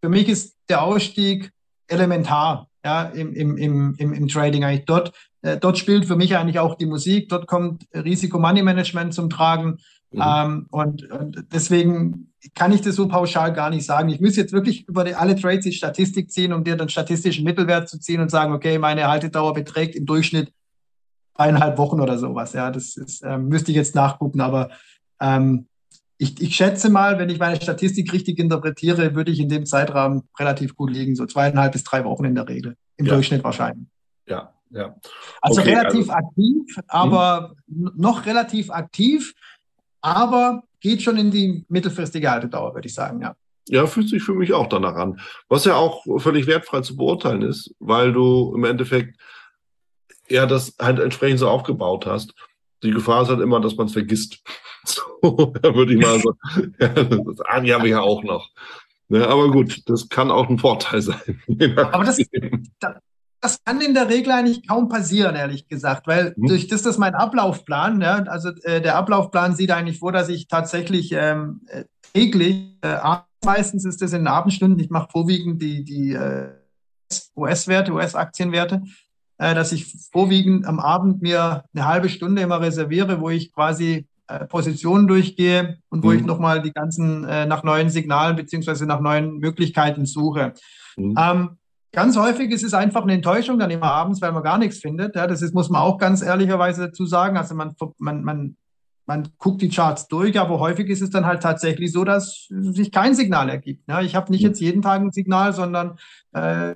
für 0.02 0.10
mich 0.10 0.30
ist 0.30 0.56
der 0.70 0.84
Ausstieg 0.84 1.52
elementar, 1.88 2.68
ja, 2.86 3.04
im, 3.04 3.34
im, 3.34 3.58
im, 3.58 3.96
im, 3.98 4.28
Trading 4.28 4.64
eigentlich. 4.64 4.86
Dort, 4.86 5.12
äh, 5.42 5.58
dort 5.58 5.80
spielt 5.80 6.06
für 6.06 6.16
mich 6.16 6.38
eigentlich 6.38 6.60
auch 6.60 6.76
die 6.76 6.86
Musik. 6.86 7.30
Dort 7.30 7.48
kommt 7.48 7.88
Risiko-Money-Management 7.96 9.12
zum 9.12 9.32
Tragen. 9.32 9.80
Mhm. 10.12 10.22
Ähm, 10.24 10.68
und, 10.70 11.12
und 11.12 11.46
deswegen 11.52 12.32
kann 12.54 12.72
ich 12.72 12.82
das 12.82 12.96
so 12.96 13.08
pauschal 13.08 13.54
gar 13.54 13.72
nicht 13.72 13.88
sagen. 13.88 14.10
Ich 14.10 14.22
muss 14.22 14.36
jetzt 14.36 14.54
wirklich 14.54 14.88
über 14.88 15.04
die, 15.04 15.16
alle 15.16 15.36
Trades 15.36 15.66
die 15.66 15.72
Statistik 15.72 16.30
ziehen, 16.30 16.54
um 16.54 16.64
dir 16.64 16.76
den 16.78 16.90
statistischen 16.90 17.44
Mittelwert 17.44 17.90
zu 17.90 18.00
ziehen 18.00 18.22
und 18.22 18.30
sagen, 18.30 18.54
okay, 18.54 18.78
meine 18.78 19.08
Haltedauer 19.08 19.56
beträgt 19.56 19.96
im 19.96 20.06
Durchschnitt 20.06 20.54
eineinhalb 21.34 21.80
Wochen 21.80 22.00
oder 22.00 22.20
sowas. 22.20 22.54
Ja, 22.54 22.70
das 22.70 22.98
ist, 22.98 23.24
ähm, 23.26 23.48
müsste 23.48 23.72
ich 23.72 23.78
jetzt 23.78 23.96
nachgucken, 23.96 24.42
aber 24.42 24.70
ähm, 25.20 25.66
ich, 26.18 26.42
ich 26.42 26.56
schätze 26.56 26.90
mal, 26.90 27.20
wenn 27.20 27.30
ich 27.30 27.40
meine 27.40 27.62
Statistik 27.62 28.12
richtig 28.14 28.40
interpretiere, 28.40 29.16
würde 29.16 29.32
ich 29.32 29.40
in 29.40 29.50
dem 29.50 29.66
Zeitrahmen 29.66 30.24
relativ 30.40 30.76
gut 30.76 30.92
liegen, 30.92 31.16
so 31.16 31.26
zweieinhalb 31.26 31.74
bis 31.74 31.84
drei 31.84 32.06
Wochen 32.06 32.26
in 32.26 32.36
der 32.36 32.48
Regel, 32.48 32.76
im 32.98 33.06
ja. 33.06 33.14
Durchschnitt 33.14 33.44
wahrscheinlich. 33.44 33.88
Ja, 34.28 34.54
ja. 34.70 34.96
Also 35.42 35.62
okay, 35.62 35.76
relativ 35.76 36.10
also, 36.10 36.14
aktiv, 36.14 36.80
aber 36.88 37.56
mh. 37.68 37.92
noch 37.96 38.26
relativ 38.26 38.70
aktiv, 38.70 39.34
aber 40.02 40.64
geht 40.80 41.02
schon 41.02 41.18
in 41.18 41.32
die 41.32 41.66
mittelfristige 41.68 42.30
Haltedauer, 42.30 42.74
würde 42.74 42.88
ich 42.88 42.94
sagen, 42.94 43.22
ja. 43.22 43.36
Ja, 43.68 43.88
fühlt 43.88 44.10
sich 44.10 44.22
für 44.22 44.36
mich 44.36 44.54
auch 44.54 44.68
danach 44.68 44.96
an. 44.96 45.20
Was 45.50 45.66
ja 45.66 45.76
auch 45.76 46.06
völlig 46.20 46.46
wertfrei 46.46 46.82
zu 46.82 46.96
beurteilen 46.96 47.42
ist, 47.42 47.74
weil 47.80 48.14
du 48.14 48.54
im 48.56 48.64
Endeffekt 48.64 49.20
ja 50.30 50.46
das 50.46 50.76
halt 50.80 51.00
entsprechend 51.00 51.40
so 51.40 51.50
aufgebaut 51.50 52.06
hast. 52.06 52.36
Die 52.84 52.92
Gefahr 52.92 53.24
ist 53.24 53.30
halt 53.30 53.42
immer, 53.42 53.60
dass 53.60 53.76
man 53.76 53.88
es 53.88 53.94
vergisst. 53.94 54.44
So, 55.64 55.76
würde 55.76 55.94
ich 55.94 56.00
mal 56.00 56.20
sagen, 56.20 56.76
ja, 56.80 56.88
das 56.88 57.42
ah, 57.46 57.60
die 57.60 57.74
habe 57.74 57.86
ich 57.88 57.92
ja 57.92 58.02
auch 58.02 58.24
noch. 58.24 58.50
Ja, 59.10 59.20
ne, 59.20 59.28
aber 59.28 59.52
gut, 59.52 59.82
das 59.88 60.10
kann 60.10 60.32
auch 60.32 60.50
ein 60.50 60.60
Vorteil 60.60 61.02
sein. 61.02 61.38
aber 61.78 62.04
das, 62.04 62.20
das 63.42 63.64
kann 63.64 63.82
in 63.82 63.94
der 63.94 64.10
Regel 64.10 64.32
eigentlich 64.32 64.68
kaum 64.68 64.90
passieren, 64.90 65.36
ehrlich 65.36 65.68
gesagt, 65.68 66.08
weil 66.08 66.36
hm. 66.36 66.48
durch 66.48 66.68
das, 66.68 66.82
dass 66.84 66.98
mein 66.98 67.16
Ablaufplan, 67.16 68.02
ja, 68.02 68.16
also 68.24 68.50
äh, 68.64 68.82
der 68.82 68.96
Ablaufplan 68.96 69.56
sieht 69.56 69.72
eigentlich 69.72 70.00
vor, 70.00 70.12
dass 70.12 70.30
ich 70.30 70.48
tatsächlich 70.48 71.12
ähm, 71.12 71.62
äh, 71.68 71.86
täglich, 72.14 72.78
äh, 72.82 72.98
meistens 73.44 73.86
ist 73.86 74.02
das 74.02 74.14
in 74.14 74.22
den 74.22 74.28
Abendstunden, 74.28 74.80
ich 74.80 74.90
mache 74.90 75.10
vorwiegend 75.12 75.62
die, 75.62 75.84
die 75.84 76.14
äh, 76.14 76.50
US-Werte, 77.36 77.94
US-Aktienwerte, 77.94 78.84
äh, 79.38 79.54
dass 79.54 79.72
ich 79.72 79.86
vorwiegend 80.12 80.66
am 80.66 80.80
Abend 80.80 81.22
mir 81.22 81.66
eine 81.74 81.86
halbe 81.86 82.10
Stunde 82.10 82.42
immer 82.42 82.62
reserviere, 82.62 83.22
wo 83.22 83.30
ich 83.30 83.54
quasi 83.54 84.08
Positionen 84.50 85.08
durchgehe 85.08 85.78
und 85.90 86.04
wo 86.04 86.10
mhm. 86.10 86.18
ich 86.18 86.26
nochmal 86.26 86.62
die 86.62 86.72
ganzen 86.72 87.26
äh, 87.26 87.46
nach 87.46 87.64
neuen 87.64 87.90
Signalen 87.90 88.36
beziehungsweise 88.36 88.86
nach 88.86 89.00
neuen 89.00 89.38
Möglichkeiten 89.38 90.06
suche. 90.06 90.54
Mhm. 90.98 91.16
Ähm, 91.18 91.50
ganz 91.92 92.18
häufig 92.18 92.52
ist 92.52 92.64
es 92.64 92.74
einfach 92.74 93.04
eine 93.04 93.14
Enttäuschung 93.14 93.60
dann 93.60 93.72
immer 93.72 93.92
abends, 93.92 94.22
weil 94.22 94.32
man 94.32 94.44
gar 94.44 94.58
nichts 94.58 94.80
findet. 94.80 95.16
Ja, 95.16 95.28
das 95.28 95.42
ist, 95.42 95.54
muss 95.54 95.70
man 95.70 95.82
auch 95.82 95.98
ganz 95.98 96.22
ehrlicherweise 96.22 96.88
dazu 96.88 97.06
sagen. 97.06 97.38
Also 97.38 97.56
man, 97.56 97.76
man, 97.98 98.24
man, 98.24 98.58
man 99.06 99.30
guckt 99.38 99.62
die 99.62 99.70
Charts 99.70 100.08
durch, 100.08 100.40
aber 100.40 100.60
häufig 100.60 100.90
ist 100.90 101.02
es 101.02 101.12
dann 101.12 101.26
halt 101.26 101.44
tatsächlich 101.44 101.92
so, 101.92 102.04
dass 102.04 102.48
sich 102.50 102.92
kein 102.92 103.14
Signal 103.14 103.50
ergibt. 103.50 103.88
Ja, 103.88 104.02
ich 104.02 104.16
habe 104.16 104.32
nicht 104.32 104.42
mhm. 104.42 104.48
jetzt 104.48 104.60
jeden 104.60 104.82
Tag 104.82 105.02
ein 105.02 105.12
Signal, 105.12 105.54
sondern 105.54 105.98
äh, 106.34 106.76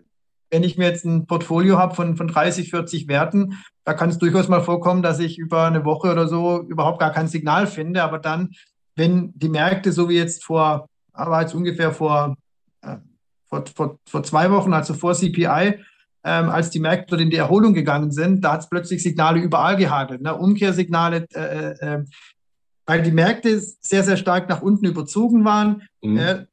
wenn 0.52 0.64
ich 0.64 0.78
mir 0.78 0.88
jetzt 0.88 1.06
ein 1.06 1.28
Portfolio 1.28 1.78
habe 1.78 1.96
von, 1.96 2.18
von 2.18 2.28
30, 2.28 2.70
40 2.70 3.08
Werten, 3.08 3.58
da 3.84 3.94
kann 3.94 4.10
es 4.10 4.18
durchaus 4.18 4.48
mal 4.48 4.62
vorkommen, 4.62 5.02
dass 5.02 5.20
ich 5.20 5.38
über 5.38 5.66
eine 5.66 5.86
Woche 5.86 6.12
oder 6.12 6.28
so 6.28 6.62
überhaupt 6.64 7.00
gar 7.00 7.12
kein 7.12 7.28
Signal 7.28 7.68
finde. 7.68 8.04
Aber 8.04 8.20
dann, 8.20 8.52
wenn 8.96 9.32
die 9.36 9.50
Märkte, 9.50 9.92
so 9.92 10.10
wie 10.10 10.18
jetzt 10.18 10.44
vor, 10.44 10.88
aber 11.14 11.42
jetzt 11.42 11.54
ungefähr 11.54 11.92
vor, 11.92 12.36
äh, 12.82 12.98
vor, 13.48 13.64
vor, 13.76 14.00
vor 14.08 14.24
zwei 14.24 14.52
Wochen, 14.52 14.74
also 14.74 14.94
vor 14.94 15.14
CPI, 15.14 15.80
ähm, 16.24 16.50
als 16.50 16.70
die 16.70 16.80
Märkte 16.80 17.08
dort 17.12 17.22
in 17.22 17.30
die 17.30 17.38
Erholung 17.38 17.74
gegangen 17.74 18.12
sind, 18.12 18.44
da 18.44 18.54
hat 18.54 18.62
es 18.62 18.70
plötzlich 18.70 19.02
Signale 19.02 19.40
überall 19.40 19.78
gehagelt. 19.78 20.22
Ne? 20.22 20.36
Umkehrsignale, 20.36 21.26
äh, 21.34 21.72
äh, 21.80 22.04
weil 22.86 23.02
die 23.04 23.12
Märkte 23.12 23.60
sehr, 23.60 24.04
sehr 24.04 24.18
stark 24.18 24.50
nach 24.50 24.62
unten 24.62 24.86
überzogen 24.86 25.46
waren. 25.46 25.84
Mhm. 26.02 26.18
Äh, 26.18 26.46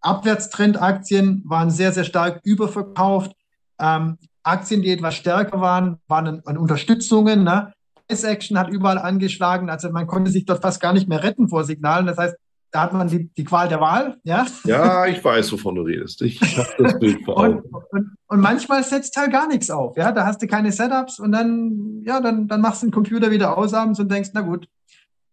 Abwärtstrendaktien 0.00 1.42
waren 1.46 1.70
sehr, 1.70 1.92
sehr 1.92 2.04
stark 2.04 2.40
überverkauft. 2.44 3.32
Ähm, 3.78 4.18
Aktien, 4.42 4.82
die 4.82 4.90
etwas 4.90 5.14
stärker 5.14 5.60
waren, 5.60 5.98
waren 6.06 6.42
an, 6.44 6.58
Unterstützungen. 6.58 7.44
Ne? 7.44 7.72
Price 8.06 8.24
Action 8.24 8.58
hat 8.58 8.68
überall 8.68 8.98
angeschlagen. 8.98 9.70
Also 9.70 9.90
man 9.90 10.06
konnte 10.06 10.30
sich 10.30 10.44
dort 10.44 10.62
fast 10.62 10.80
gar 10.80 10.92
nicht 10.92 11.08
mehr 11.08 11.22
retten 11.22 11.48
vor 11.48 11.64
Signalen. 11.64 12.06
Das 12.06 12.18
heißt, 12.18 12.36
da 12.70 12.82
hat 12.82 12.92
man 12.92 13.06
die, 13.06 13.28
die 13.34 13.44
Qual 13.44 13.68
der 13.68 13.80
Wahl. 13.80 14.16
Ja, 14.24 14.46
ja 14.64 15.06
ich 15.06 15.24
weiß, 15.24 15.52
wovon 15.52 15.76
du 15.76 15.82
redest. 15.82 16.20
Ich 16.22 16.40
habe 16.58 16.68
das 16.78 16.98
Bild 16.98 17.24
vor 17.24 17.38
Augen. 17.38 17.60
Und, 17.60 17.84
und, 17.90 18.16
und, 18.26 18.40
manchmal 18.40 18.82
setzt 18.82 19.16
halt 19.16 19.30
gar 19.30 19.46
nichts 19.46 19.70
auf. 19.70 19.96
Ja, 19.96 20.10
da 20.10 20.26
hast 20.26 20.42
du 20.42 20.48
keine 20.48 20.72
Setups 20.72 21.20
und 21.20 21.30
dann, 21.30 22.02
ja, 22.04 22.20
dann, 22.20 22.48
dann 22.48 22.60
machst 22.60 22.82
du 22.82 22.86
den 22.86 22.92
Computer 22.92 23.30
wieder 23.30 23.56
aus 23.56 23.74
abends 23.74 24.00
und 24.00 24.10
denkst, 24.10 24.30
na 24.34 24.40
gut, 24.40 24.66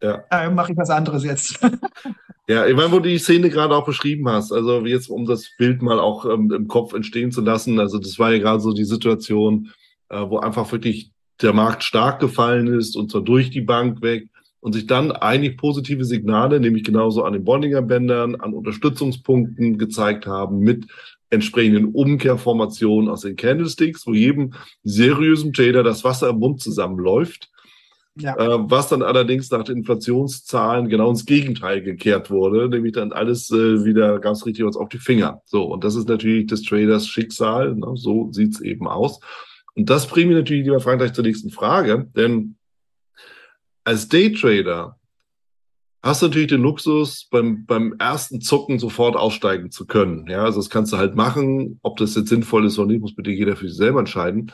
ja. 0.04 0.24
äh, 0.30 0.52
mache 0.52 0.72
ich 0.72 0.78
was 0.78 0.92
anderes 0.92 1.24
jetzt. 1.24 1.60
Ja, 2.52 2.68
ich 2.68 2.76
meine, 2.76 2.92
wo 2.92 3.00
du 3.00 3.08
die 3.08 3.18
Szene 3.18 3.50
gerade 3.50 3.74
auch 3.74 3.86
beschrieben 3.86 4.28
hast, 4.28 4.52
also 4.52 4.86
jetzt 4.86 5.10
um 5.10 5.26
das 5.26 5.52
Bild 5.58 5.82
mal 5.82 6.02
auch 6.02 6.26
ähm, 6.26 6.52
im 6.52 6.68
Kopf 6.68 6.92
entstehen 6.92 7.32
zu 7.32 7.40
lassen, 7.40 7.80
also 7.80 7.98
das 7.98 8.20
war 8.20 8.34
ja 8.34 8.40
gerade 8.40 8.60
so 8.60 8.74
die 8.74 8.84
Situation, 8.84 9.70
äh, 10.10 10.20
wo 10.28 10.38
einfach 10.38 10.70
wirklich 10.74 11.12
der 11.42 11.54
Markt 11.54 11.86
stark 11.86 12.20
gefallen 12.20 12.68
ist 12.68 12.98
und 12.98 13.10
zwar 13.10 13.22
durch 13.22 13.52
die 13.52 13.62
Bank 13.62 14.02
weg 14.02 14.28
und 14.60 14.74
sich 14.74 14.86
dann 14.86 15.14
eigentlich 15.14 15.56
positive 15.56 16.04
Signale, 16.04 16.60
nämlich 16.60 16.84
genauso 16.84 17.24
an 17.24 17.32
den 17.32 17.46
Bollinger 17.46 17.84
Bändern, 17.84 18.36
an 18.36 18.54
Unterstützungspunkten 18.54 19.78
gezeigt 19.78 20.26
haben 20.26 20.60
mit 20.60 20.88
entsprechenden 21.30 21.94
Umkehrformationen 21.94 23.10
aus 23.10 23.22
den 23.22 23.38
Candlesticks, 23.38 24.06
wo 24.06 24.14
jedem 24.14 24.56
seriösen 24.84 25.54
Trader 25.54 25.84
das 25.84 26.04
Wasser 26.04 26.28
im 26.32 26.40
Mund 26.40 26.60
zusammenläuft. 26.60 27.50
Ja. 28.16 28.36
Äh, 28.36 28.70
was 28.70 28.90
dann 28.90 29.04
allerdings 29.04 29.50
nach 29.52 29.64
den 29.64 29.78
Inflationszahlen 29.78 30.90
genau 30.90 31.10
ins 31.10 31.26
Gegenteil 31.26 31.82
gekehrt 31.82 32.30
wurde, 32.30 32.68
nämlich 32.68 32.92
dann 32.92 33.14
alles 33.14 33.50
äh, 33.52 33.86
wieder 33.86 34.20
ganz 34.20 34.46
richtig 34.46 34.66
uns 34.66 34.76
auf 34.76 34.90
die 34.90 34.98
Finger. 34.98 35.42
So, 35.46 35.64
und 35.64 35.84
das 35.84 35.96
ist 35.96 36.10
natürlich 36.10 36.48
des 36.48 36.64
Traders 36.64 37.08
Schicksal, 37.08 37.76
ne? 37.76 37.94
so 37.96 38.30
sieht's 38.32 38.60
eben 38.60 38.88
aus. 38.88 39.22
Und 39.76 39.90
das 39.90 40.08
bringt 40.08 40.28
mich 40.28 40.38
natürlich, 40.38 40.66
lieber 40.66 40.82
Frank, 40.82 41.00
gleich 41.00 41.14
zur 41.14 41.24
nächsten 41.24 41.52
Frage, 41.52 42.10
denn 42.16 42.58
als 43.86 44.10
Daytrader 44.10 45.00
hast 46.04 46.22
du 46.22 46.28
natürlich 46.28 46.50
den 46.50 46.62
Luxus, 46.62 47.28
beim, 47.30 47.66
beim 47.66 47.96
ersten 48.00 48.42
Zucken 48.42 48.80
sofort 48.80 49.16
aussteigen 49.16 49.72
zu 49.72 49.86
können. 49.86 50.28
Ja, 50.28 50.44
also 50.44 50.60
das 50.60 50.70
kannst 50.70 50.94
du 50.94 50.98
halt 50.98 51.16
machen. 51.16 51.80
Ob 51.84 51.98
das 51.98 52.16
jetzt 52.16 52.30
sinnvoll 52.30 52.66
ist 52.66 52.80
oder 52.80 52.92
nicht, 52.92 53.02
muss 53.02 53.16
bitte 53.16 53.32
jeder 53.32 53.56
für 53.56 53.68
sich 53.68 53.78
selber 53.78 54.00
entscheiden. 54.00 54.52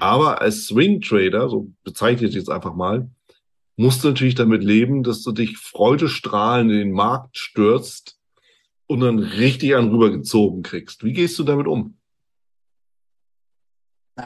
Aber 0.00 0.40
als 0.40 0.66
Swing 0.66 1.00
Trader, 1.00 1.48
so 1.48 1.70
bezeichne 1.84 2.26
ich 2.28 2.34
jetzt 2.34 2.50
einfach 2.50 2.74
mal, 2.74 3.10
musst 3.76 4.02
du 4.02 4.08
natürlich 4.08 4.34
damit 4.34 4.64
leben, 4.64 5.02
dass 5.02 5.22
du 5.22 5.32
dich 5.32 5.58
freudestrahlend 5.58 6.72
in 6.72 6.78
den 6.78 6.92
Markt 6.92 7.36
stürzt 7.36 8.18
und 8.86 9.00
dann 9.00 9.18
richtig 9.18 9.76
an 9.76 9.90
rübergezogen 9.90 10.62
kriegst. 10.62 11.04
Wie 11.04 11.12
gehst 11.12 11.38
du 11.38 11.44
damit 11.44 11.66
um? 11.66 11.96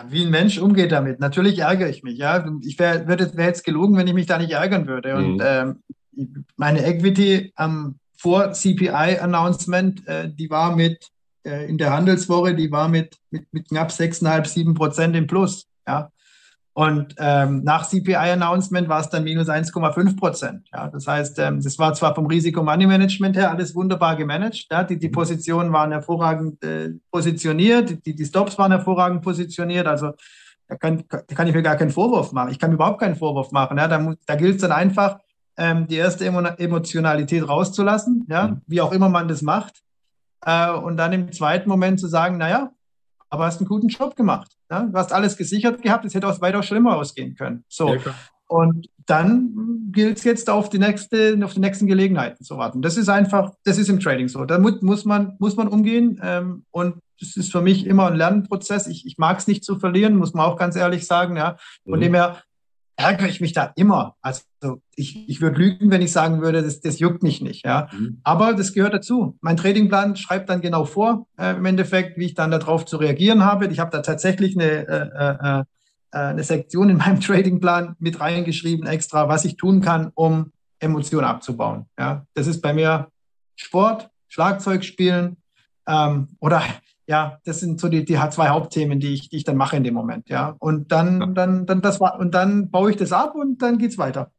wie 0.08 0.24
ein 0.24 0.30
Mensch 0.30 0.58
umgeht 0.58 0.92
damit. 0.92 1.18
Natürlich 1.18 1.58
ärgere 1.58 1.88
ich 1.88 2.02
mich. 2.04 2.16
Ja, 2.16 2.46
ich 2.62 2.78
wäre 2.78 3.08
wär 3.08 3.46
jetzt 3.46 3.64
gelogen, 3.64 3.96
wenn 3.96 4.06
ich 4.06 4.14
mich 4.14 4.26
da 4.26 4.38
nicht 4.38 4.52
ärgern 4.52 4.86
würde. 4.86 5.16
Und 5.16 5.34
mhm. 5.34 5.42
ähm, 5.44 5.82
meine 6.56 6.84
Equity 6.84 7.52
am 7.56 7.96
vor 8.16 8.52
CPI-Announcement, 8.52 10.06
äh, 10.06 10.28
die 10.28 10.50
war 10.50 10.76
mit 10.76 11.10
äh, 11.44 11.66
in 11.68 11.78
der 11.78 11.92
Handelswoche, 11.92 12.54
die 12.54 12.70
war 12.70 12.88
mit, 12.88 13.16
mit, 13.30 13.46
mit 13.52 13.68
knapp 13.68 13.90
6,5, 13.90 14.46
7 14.46 14.74
Prozent 14.74 15.16
im 15.16 15.26
Plus. 15.26 15.66
Ja. 15.86 16.10
Und 16.72 17.14
ähm, 17.18 17.62
nach 17.64 17.88
CPI-Announcement 17.88 18.88
war 18.88 19.00
es 19.00 19.08
dann 19.08 19.24
minus 19.24 19.48
1,5 19.48 20.16
Prozent. 20.16 20.68
Ja. 20.72 20.88
Das 20.88 21.06
heißt, 21.06 21.38
ähm, 21.38 21.62
das 21.62 21.78
war 21.78 21.94
zwar 21.94 22.14
vom 22.14 22.26
Risiko-Money-Management 22.26 23.36
her 23.36 23.50
alles 23.50 23.74
wunderbar 23.74 24.16
gemanagt. 24.16 24.66
Ja. 24.70 24.84
Die, 24.84 24.98
die 24.98 25.08
Positionen 25.08 25.72
waren 25.72 25.90
hervorragend 25.90 26.62
äh, 26.62 26.90
positioniert, 27.10 28.04
die, 28.06 28.14
die 28.14 28.24
Stops 28.24 28.56
waren 28.58 28.70
hervorragend 28.70 29.22
positioniert. 29.22 29.86
Also 29.86 30.12
da 30.68 30.76
kann, 30.76 31.02
da 31.08 31.22
kann 31.34 31.48
ich 31.48 31.54
mir 31.54 31.62
gar 31.62 31.76
keinen 31.76 31.90
Vorwurf 31.90 32.32
machen. 32.32 32.52
Ich 32.52 32.58
kann 32.58 32.70
mir 32.70 32.76
überhaupt 32.76 33.00
keinen 33.00 33.16
Vorwurf 33.16 33.50
machen. 33.50 33.78
Ja. 33.78 33.88
Da, 33.88 34.14
da 34.26 34.34
gilt 34.36 34.56
es 34.56 34.62
dann 34.62 34.72
einfach, 34.72 35.18
ähm, 35.60 35.86
die 35.86 35.96
erste 35.96 36.24
Emotionalität 36.24 37.46
rauszulassen, 37.46 38.26
ja, 38.28 38.48
mhm. 38.48 38.62
wie 38.66 38.80
auch 38.80 38.92
immer 38.92 39.10
man 39.10 39.28
das 39.28 39.42
macht. 39.42 39.82
Äh, 40.44 40.72
und 40.72 40.96
dann 40.96 41.12
im 41.12 41.30
zweiten 41.32 41.68
Moment 41.68 42.00
zu 42.00 42.08
sagen, 42.08 42.38
naja, 42.38 42.70
aber 43.28 43.44
hast 43.44 43.60
einen 43.60 43.68
guten 43.68 43.88
Job 43.88 44.16
gemacht. 44.16 44.50
Ja? 44.70 44.84
Du 44.84 44.98
hast 44.98 45.12
alles 45.12 45.36
gesichert 45.36 45.82
gehabt, 45.82 46.06
es 46.06 46.14
hätte 46.14 46.26
auch 46.26 46.40
weiter 46.40 46.62
schlimmer 46.62 46.96
ausgehen 46.96 47.36
können. 47.36 47.64
So. 47.68 47.94
Ja, 47.94 48.00
und 48.48 48.88
dann 49.06 49.90
gilt 49.92 50.18
es 50.18 50.24
jetzt 50.24 50.50
auf 50.50 50.70
die, 50.70 50.78
nächste, 50.78 51.38
auf 51.44 51.54
die 51.54 51.60
nächsten 51.60 51.86
Gelegenheiten 51.86 52.42
zu 52.42 52.56
warten. 52.56 52.80
Das 52.82 52.96
ist 52.96 53.08
einfach, 53.08 53.52
das 53.64 53.78
ist 53.78 53.88
im 53.88 54.00
Trading 54.00 54.28
so. 54.28 54.44
Damit 54.44 54.82
muss 54.82 55.04
man, 55.04 55.36
muss 55.38 55.56
man 55.56 55.68
umgehen. 55.68 56.20
Ähm, 56.22 56.64
und 56.70 56.96
das 57.20 57.36
ist 57.36 57.52
für 57.52 57.60
mich 57.60 57.86
immer 57.86 58.08
ein 58.08 58.16
Lernprozess. 58.16 58.86
Ich, 58.86 59.06
ich 59.06 59.18
mag 59.18 59.38
es 59.38 59.46
nicht 59.46 59.62
zu 59.62 59.78
verlieren, 59.78 60.16
muss 60.16 60.32
man 60.32 60.46
auch 60.46 60.56
ganz 60.56 60.74
ehrlich 60.74 61.06
sagen. 61.06 61.36
Ja. 61.36 61.58
Von 61.84 61.98
mhm. 61.98 62.02
dem 62.02 62.14
her 62.14 62.42
ärgere 63.00 63.28
ich 63.28 63.40
mich 63.40 63.52
da 63.52 63.72
immer. 63.76 64.16
Also 64.20 64.42
ich, 64.94 65.28
ich 65.28 65.40
würde 65.40 65.58
lügen, 65.58 65.90
wenn 65.90 66.02
ich 66.02 66.12
sagen 66.12 66.42
würde, 66.42 66.62
das, 66.62 66.80
das 66.80 66.98
juckt 66.98 67.22
mich 67.22 67.40
nicht. 67.40 67.64
Ja. 67.64 67.88
Mhm. 67.92 68.20
Aber 68.22 68.54
das 68.54 68.72
gehört 68.72 68.94
dazu. 68.94 69.38
Mein 69.40 69.56
Tradingplan 69.56 70.16
schreibt 70.16 70.48
dann 70.50 70.60
genau 70.60 70.84
vor, 70.84 71.26
äh, 71.38 71.56
im 71.56 71.64
Endeffekt, 71.64 72.18
wie 72.18 72.26
ich 72.26 72.34
dann 72.34 72.50
darauf 72.50 72.84
zu 72.84 72.98
reagieren 72.98 73.44
habe. 73.44 73.66
Ich 73.66 73.78
habe 73.78 73.90
da 73.90 74.02
tatsächlich 74.02 74.54
eine, 74.56 74.86
äh, 74.88 75.08
äh, 75.14 75.60
äh 75.60 75.64
eine 76.12 76.42
Sektion 76.42 76.90
in 76.90 76.96
meinem 76.96 77.20
Tradingplan 77.20 77.96
mit 78.00 78.20
reingeschrieben, 78.20 78.86
extra, 78.86 79.28
was 79.28 79.44
ich 79.44 79.56
tun 79.56 79.80
kann, 79.80 80.10
um 80.14 80.52
Emotionen 80.80 81.24
abzubauen. 81.26 81.86
Ja. 81.98 82.26
Das 82.34 82.46
ist 82.46 82.60
bei 82.60 82.72
mir 82.72 83.08
Sport, 83.54 84.10
Schlagzeug 84.28 84.84
spielen 84.84 85.36
ähm, 85.86 86.28
oder 86.40 86.62
ja, 87.10 87.40
das 87.44 87.58
sind 87.58 87.80
so 87.80 87.88
die, 87.88 88.04
die 88.04 88.14
zwei 88.30 88.50
Hauptthemen, 88.50 89.00
die 89.00 89.14
ich, 89.14 89.28
die 89.30 89.38
ich 89.38 89.44
dann 89.44 89.56
mache 89.56 89.76
in 89.76 89.82
dem 89.82 89.94
Moment, 89.94 90.28
ja. 90.28 90.54
Und 90.60 90.92
dann, 90.92 91.20
ja. 91.20 91.26
dann, 91.26 91.66
dann, 91.66 91.82
das 91.82 91.98
war, 91.98 92.20
und 92.20 92.32
dann 92.36 92.70
baue 92.70 92.90
ich 92.90 92.96
das 92.96 93.10
ab 93.10 93.34
und 93.34 93.60
dann 93.62 93.78
geht's 93.78 93.98
weiter. 93.98 94.30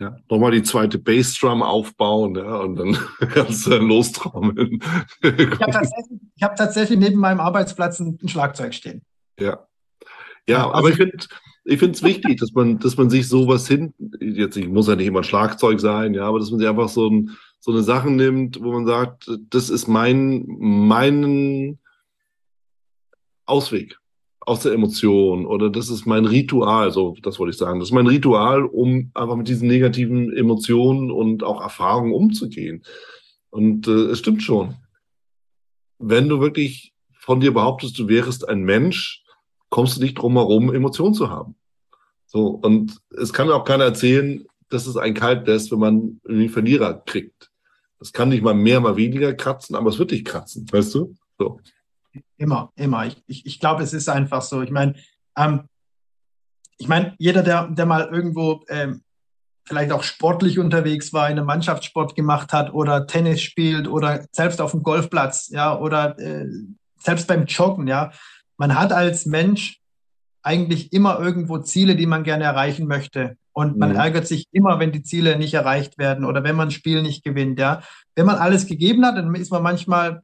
Ja, 0.00 0.16
nochmal 0.30 0.52
die 0.52 0.62
zweite 0.62 0.98
Bassdrum 0.98 1.62
aufbauen, 1.62 2.34
ja, 2.34 2.56
und 2.60 2.76
dann 2.76 2.96
kannst 3.34 3.66
du 3.66 3.76
lostrommeln. 3.76 4.80
ich 5.20 5.60
habe 5.60 5.70
tatsächlich, 5.70 6.20
hab 6.40 6.56
tatsächlich 6.56 6.98
neben 6.98 7.20
meinem 7.20 7.40
Arbeitsplatz 7.40 8.00
ein, 8.00 8.18
ein 8.22 8.28
Schlagzeug 8.28 8.72
stehen. 8.72 9.02
Ja. 9.38 9.66
Ja, 10.48 10.64
also 10.66 10.78
aber 10.78 10.88
ich 10.88 10.96
finde, 10.96 11.18
ich 11.64 11.78
finde 11.78 11.94
es 11.94 12.02
wichtig, 12.02 12.40
dass 12.40 12.52
man, 12.54 12.78
dass 12.78 12.96
man 12.96 13.10
sich 13.10 13.28
sowas 13.28 13.68
hin, 13.68 13.92
jetzt 14.18 14.56
ich 14.56 14.66
muss 14.66 14.88
ja 14.88 14.96
nicht 14.96 15.08
immer 15.08 15.20
ein 15.20 15.24
Schlagzeug 15.24 15.78
sein, 15.78 16.14
ja, 16.14 16.26
aber 16.26 16.38
dass 16.38 16.50
man 16.50 16.58
sich 16.58 16.68
einfach 16.68 16.88
so, 16.88 17.10
ein, 17.10 17.36
so 17.60 17.70
eine 17.70 17.82
Sache 17.82 18.10
nimmt, 18.10 18.62
wo 18.62 18.72
man 18.72 18.86
sagt, 18.86 19.30
das 19.50 19.68
ist 19.68 19.88
mein, 19.88 20.46
mein, 20.48 21.78
Ausweg 23.48 23.98
aus 24.40 24.60
der 24.60 24.72
Emotion 24.72 25.46
oder 25.46 25.68
das 25.70 25.90
ist 25.90 26.06
mein 26.06 26.24
Ritual, 26.24 26.90
so 26.90 27.16
das 27.22 27.38
wollte 27.38 27.50
ich 27.50 27.58
sagen. 27.58 27.80
Das 27.80 27.90
ist 27.90 27.94
mein 27.94 28.06
Ritual, 28.06 28.64
um 28.64 29.10
einfach 29.14 29.36
mit 29.36 29.48
diesen 29.48 29.68
negativen 29.68 30.32
Emotionen 30.34 31.10
und 31.10 31.44
auch 31.44 31.60
Erfahrungen 31.60 32.14
umzugehen. 32.14 32.82
Und 33.50 33.86
äh, 33.88 34.10
es 34.10 34.18
stimmt 34.20 34.42
schon. 34.42 34.76
Wenn 35.98 36.28
du 36.28 36.40
wirklich 36.40 36.94
von 37.18 37.40
dir 37.40 37.52
behauptest, 37.52 37.98
du 37.98 38.08
wärst 38.08 38.48
ein 38.48 38.62
Mensch, 38.62 39.22
kommst 39.68 39.96
du 39.96 40.00
nicht 40.00 40.14
drum 40.14 40.34
herum, 40.34 40.72
Emotionen 40.72 41.14
zu 41.14 41.30
haben. 41.30 41.56
So, 42.26 42.46
und 42.46 42.96
es 43.18 43.32
kann 43.32 43.50
auch 43.50 43.64
keiner 43.64 43.84
erzählen, 43.84 44.46
dass 44.70 44.86
es 44.86 44.96
ein 44.96 45.14
Kalt 45.14 45.46
lässt, 45.46 45.72
wenn 45.72 45.78
man 45.78 46.20
einen 46.28 46.48
Verlierer 46.48 46.94
kriegt. 46.94 47.50
Das 47.98 48.12
kann 48.12 48.28
nicht 48.28 48.42
mal 48.42 48.54
mehr, 48.54 48.80
mal 48.80 48.96
weniger 48.96 49.34
kratzen, 49.34 49.74
aber 49.74 49.90
es 49.90 49.98
wird 49.98 50.10
dich 50.10 50.24
kratzen, 50.24 50.66
weißt 50.70 50.94
du? 50.94 51.14
So. 51.38 51.60
Immer, 52.36 52.72
immer. 52.76 53.06
Ich, 53.06 53.22
ich, 53.26 53.46
ich 53.46 53.60
glaube, 53.60 53.82
es 53.82 53.92
ist 53.92 54.08
einfach 54.08 54.42
so. 54.42 54.62
Ich 54.62 54.70
meine, 54.70 54.94
ähm, 55.36 55.68
ich 56.78 56.88
meine, 56.88 57.14
jeder, 57.18 57.42
der, 57.42 57.68
der 57.68 57.86
mal 57.86 58.08
irgendwo 58.08 58.64
ähm, 58.68 59.02
vielleicht 59.68 59.92
auch 59.92 60.02
sportlich 60.02 60.58
unterwegs 60.58 61.12
war, 61.12 61.28
in 61.28 61.38
einem 61.38 61.46
Mannschaftssport 61.46 62.14
gemacht 62.14 62.52
hat 62.52 62.72
oder 62.72 63.06
Tennis 63.06 63.42
spielt 63.42 63.86
oder 63.86 64.26
selbst 64.32 64.60
auf 64.60 64.70
dem 64.70 64.82
Golfplatz, 64.82 65.48
ja, 65.50 65.76
oder 65.78 66.18
äh, 66.18 66.46
selbst 66.98 67.28
beim 67.28 67.44
Joggen, 67.44 67.86
ja. 67.86 68.12
Man 68.56 68.76
hat 68.78 68.92
als 68.92 69.26
Mensch 69.26 69.80
eigentlich 70.42 70.92
immer 70.92 71.20
irgendwo 71.20 71.58
Ziele, 71.58 71.94
die 71.96 72.06
man 72.06 72.24
gerne 72.24 72.44
erreichen 72.44 72.86
möchte. 72.86 73.36
Und 73.52 73.76
man 73.76 73.90
mhm. 73.90 73.96
ärgert 73.96 74.26
sich 74.26 74.46
immer, 74.52 74.78
wenn 74.78 74.92
die 74.92 75.02
Ziele 75.02 75.36
nicht 75.36 75.52
erreicht 75.52 75.98
werden 75.98 76.24
oder 76.24 76.44
wenn 76.44 76.56
man 76.56 76.68
ein 76.68 76.72
Spiel 76.72 77.02
nicht 77.02 77.24
gewinnt, 77.24 77.58
ja. 77.58 77.82
Wenn 78.14 78.26
man 78.26 78.36
alles 78.36 78.66
gegeben 78.66 79.04
hat, 79.04 79.16
dann 79.16 79.34
ist 79.34 79.50
man 79.50 79.62
manchmal 79.62 80.22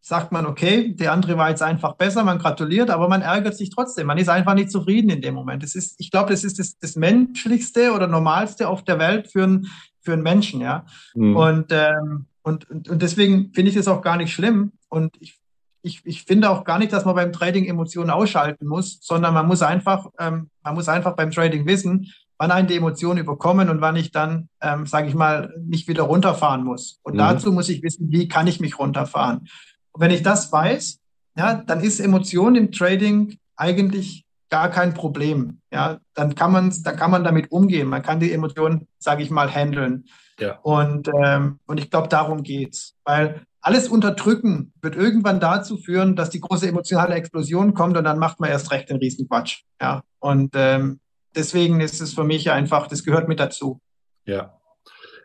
sagt 0.00 0.32
man, 0.32 0.46
okay, 0.46 0.94
der 0.94 1.12
andere 1.12 1.36
war 1.36 1.50
jetzt 1.50 1.62
einfach 1.62 1.94
besser, 1.94 2.22
man 2.24 2.38
gratuliert, 2.38 2.90
aber 2.90 3.08
man 3.08 3.22
ärgert 3.22 3.56
sich 3.56 3.70
trotzdem. 3.70 4.06
Man 4.06 4.18
ist 4.18 4.28
einfach 4.28 4.54
nicht 4.54 4.70
zufrieden 4.70 5.10
in 5.10 5.20
dem 5.20 5.34
Moment. 5.34 5.62
Das 5.62 5.74
ist, 5.74 5.98
ich 5.98 6.10
glaube, 6.10 6.30
das 6.30 6.44
ist 6.44 6.58
das, 6.58 6.78
das 6.78 6.96
Menschlichste 6.96 7.92
oder 7.92 8.06
Normalste 8.06 8.68
auf 8.68 8.84
der 8.84 8.98
Welt 8.98 9.28
für 9.30 9.44
einen, 9.44 9.68
für 10.00 10.12
einen 10.12 10.22
Menschen, 10.22 10.60
ja. 10.60 10.86
Mhm. 11.14 11.36
Und, 11.36 11.66
ähm, 11.72 12.26
und, 12.42 12.70
und, 12.70 12.88
und 12.88 13.02
deswegen 13.02 13.52
finde 13.52 13.70
ich 13.70 13.76
das 13.76 13.88
auch 13.88 14.02
gar 14.02 14.16
nicht 14.16 14.32
schlimm. 14.32 14.72
Und 14.88 15.16
ich, 15.20 15.40
ich, 15.82 16.02
ich 16.04 16.22
finde 16.22 16.50
auch 16.50 16.64
gar 16.64 16.78
nicht, 16.78 16.92
dass 16.92 17.04
man 17.04 17.16
beim 17.16 17.32
Trading 17.32 17.64
Emotionen 17.64 18.10
ausschalten 18.10 18.66
muss, 18.66 18.98
sondern 19.02 19.34
man 19.34 19.46
muss 19.46 19.62
einfach, 19.62 20.06
ähm, 20.18 20.50
man 20.62 20.74
muss 20.74 20.88
einfach 20.88 21.16
beim 21.16 21.30
Trading 21.30 21.66
wissen, 21.66 22.12
wann 22.38 22.50
einen 22.50 22.68
die 22.68 22.76
Emotionen 22.76 23.18
überkommen 23.18 23.68
und 23.68 23.80
wann 23.80 23.96
ich 23.96 24.10
dann, 24.10 24.48
ähm, 24.60 24.86
sage 24.86 25.08
ich 25.08 25.14
mal, 25.14 25.54
mich 25.64 25.88
wieder 25.88 26.02
runterfahren 26.04 26.64
muss. 26.64 27.00
Und 27.02 27.14
mhm. 27.14 27.18
dazu 27.18 27.52
muss 27.52 27.68
ich 27.68 27.82
wissen, 27.82 28.10
wie 28.10 28.28
kann 28.28 28.46
ich 28.46 28.60
mich 28.60 28.78
runterfahren. 28.78 29.48
Und 29.96 30.02
wenn 30.02 30.10
ich 30.10 30.22
das 30.22 30.52
weiß, 30.52 31.00
ja, 31.38 31.54
dann 31.54 31.80
ist 31.80 32.00
Emotion 32.00 32.54
im 32.54 32.70
Trading 32.70 33.38
eigentlich 33.56 34.26
gar 34.50 34.68
kein 34.68 34.92
Problem. 34.92 35.62
Ja, 35.72 36.00
dann 36.12 36.34
kann 36.34 36.52
man, 36.52 36.70
dann 36.82 36.96
kann 36.96 37.10
man 37.10 37.24
damit 37.24 37.50
umgehen. 37.50 37.88
Man 37.88 38.02
kann 38.02 38.20
die 38.20 38.30
Emotionen, 38.30 38.88
sage 38.98 39.22
ich 39.22 39.30
mal, 39.30 39.50
handeln. 39.50 40.04
Ja. 40.38 40.58
Und, 40.58 41.08
ähm, 41.24 41.60
und 41.66 41.78
ich 41.78 41.90
glaube, 41.90 42.08
darum 42.08 42.42
geht's, 42.42 42.94
weil 43.04 43.40
alles 43.62 43.88
Unterdrücken 43.88 44.74
wird 44.82 44.96
irgendwann 44.96 45.40
dazu 45.40 45.78
führen, 45.78 46.14
dass 46.14 46.28
die 46.28 46.40
große 46.40 46.68
emotionale 46.68 47.14
Explosion 47.14 47.72
kommt 47.72 47.96
und 47.96 48.04
dann 48.04 48.18
macht 48.18 48.38
man 48.38 48.50
erst 48.50 48.72
recht 48.72 48.90
den 48.90 48.98
Riesenquatsch. 48.98 49.62
Ja, 49.80 50.02
und 50.18 50.50
ähm, 50.56 51.00
deswegen 51.34 51.80
ist 51.80 52.02
es 52.02 52.12
für 52.12 52.24
mich 52.24 52.50
einfach, 52.50 52.86
das 52.86 53.02
gehört 53.02 53.28
mit 53.28 53.40
dazu. 53.40 53.80
Ja, 54.26 54.58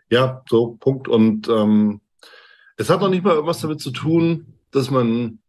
ja, 0.09 0.41
so 0.49 0.77
Punkt. 0.79 1.09
Und 1.09 1.49
ähm, 1.49 1.99
es 2.77 2.89
hat 2.89 3.01
noch 3.01 3.09
nicht 3.09 3.25
mal 3.25 3.33
irgendwas 3.33 3.59
damit 3.59 3.81
zu 3.81 3.91
tun, 3.91 4.60
dass 4.71 4.89
man 4.89 5.39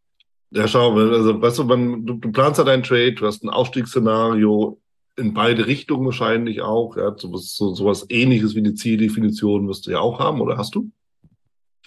ja, 0.55 0.69
schau, 0.69 0.95
also 0.99 1.41
weißt 1.41 1.59
du, 1.59 1.65
man, 1.65 2.05
du, 2.05 2.15
du 2.15 2.31
planst 2.31 2.59
ja 2.59 2.65
deinen 2.65 2.83
Trade, 2.83 3.15
du 3.15 3.27
hast 3.27 3.43
ein 3.43 3.49
Ausstiegsszenario 3.49 4.79
in 5.17 5.35
beide 5.35 5.67
Richtungen 5.67 6.05
wahrscheinlich 6.05 6.61
auch. 6.61 6.97
Ja, 6.97 7.17
sowas, 7.17 7.55
so, 7.57 7.75
sowas 7.75 8.07
ähnliches 8.09 8.55
wie 8.55 8.63
die 8.63 8.75
Zieldefinition 8.75 9.69
wirst 9.69 9.87
du 9.87 9.93
ja 9.93 10.01
auch 10.01 10.19
haben, 10.19 10.41
oder 10.41 10.59
hast 10.59 10.75
du? 10.75 10.91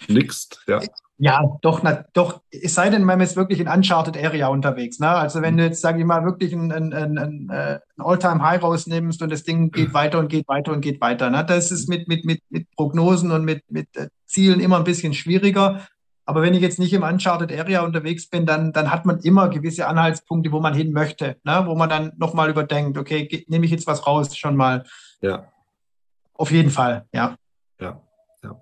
Nix, 0.08 0.50
ja. 0.68 0.82
Ja, 1.18 1.42
doch, 1.62 1.82
na, 1.82 2.04
doch, 2.14 2.42
es 2.52 2.74
sei 2.74 2.90
denn, 2.90 3.06
man 3.06 3.22
ist 3.22 3.38
wirklich 3.38 3.62
in 3.62 3.70
Uncharted 3.70 4.18
Area 4.22 4.50
unterwegs. 4.50 5.00
Ne? 5.00 5.08
Also 5.08 5.42
wenn 5.42 5.56
du 5.56 5.64
jetzt, 5.64 5.80
sage 5.80 6.00
ich 6.00 6.06
mal, 6.06 6.26
wirklich 6.26 6.52
ein, 6.52 6.74
ein, 6.74 6.92
ein, 6.92 7.18
ein 7.18 7.50
äh, 7.50 7.80
All-Time-High 7.98 8.62
rausnimmst 8.62 9.22
und 9.22 9.32
das 9.32 9.44
Ding 9.44 9.72
geht 9.72 9.94
weiter 9.94 10.20
und 10.20 10.28
geht 10.28 10.46
weiter 10.50 10.74
und 10.74 10.82
geht 10.82 11.00
weiter. 11.00 11.30
Ne? 11.30 11.46
Das 11.46 11.72
ist 11.72 11.88
mit, 11.88 12.10
mit, 12.10 12.26
mit, 12.26 12.42
mit 12.50 12.70
Prognosen 12.72 13.32
und 13.32 13.46
mit, 13.46 13.64
mit 13.70 13.96
äh, 13.96 14.10
Zielen 14.26 14.60
immer 14.60 14.76
ein 14.76 14.84
bisschen 14.84 15.14
schwieriger. 15.14 15.88
Aber 16.26 16.42
wenn 16.42 16.56
ich 16.56 16.62
jetzt 16.62 16.80
nicht 16.80 16.94
im 16.94 17.04
Uncharted 17.04 17.52
Area 17.52 17.84
unterwegs 17.84 18.28
bin, 18.28 18.46
dann, 18.46 18.74
dann 18.74 18.92
hat 18.92 19.06
man 19.06 19.20
immer 19.20 19.48
gewisse 19.50 19.88
Anhaltspunkte, 19.88 20.52
wo 20.52 20.60
man 20.60 20.74
hin 20.74 20.92
möchte, 20.92 21.38
ne? 21.44 21.64
wo 21.68 21.76
man 21.76 21.90
dann 21.90 22.14
nochmal 22.18 22.50
überdenkt, 22.50 22.98
okay, 22.98 23.46
nehme 23.48 23.66
ich 23.66 23.72
jetzt 23.72 23.86
was 23.86 24.08
raus 24.08 24.36
schon 24.36 24.56
mal. 24.56 24.86
Ja. 25.22 25.52
Auf 26.34 26.52
jeden 26.52 26.72
Fall, 26.72 27.06
ja. 27.14 27.38
Ja, 27.80 28.02
ja. 28.44 28.62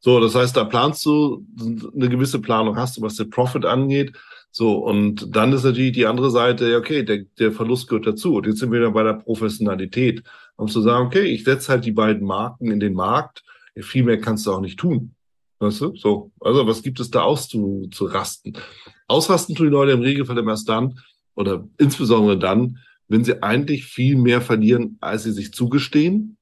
So, 0.00 0.20
das 0.20 0.34
heißt, 0.34 0.56
da 0.56 0.64
planst 0.64 1.04
du 1.04 1.46
eine 1.94 2.08
gewisse 2.08 2.40
Planung 2.40 2.76
hast 2.76 2.96
du, 2.96 3.02
was 3.02 3.16
der 3.16 3.24
Profit 3.24 3.66
angeht. 3.66 4.16
So, 4.50 4.78
und 4.78 5.34
dann 5.34 5.52
ist 5.52 5.64
natürlich 5.64 5.92
die 5.92 6.06
andere 6.06 6.30
Seite, 6.30 6.76
okay, 6.76 7.02
der, 7.04 7.24
der 7.38 7.52
Verlust 7.52 7.88
gehört 7.88 8.06
dazu. 8.06 8.36
Und 8.36 8.46
jetzt 8.46 8.58
sind 8.58 8.72
wir 8.72 8.80
wieder 8.80 8.90
bei 8.90 9.02
der 9.02 9.14
Professionalität. 9.14 10.22
Um 10.56 10.68
zu 10.68 10.80
sagen, 10.80 11.06
okay, 11.06 11.22
ich 11.22 11.44
setze 11.44 11.72
halt 11.72 11.84
die 11.84 11.92
beiden 11.92 12.26
Marken 12.26 12.70
in 12.70 12.80
den 12.80 12.94
Markt. 12.94 13.42
Viel 13.76 14.04
mehr 14.04 14.20
kannst 14.20 14.46
du 14.46 14.52
auch 14.52 14.60
nicht 14.60 14.78
tun. 14.78 15.14
Weißt 15.62 15.80
du? 15.80 15.94
So. 15.94 16.32
Also, 16.40 16.66
was 16.66 16.82
gibt 16.82 16.98
es 16.98 17.12
da 17.12 17.22
auszurasten? 17.22 18.58
Ausrasten 19.06 19.54
tun 19.54 19.66
die 19.66 19.72
Leute 19.72 19.92
im 19.92 20.00
Regelfall 20.00 20.36
immer 20.38 20.50
erst 20.50 20.68
dann 20.68 20.98
oder 21.36 21.68
insbesondere 21.78 22.36
dann, 22.36 22.78
wenn 23.06 23.22
sie 23.22 23.44
eigentlich 23.44 23.84
viel 23.84 24.16
mehr 24.16 24.40
verlieren, 24.40 24.98
als 25.00 25.22
sie 25.22 25.30
sich 25.30 25.52
zugestehen. 25.52 26.36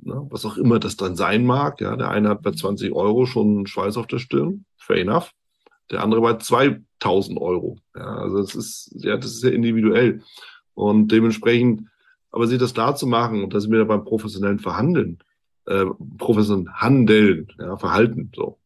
Ne? 0.00 0.24
Was 0.30 0.44
auch 0.46 0.58
immer 0.58 0.78
das 0.78 0.96
dann 0.96 1.16
sein 1.16 1.44
mag. 1.44 1.80
Ja, 1.80 1.96
der 1.96 2.10
eine 2.10 2.28
hat 2.28 2.42
bei 2.42 2.52
20 2.52 2.92
Euro 2.92 3.26
schon 3.26 3.66
Schweiß 3.66 3.96
auf 3.96 4.06
der 4.06 4.20
Stirn. 4.20 4.64
Fair 4.76 4.98
enough. 4.98 5.32
Der 5.90 6.04
andere 6.04 6.20
bei 6.20 6.34
2000 6.34 7.40
Euro. 7.40 7.78
Ja, 7.96 8.18
also 8.18 8.38
das 8.38 8.54
ist, 8.54 8.92
ja, 8.94 9.16
das 9.16 9.32
ist 9.32 9.42
ja 9.42 9.50
individuell. 9.50 10.22
Und 10.74 11.10
dementsprechend, 11.10 11.88
aber 12.30 12.46
sich 12.46 12.60
das 12.60 12.74
klar 12.74 12.94
zu 12.94 13.08
machen, 13.08 13.42
und 13.42 13.54
da 13.54 13.58
sind 13.58 13.72
wir 13.72 13.84
beim 13.86 14.04
professionellen 14.04 14.60
Verhandeln, 14.60 15.18
äh, 15.66 15.86
professionellen 16.18 16.72
Handeln, 16.74 17.48
ja, 17.58 17.76
Verhalten, 17.76 18.30
so, 18.34 18.58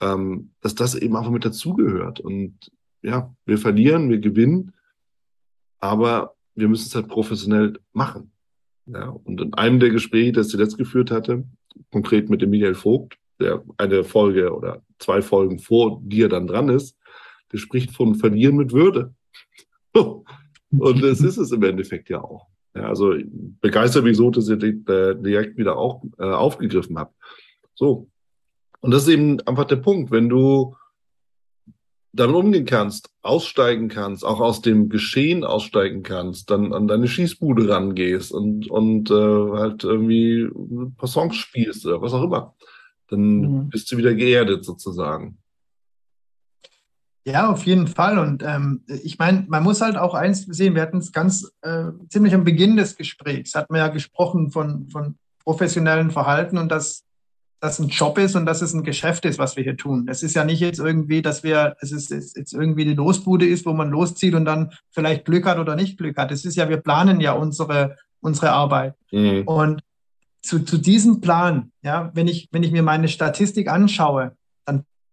ähm, 0.00 0.50
dass 0.60 0.74
das 0.74 0.94
eben 0.94 1.16
einfach 1.16 1.30
mit 1.30 1.44
dazugehört. 1.44 2.20
Und 2.20 2.70
ja, 3.02 3.34
wir 3.44 3.58
verlieren, 3.58 4.10
wir 4.10 4.18
gewinnen, 4.18 4.72
aber 5.78 6.34
wir 6.54 6.68
müssen 6.68 6.86
es 6.86 6.94
halt 6.94 7.08
professionell 7.08 7.78
machen. 7.92 8.32
Ja, 8.86 9.08
und 9.08 9.40
in 9.40 9.54
einem 9.54 9.80
der 9.80 9.90
Gespräche, 9.90 10.32
das 10.32 10.46
ich 10.46 10.52
zuletzt 10.52 10.78
geführt 10.78 11.10
hatte, 11.10 11.44
konkret 11.92 12.30
mit 12.30 12.42
dem 12.42 12.50
Michael 12.50 12.74
Vogt, 12.74 13.18
der 13.38 13.62
eine 13.76 14.02
Folge 14.02 14.52
oder 14.54 14.82
zwei 14.98 15.22
Folgen 15.22 15.58
vor 15.58 16.00
dir 16.02 16.28
dann 16.28 16.46
dran 16.46 16.68
ist, 16.68 16.96
der 17.52 17.58
spricht 17.58 17.92
von 17.92 18.14
Verlieren 18.14 18.56
mit 18.56 18.72
Würde. 18.72 19.14
und 19.92 21.02
das 21.02 21.20
ist 21.20 21.36
es 21.36 21.52
im 21.52 21.62
Endeffekt 21.62 22.08
ja 22.08 22.22
auch. 22.22 22.47
Ja, 22.74 22.82
also 22.88 23.14
begeistert 23.60 24.04
mich 24.04 24.16
so, 24.16 24.30
dass 24.30 24.48
ihr 24.48 24.62
äh, 24.62 25.14
direkt 25.16 25.56
wieder 25.56 25.76
auch 25.76 26.02
äh, 26.18 26.24
aufgegriffen 26.24 26.98
habt. 26.98 27.14
So. 27.74 28.08
Und 28.80 28.92
das 28.92 29.02
ist 29.02 29.08
eben 29.08 29.40
einfach 29.40 29.64
der 29.64 29.76
Punkt. 29.76 30.10
Wenn 30.10 30.28
du 30.28 30.76
damit 32.12 32.36
umgehen 32.36 32.64
kannst, 32.64 33.10
aussteigen 33.22 33.88
kannst, 33.88 34.24
auch 34.24 34.40
aus 34.40 34.60
dem 34.62 34.88
Geschehen 34.88 35.44
aussteigen 35.44 36.02
kannst, 36.02 36.50
dann 36.50 36.72
an 36.72 36.88
deine 36.88 37.08
Schießbude 37.08 37.68
rangehst 37.68 38.32
und, 38.32 38.70
und 38.70 39.10
äh, 39.10 39.14
halt 39.14 39.84
irgendwie 39.84 40.42
ein 40.42 40.94
paar 40.96 41.08
Songs 41.08 41.36
spielst 41.36 41.86
oder 41.86 42.00
was 42.00 42.12
auch 42.12 42.22
immer, 42.22 42.54
dann 43.08 43.40
mhm. 43.40 43.68
bist 43.68 43.90
du 43.90 43.96
wieder 43.96 44.14
geerdet 44.14 44.64
sozusagen. 44.64 45.38
Ja, 47.28 47.50
auf 47.50 47.64
jeden 47.64 47.86
Fall. 47.86 48.18
Und 48.18 48.42
ähm, 48.42 48.82
ich 48.86 49.18
meine, 49.18 49.44
man 49.48 49.62
muss 49.62 49.80
halt 49.80 49.96
auch 49.96 50.14
eins 50.14 50.46
sehen, 50.46 50.74
wir 50.74 50.82
hatten 50.82 50.98
es 50.98 51.12
ganz 51.12 51.50
äh, 51.62 51.84
ziemlich 52.08 52.34
am 52.34 52.44
Beginn 52.44 52.76
des 52.76 52.96
Gesprächs, 52.96 53.54
hat 53.54 53.70
man 53.70 53.80
ja 53.80 53.88
gesprochen 53.88 54.50
von, 54.50 54.88
von 54.88 55.16
professionellen 55.44 56.10
Verhalten 56.10 56.56
und 56.56 56.70
dass 56.70 57.04
das 57.60 57.80
ein 57.80 57.88
Job 57.88 58.18
ist 58.18 58.36
und 58.36 58.46
dass 58.46 58.62
es 58.62 58.72
ein 58.72 58.84
Geschäft 58.84 59.24
ist, 59.24 59.38
was 59.38 59.56
wir 59.56 59.64
hier 59.64 59.76
tun. 59.76 60.06
Es 60.08 60.22
ist 60.22 60.36
ja 60.36 60.44
nicht 60.44 60.60
jetzt 60.60 60.78
irgendwie, 60.78 61.22
dass 61.22 61.42
wir, 61.42 61.76
es 61.80 61.90
ist 61.92 62.10
jetzt 62.10 62.54
irgendwie 62.54 62.84
die 62.84 62.94
Losbude 62.94 63.46
ist, 63.46 63.66
wo 63.66 63.72
man 63.72 63.90
loszieht 63.90 64.34
und 64.34 64.44
dann 64.44 64.72
vielleicht 64.90 65.24
Glück 65.24 65.44
hat 65.44 65.58
oder 65.58 65.74
nicht 65.74 65.98
Glück 65.98 66.16
hat. 66.16 66.30
Es 66.30 66.44
ist 66.44 66.56
ja, 66.56 66.68
wir 66.68 66.76
planen 66.78 67.20
ja 67.20 67.32
unsere, 67.32 67.96
unsere 68.20 68.52
Arbeit. 68.52 68.94
Mhm. 69.10 69.42
Und 69.46 69.82
zu, 70.40 70.60
zu 70.60 70.78
diesem 70.78 71.20
Plan, 71.20 71.72
ja, 71.82 72.10
wenn 72.14 72.28
ich, 72.28 72.48
wenn 72.52 72.62
ich 72.62 72.70
mir 72.70 72.84
meine 72.84 73.08
Statistik 73.08 73.68
anschaue, 73.68 74.36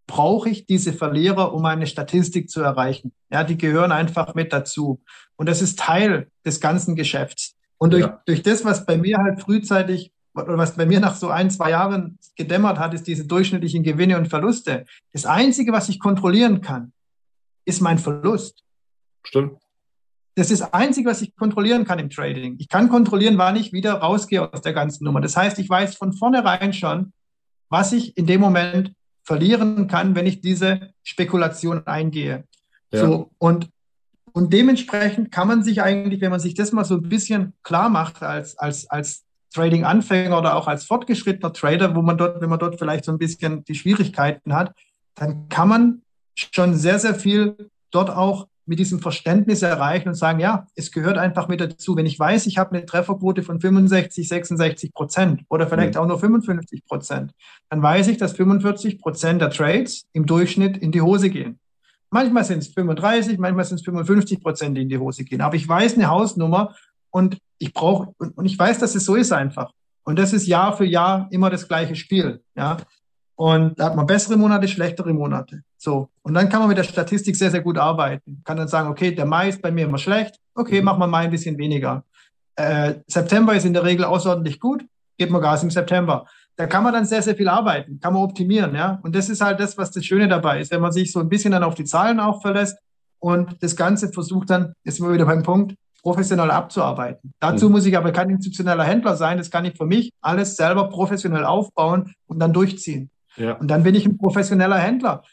brauche 0.08 0.50
ich 0.50 0.66
diese 0.66 0.94
Verlierer, 0.94 1.54
um 1.54 1.66
eine 1.66 1.88
Statistik 1.88 2.50
zu 2.50 2.62
erreichen. 2.62 3.12
Ja, 3.32 3.44
die 3.44 3.58
gehören 3.58 3.92
einfach 3.92 4.36
mit 4.36 4.54
dazu. 4.54 5.02
Und 5.36 5.50
das 5.50 5.62
ist 5.62 5.80
Teil 5.80 6.30
des 6.46 6.62
ganzen 6.62 6.96
Geschäfts. 6.96 7.56
Und 7.78 7.94
durch, 7.94 8.04
ja. 8.04 8.22
durch 8.26 8.42
das, 8.44 8.64
was 8.64 8.86
bei 8.86 8.98
mir 8.98 9.18
halt 9.18 9.42
frühzeitig 9.42 10.12
oder 10.34 10.58
was 10.58 10.76
bei 10.76 10.86
mir 10.86 11.00
nach 11.00 11.16
so 11.16 11.30
ein, 11.30 11.50
zwei 11.50 11.72
Jahren 11.72 12.20
gedämmert 12.36 12.78
hat, 12.78 12.94
ist 12.94 13.08
diese 13.08 13.26
durchschnittlichen 13.26 13.84
Gewinne 13.84 14.18
und 14.18 14.28
Verluste. 14.28 14.86
Das 15.14 15.26
Einzige, 15.26 15.72
was 15.72 15.90
ich 15.90 16.00
kontrollieren 16.00 16.62
kann, 16.62 16.92
ist 17.66 17.82
mein 17.82 17.98
Verlust. 17.98 18.64
Stimmt. 19.24 19.60
Das 20.36 20.52
ist 20.52 20.62
das 20.62 20.74
Einzige, 20.74 21.10
was 21.10 21.22
ich 21.22 21.34
kontrollieren 21.36 21.86
kann 21.86 21.98
im 21.98 22.10
Trading. 22.10 22.58
Ich 22.60 22.68
kann 22.68 22.90
kontrollieren, 22.90 23.38
wann 23.38 23.56
ich 23.56 23.72
wieder 23.72 23.94
rausgehe 23.94 24.54
aus 24.54 24.62
der 24.62 24.74
ganzen 24.74 25.06
Nummer. 25.06 25.22
Das 25.22 25.38
heißt, 25.38 25.58
ich 25.60 25.70
weiß 25.70 25.96
von 25.96 26.12
vornherein 26.12 26.74
schon, 26.74 27.14
was 27.70 27.94
ich 27.94 28.18
in 28.18 28.26
dem 28.28 28.42
Moment 28.42 28.94
verlieren 29.26 29.88
kann, 29.88 30.16
wenn 30.16 30.28
ich 30.28 30.40
diese 30.40 30.94
Spekulation 31.04 31.86
eingehe. 31.88 32.46
Ja. 32.92 33.02
So, 33.02 33.32
und, 33.40 33.70
und 34.32 34.54
dementsprechend 34.54 35.32
kann 35.32 35.48
man 35.48 35.64
sich 35.64 35.82
eigentlich, 35.82 36.22
wenn 36.22 36.30
man 36.30 36.40
sich 36.40 36.54
das 36.54 36.72
mal 36.72 36.86
so 36.86 36.96
ein 36.96 37.10
bisschen 37.10 37.54
klar 37.64 37.90
macht 37.90 38.22
als, 38.22 38.58
als, 38.58 38.90
als 38.90 39.26
Trading-Anfänger 39.54 40.38
oder 40.38 40.56
auch 40.56 40.68
als 40.68 40.86
fortgeschrittener 40.86 41.54
Trader, 41.54 41.96
wo 41.96 42.02
man 42.02 42.18
dort, 42.18 42.42
wenn 42.42 42.50
man 42.50 42.60
dort 42.60 42.78
vielleicht 42.78 43.06
so 43.06 43.12
ein 43.12 43.18
bisschen 43.18 43.64
die 43.64 43.76
Schwierigkeiten 43.76 44.54
hat, 44.54 44.74
dann 45.16 45.50
kann 45.50 45.70
man 45.70 46.02
schon 46.36 46.76
sehr, 46.76 47.00
sehr 47.00 47.16
viel 47.16 47.70
dort 47.92 48.10
auch 48.10 48.48
mit 48.66 48.80
diesem 48.80 49.00
Verständnis 49.00 49.62
erreichen 49.62 50.10
und 50.10 50.16
sagen, 50.16 50.40
ja, 50.40 50.68
es 50.76 50.92
gehört 50.92 51.18
einfach 51.18 51.48
mit 51.48 51.62
dazu. 51.62 51.96
Wenn 51.96 52.06
ich 52.06 52.20
weiß, 52.20 52.48
ich 52.48 52.58
habe 52.58 52.76
eine 52.76 52.86
Trefferquote 52.86 53.44
von 53.44 53.60
65, 53.60 54.28
66 54.28 54.94
Prozent 54.94 55.44
oder 55.50 55.68
vielleicht 55.68 55.96
mhm. 55.96 56.02
auch 56.02 56.08
nur 56.08 56.20
55 56.20 56.86
Prozent, 56.86 57.32
dann 57.70 57.82
weiß 57.82 58.08
ich, 58.08 58.18
dass 58.18 58.34
45 58.34 59.00
Prozent 59.00 59.42
der 59.42 59.52
Trades 59.52 60.06
im 60.14 60.26
Durchschnitt 60.26 60.78
in 60.78 60.92
die 60.92 61.02
Hose 61.02 61.30
gehen. 61.30 61.60
Manchmal 62.10 62.44
sind 62.46 62.60
es 62.60 62.70
35, 62.70 63.38
manchmal 63.38 63.66
sind 63.66 63.80
es 63.80 63.86
55 63.86 64.42
Prozent, 64.42 64.78
die 64.78 64.82
in 64.82 64.90
die 64.90 64.98
Hose 64.98 65.24
gehen. 65.24 65.42
Aber 65.42 65.56
ich 65.56 65.68
weiß 65.68 65.96
eine 65.96 66.08
Hausnummer 66.08 66.76
und 67.12 67.38
ich 67.58 67.74
brauche, 67.74 68.14
und 68.18 68.46
ich 68.46 68.58
weiß, 68.58 68.80
dass 68.80 68.96
es 68.96 69.06
so 69.06 69.16
ist 69.16 69.32
einfach. 69.32 69.72
Und 70.04 70.20
das 70.20 70.34
ist 70.34 70.48
Jahr 70.48 70.76
für 70.78 70.86
Jahr 70.86 71.28
immer 71.32 71.50
das 71.50 71.68
gleiche 71.68 71.96
Spiel. 71.96 72.42
Ja. 72.56 72.78
Und 73.36 73.78
da 73.80 73.86
hat 73.86 73.96
man 73.96 74.06
bessere 74.06 74.38
Monate, 74.38 74.68
schlechtere 74.68 75.14
Monate. 75.14 75.62
So. 75.78 76.10
Und 76.22 76.34
dann 76.34 76.50
kann 76.50 76.60
man 76.60 76.70
mit 76.70 76.78
der 76.78 76.84
Statistik 76.84 77.36
sehr, 77.36 77.52
sehr 77.52 77.62
gut 77.62 77.78
arbeiten. 77.78 78.42
Kann 78.46 78.58
dann 78.58 78.70
sagen, 78.70 78.90
okay, 78.90 79.14
der 79.14 79.26
Mai 79.26 79.50
ist 79.50 79.62
bei 79.62 79.72
mir 79.72 79.86
immer 79.86 79.98
schlecht. 79.98 80.40
Okay, 80.54 80.80
mhm. 80.80 80.86
machen 80.86 81.00
wir 81.00 81.08
Mai 81.08 81.26
ein 81.26 81.32
bisschen 81.32 81.58
weniger. 81.58 82.04
Äh, 82.56 82.96
September 83.08 83.54
ist 83.54 83.66
in 83.66 83.74
der 83.74 83.84
Regel 83.84 84.06
außerordentlich 84.06 84.60
gut. 84.60 84.86
Geht 85.18 85.30
man 85.30 85.42
Gas 85.42 85.64
im 85.64 85.70
September. 85.70 86.26
Da 86.56 86.68
kann 86.68 86.84
man 86.84 86.94
dann 86.94 87.06
sehr, 87.06 87.22
sehr 87.22 87.36
viel 87.36 87.50
arbeiten. 87.50 88.00
Kann 88.00 88.14
man 88.14 88.24
optimieren, 88.24 88.74
ja. 88.74 89.00
Und 89.04 89.14
das 89.16 89.30
ist 89.30 89.42
halt 89.42 89.60
das, 89.60 89.78
was 89.78 89.92
das 89.92 90.06
Schöne 90.06 90.30
dabei 90.30 90.62
ist. 90.62 90.72
Wenn 90.72 90.82
man 90.82 90.94
sich 90.94 91.12
so 91.12 91.20
ein 91.20 91.28
bisschen 91.28 91.52
dann 91.52 91.64
auf 91.64 91.76
die 91.76 91.84
Zahlen 91.84 92.22
auch 92.22 92.42
verlässt 92.42 92.78
und 93.20 93.62
das 93.62 93.76
Ganze 93.76 94.12
versucht 94.14 94.50
dann, 94.50 94.74
jetzt 94.86 94.98
sind 94.98 95.06
wir 95.06 95.14
wieder 95.14 95.26
beim 95.26 95.44
Punkt, 95.44 95.76
professionell 96.02 96.52
abzuarbeiten. 96.52 97.34
Dazu 97.40 97.66
mhm. 97.66 97.74
muss 97.74 97.86
ich 97.86 97.98
aber 97.98 98.12
kein 98.12 98.30
institutioneller 98.30 98.84
Händler 98.84 99.16
sein. 99.18 99.38
Das 99.38 99.52
kann 99.52 99.66
ich 99.66 99.76
für 99.76 99.86
mich 99.86 100.14
alles 100.22 100.56
selber 100.56 100.88
professionell 100.88 101.44
aufbauen 101.44 102.14
und 102.28 102.40
dann 102.40 102.54
durchziehen. 102.54 103.10
Ja. 103.38 103.54
Und 103.54 103.68
dann 103.70 103.84
bin 103.84 103.96
ich 103.96 104.06
ein 104.06 104.18
professioneller 104.18 104.78
Händler. 104.78 105.24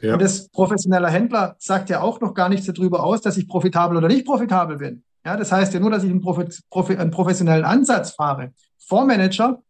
Ja. 0.00 0.14
Und 0.14 0.22
das 0.22 0.48
professioneller 0.48 1.08
Händler 1.08 1.56
sagt 1.58 1.88
ja 1.88 2.00
auch 2.00 2.20
noch 2.20 2.34
gar 2.34 2.48
nichts 2.48 2.66
darüber 2.66 3.02
aus, 3.04 3.22
dass 3.22 3.36
ich 3.36 3.48
profitabel 3.48 3.96
oder 3.96 4.08
nicht 4.08 4.26
profitabel 4.26 4.76
bin. 4.76 5.04
Ja, 5.24 5.36
das 5.36 5.50
heißt 5.50 5.74
ja 5.74 5.80
nur, 5.80 5.90
dass 5.90 6.04
ich 6.04 6.10
einen, 6.10 6.20
Profi 6.20 6.44
Profi 6.70 6.96
einen 6.96 7.10
professionellen 7.10 7.64
Ansatz 7.64 8.12
fahre. 8.12 8.52
Fondsmanager 8.78 9.62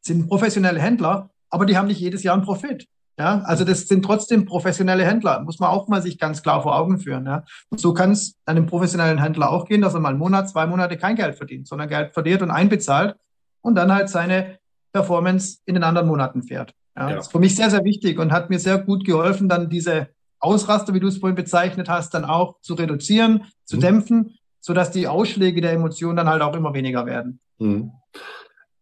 sind 0.00 0.28
professionelle 0.28 0.80
Händler, 0.80 1.30
aber 1.50 1.66
die 1.66 1.76
haben 1.76 1.86
nicht 1.86 2.00
jedes 2.00 2.22
Jahr 2.22 2.34
einen 2.34 2.44
Profit. 2.44 2.88
Ja, 3.18 3.40
also 3.40 3.64
das 3.64 3.88
sind 3.88 4.04
trotzdem 4.04 4.44
professionelle 4.44 5.04
Händler, 5.04 5.40
muss 5.42 5.58
man 5.58 5.70
auch 5.70 5.88
mal 5.88 6.00
sich 6.00 6.18
ganz 6.18 6.40
klar 6.42 6.62
vor 6.62 6.76
Augen 6.76 7.00
führen. 7.00 7.26
Ja. 7.26 7.44
Und 7.68 7.80
so 7.80 7.92
kann 7.92 8.12
es 8.12 8.36
einem 8.46 8.66
professionellen 8.66 9.20
Händler 9.20 9.50
auch 9.50 9.66
gehen, 9.66 9.80
dass 9.80 9.94
er 9.94 10.00
mal 10.00 10.10
einen 10.10 10.18
Monat, 10.18 10.48
zwei 10.48 10.66
Monate 10.66 10.96
kein 10.96 11.16
Geld 11.16 11.34
verdient, 11.34 11.66
sondern 11.66 11.88
Geld 11.88 12.14
verdient 12.14 12.42
und 12.42 12.52
einbezahlt 12.52 13.16
und 13.60 13.74
dann 13.74 13.92
halt 13.92 14.08
seine 14.08 14.58
Performance 14.92 15.58
in 15.64 15.74
den 15.74 15.82
anderen 15.82 16.06
Monaten 16.06 16.44
fährt. 16.44 16.74
Ja, 16.98 17.10
ja. 17.10 17.16
Das 17.16 17.26
ist 17.26 17.32
für 17.32 17.38
mich 17.38 17.54
sehr, 17.54 17.70
sehr 17.70 17.84
wichtig 17.84 18.18
und 18.18 18.32
hat 18.32 18.50
mir 18.50 18.58
sehr 18.58 18.78
gut 18.78 19.04
geholfen, 19.04 19.48
dann 19.48 19.70
diese 19.70 20.08
Ausraster, 20.40 20.94
wie 20.94 21.00
du 21.00 21.06
es 21.06 21.18
vorhin 21.18 21.36
bezeichnet 21.36 21.88
hast, 21.88 22.12
dann 22.14 22.24
auch 22.24 22.60
zu 22.60 22.74
reduzieren, 22.74 23.44
zu 23.64 23.76
mhm. 23.76 23.80
dämpfen, 23.80 24.38
sodass 24.60 24.90
die 24.90 25.06
Ausschläge 25.06 25.60
der 25.60 25.72
Emotionen 25.72 26.16
dann 26.16 26.28
halt 26.28 26.42
auch 26.42 26.56
immer 26.56 26.74
weniger 26.74 27.06
werden. 27.06 27.40
Mhm. 27.58 27.92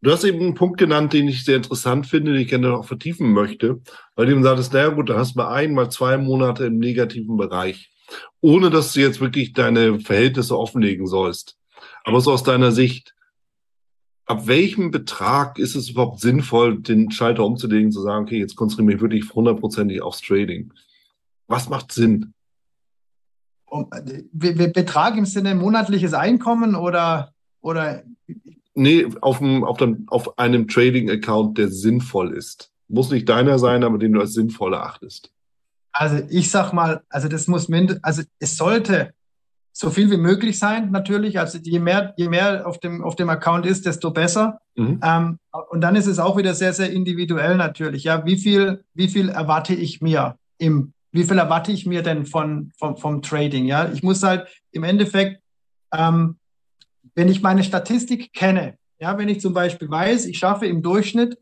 Du 0.02 0.12
hast 0.12 0.24
eben 0.24 0.40
einen 0.40 0.54
Punkt 0.54 0.78
genannt, 0.78 1.12
den 1.12 1.28
ich 1.28 1.44
sehr 1.44 1.56
interessant 1.56 2.06
finde, 2.06 2.32
den 2.32 2.42
ich 2.42 2.48
gerne 2.48 2.68
noch 2.68 2.84
vertiefen 2.84 3.32
möchte, 3.32 3.80
weil 4.14 4.26
du 4.26 4.32
eben 4.32 4.42
sagtest, 4.42 4.72
naja 4.72 4.88
gut, 4.88 5.10
da 5.10 5.18
hast 5.18 5.34
du 5.34 5.40
mal 5.40 5.52
ein, 5.52 5.72
mal 5.72 5.90
zwei 5.90 6.16
Monate 6.16 6.66
im 6.66 6.78
negativen 6.78 7.36
Bereich, 7.36 7.90
ohne 8.40 8.70
dass 8.70 8.92
du 8.92 9.00
jetzt 9.00 9.20
wirklich 9.20 9.52
deine 9.52 10.00
Verhältnisse 10.00 10.56
offenlegen 10.56 11.06
sollst. 11.06 11.58
Aber 12.04 12.20
so 12.20 12.32
aus 12.32 12.42
deiner 12.42 12.72
Sicht, 12.72 13.15
ab 14.26 14.46
welchem 14.46 14.90
Betrag 14.90 15.58
ist 15.58 15.76
es 15.76 15.90
überhaupt 15.90 16.20
sinnvoll, 16.20 16.80
den 16.80 17.10
Schalter 17.10 17.44
umzulegen, 17.44 17.92
zu 17.92 18.02
sagen, 18.02 18.24
okay, 18.24 18.38
jetzt 18.38 18.56
konzentriere 18.56 18.90
ich 18.90 18.94
mich 18.94 19.02
wirklich 19.02 19.34
hundertprozentig 19.34 20.02
aufs 20.02 20.20
Trading? 20.20 20.72
Was 21.46 21.68
macht 21.68 21.92
Sinn? 21.92 22.34
Betrag 24.32 25.16
im 25.16 25.26
Sinne 25.26 25.54
monatliches 25.54 26.12
Einkommen 26.12 26.74
oder, 26.74 27.32
oder? 27.60 28.02
Nee, 28.74 29.06
auf, 29.20 29.38
dem, 29.38 29.64
auf, 29.64 29.78
dem, 29.78 30.04
auf 30.08 30.38
einem 30.38 30.68
Trading-Account, 30.68 31.58
der 31.58 31.68
sinnvoll 31.68 32.32
ist. 32.32 32.72
Muss 32.88 33.10
nicht 33.10 33.28
deiner 33.28 33.58
sein, 33.58 33.84
aber 33.84 33.98
den 33.98 34.12
du 34.12 34.20
als 34.20 34.34
sinnvoll 34.34 34.74
erachtest. 34.74 35.32
Also 35.92 36.22
ich 36.28 36.50
sag 36.50 36.72
mal, 36.72 37.02
also 37.08 37.28
das 37.28 37.46
muss 37.46 37.68
mindestens, 37.68 38.04
also 38.04 38.22
es 38.38 38.56
sollte 38.56 39.14
so 39.78 39.90
viel 39.90 40.10
wie 40.10 40.16
möglich 40.16 40.58
sein, 40.58 40.90
natürlich. 40.90 41.38
Also 41.38 41.58
je 41.58 41.78
mehr, 41.78 42.14
je 42.16 42.30
mehr 42.30 42.66
auf 42.66 42.80
dem, 42.80 43.04
auf 43.04 43.14
dem 43.14 43.28
Account 43.28 43.66
ist, 43.66 43.84
desto 43.84 44.10
besser. 44.10 44.58
Mhm. 44.74 45.00
Ähm, 45.04 45.38
und 45.68 45.82
dann 45.82 45.96
ist 45.96 46.06
es 46.06 46.18
auch 46.18 46.38
wieder 46.38 46.54
sehr, 46.54 46.72
sehr 46.72 46.90
individuell 46.90 47.56
natürlich. 47.56 48.04
Ja, 48.04 48.24
wie 48.24 48.38
viel, 48.38 48.84
wie 48.94 49.08
viel 49.08 49.28
erwarte 49.28 49.74
ich 49.74 50.00
mir 50.00 50.38
im, 50.56 50.94
wie 51.12 51.24
viel 51.24 51.36
erwarte 51.36 51.72
ich 51.72 51.84
mir 51.84 52.02
denn 52.02 52.24
von, 52.24 52.72
vom, 52.78 52.96
vom 52.96 53.20
Trading? 53.20 53.66
Ja, 53.66 53.90
ich 53.92 54.02
muss 54.02 54.22
halt 54.22 54.48
im 54.72 54.82
Endeffekt, 54.82 55.42
ähm, 55.92 56.38
wenn 57.14 57.28
ich 57.28 57.42
meine 57.42 57.62
Statistik 57.62 58.32
kenne, 58.32 58.78
ja, 58.98 59.18
wenn 59.18 59.28
ich 59.28 59.42
zum 59.42 59.52
Beispiel 59.52 59.90
weiß, 59.90 60.24
ich 60.24 60.38
schaffe 60.38 60.64
im 60.64 60.82
Durchschnitt 60.82 61.36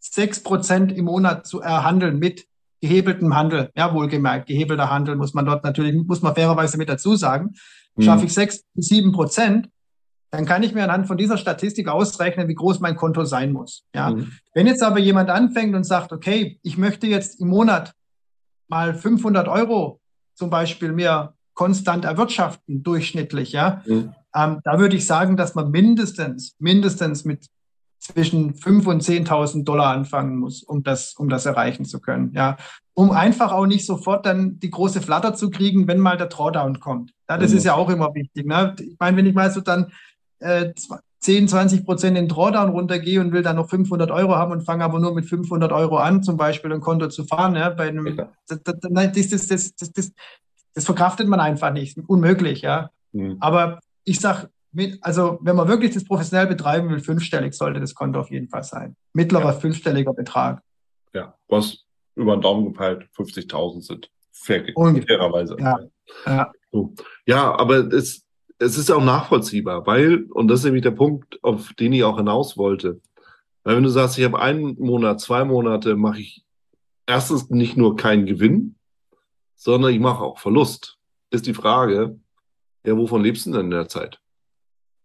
sechs 0.00 0.42
Prozent 0.42 0.90
im 0.90 1.04
Monat 1.04 1.46
zu 1.46 1.60
erhandeln 1.60 2.18
mit 2.18 2.44
gehebeltem 2.80 3.34
Handel, 3.34 3.70
ja, 3.76 3.92
wohlgemerkt, 3.92 4.46
gehebelter 4.46 4.90
Handel 4.90 5.16
muss 5.16 5.34
man 5.34 5.46
dort 5.46 5.64
natürlich, 5.64 5.94
muss 6.06 6.22
man 6.22 6.34
fairerweise 6.34 6.78
mit 6.78 6.88
dazu 6.88 7.16
sagen, 7.16 7.54
mhm. 7.96 8.02
schaffe 8.02 8.26
ich 8.26 8.34
sechs 8.34 8.64
bis 8.74 8.86
sieben 8.86 9.12
Prozent, 9.12 9.68
dann 10.30 10.44
kann 10.44 10.62
ich 10.62 10.74
mir 10.74 10.84
anhand 10.84 11.06
von 11.06 11.16
dieser 11.16 11.38
Statistik 11.38 11.88
ausrechnen, 11.88 12.48
wie 12.48 12.54
groß 12.54 12.80
mein 12.80 12.96
Konto 12.96 13.24
sein 13.24 13.52
muss. 13.52 13.84
Ja. 13.94 14.10
Mhm. 14.10 14.32
Wenn 14.54 14.66
jetzt 14.66 14.82
aber 14.82 14.98
jemand 14.98 15.30
anfängt 15.30 15.74
und 15.74 15.84
sagt, 15.84 16.12
okay, 16.12 16.58
ich 16.62 16.76
möchte 16.76 17.06
jetzt 17.06 17.40
im 17.40 17.48
Monat 17.48 17.94
mal 18.68 18.94
500 18.94 19.48
Euro 19.48 20.00
zum 20.34 20.50
Beispiel 20.50 20.92
mir 20.92 21.34
konstant 21.54 22.04
erwirtschaften, 22.04 22.82
durchschnittlich, 22.82 23.52
ja, 23.52 23.82
mhm. 23.86 24.14
ähm, 24.34 24.60
da 24.62 24.78
würde 24.78 24.96
ich 24.96 25.06
sagen, 25.06 25.36
dass 25.36 25.54
man 25.54 25.70
mindestens, 25.70 26.54
mindestens 26.58 27.24
mit 27.24 27.46
zwischen 27.98 28.54
5.000 28.54 28.88
und 28.88 29.02
10.000 29.02 29.64
Dollar 29.64 29.92
anfangen 29.92 30.38
muss, 30.38 30.62
um 30.62 30.82
das, 30.82 31.14
um 31.14 31.28
das 31.28 31.46
erreichen 31.46 31.84
zu 31.84 32.00
können. 32.00 32.32
Ja, 32.34 32.56
um 32.94 33.10
einfach 33.10 33.52
auch 33.52 33.66
nicht 33.66 33.86
sofort 33.86 34.26
dann 34.26 34.58
die 34.58 34.70
große 34.70 35.00
Flatter 35.00 35.34
zu 35.34 35.50
kriegen, 35.50 35.86
wenn 35.86 35.98
mal 35.98 36.16
der 36.16 36.26
Drawdown 36.26 36.80
kommt. 36.80 37.12
Ja, 37.28 37.38
das 37.38 37.52
mhm. 37.52 37.58
ist 37.58 37.64
ja 37.64 37.74
auch 37.74 37.90
immer 37.90 38.14
wichtig. 38.14 38.46
Ne? 38.46 38.74
Ich 38.80 38.96
meine, 38.98 39.16
wenn 39.16 39.26
ich 39.26 39.34
mal 39.34 39.50
so 39.50 39.60
dann 39.60 39.92
äh, 40.40 40.72
10, 41.20 41.48
20 41.48 41.84
Prozent 41.84 42.16
in 42.16 42.28
Drawdown 42.28 42.70
runtergehe 42.70 43.20
und 43.20 43.32
will 43.32 43.42
dann 43.42 43.56
noch 43.56 43.68
500 43.68 44.10
Euro 44.10 44.36
haben 44.36 44.52
und 44.52 44.62
fange 44.62 44.84
aber 44.84 45.00
nur 45.00 45.14
mit 45.14 45.26
500 45.26 45.72
Euro 45.72 45.98
an, 45.98 46.22
zum 46.22 46.36
Beispiel 46.36 46.72
ein 46.72 46.80
Konto 46.80 47.08
zu 47.08 47.24
fahren, 47.24 47.56
ja, 47.56 47.70
bei 47.70 47.88
einem, 47.88 48.06
ja. 48.06 48.28
das, 48.46 48.62
das, 48.62 49.74
das, 49.76 50.12
das, 50.74 50.84
verkraftet 50.84 51.28
man 51.28 51.40
einfach 51.40 51.72
nicht, 51.72 51.98
unmöglich, 52.06 52.62
ja. 52.62 52.90
Mhm. 53.12 53.36
Aber 53.40 53.80
ich 54.04 54.20
sage, 54.20 54.48
mit, 54.78 54.98
also 55.02 55.38
wenn 55.42 55.56
man 55.56 55.66
wirklich 55.66 55.92
das 55.92 56.04
professionell 56.04 56.46
betreiben 56.46 56.88
will, 56.88 57.00
fünfstellig 57.00 57.52
sollte 57.52 57.80
das 57.80 57.96
Konto 57.96 58.20
auf 58.20 58.30
jeden 58.30 58.48
Fall 58.48 58.62
sein. 58.62 58.96
Mittlerer 59.12 59.52
ja. 59.52 59.52
fünfstelliger 59.52 60.14
Betrag. 60.14 60.62
Ja, 61.12 61.34
was 61.48 61.84
über 62.14 62.36
den 62.36 62.42
Daumen 62.42 62.66
gepeilt 62.66 63.08
50.000 63.16 63.82
sind. 63.82 64.10
Fair, 64.30 64.64
fairerweise. 64.74 65.56
Ja. 65.58 65.78
Ja. 66.24 66.52
So. 66.70 66.94
ja, 67.26 67.58
aber 67.58 67.92
es, 67.92 68.24
es 68.60 68.78
ist 68.78 68.90
auch 68.90 69.02
nachvollziehbar, 69.02 69.84
weil, 69.86 70.26
und 70.30 70.46
das 70.46 70.60
ist 70.60 70.66
nämlich 70.66 70.84
der 70.84 70.92
Punkt, 70.92 71.42
auf 71.42 71.72
den 71.74 71.92
ich 71.92 72.04
auch 72.04 72.16
hinaus 72.16 72.56
wollte, 72.56 73.00
weil 73.64 73.76
wenn 73.76 73.82
du 73.82 73.90
sagst, 73.90 74.16
ich 74.16 74.24
habe 74.24 74.40
einen 74.40 74.76
Monat, 74.78 75.20
zwei 75.20 75.44
Monate, 75.44 75.96
mache 75.96 76.20
ich 76.20 76.44
erstens 77.04 77.50
nicht 77.50 77.76
nur 77.76 77.96
keinen 77.96 78.26
Gewinn, 78.26 78.76
sondern 79.56 79.92
ich 79.92 79.98
mache 79.98 80.22
auch 80.22 80.38
Verlust, 80.38 80.98
ist 81.30 81.46
die 81.46 81.54
Frage, 81.54 82.18
ja, 82.86 82.96
wovon 82.96 83.22
lebst 83.22 83.44
du 83.46 83.50
denn 83.50 83.66
in 83.66 83.70
der 83.70 83.88
Zeit? 83.88 84.20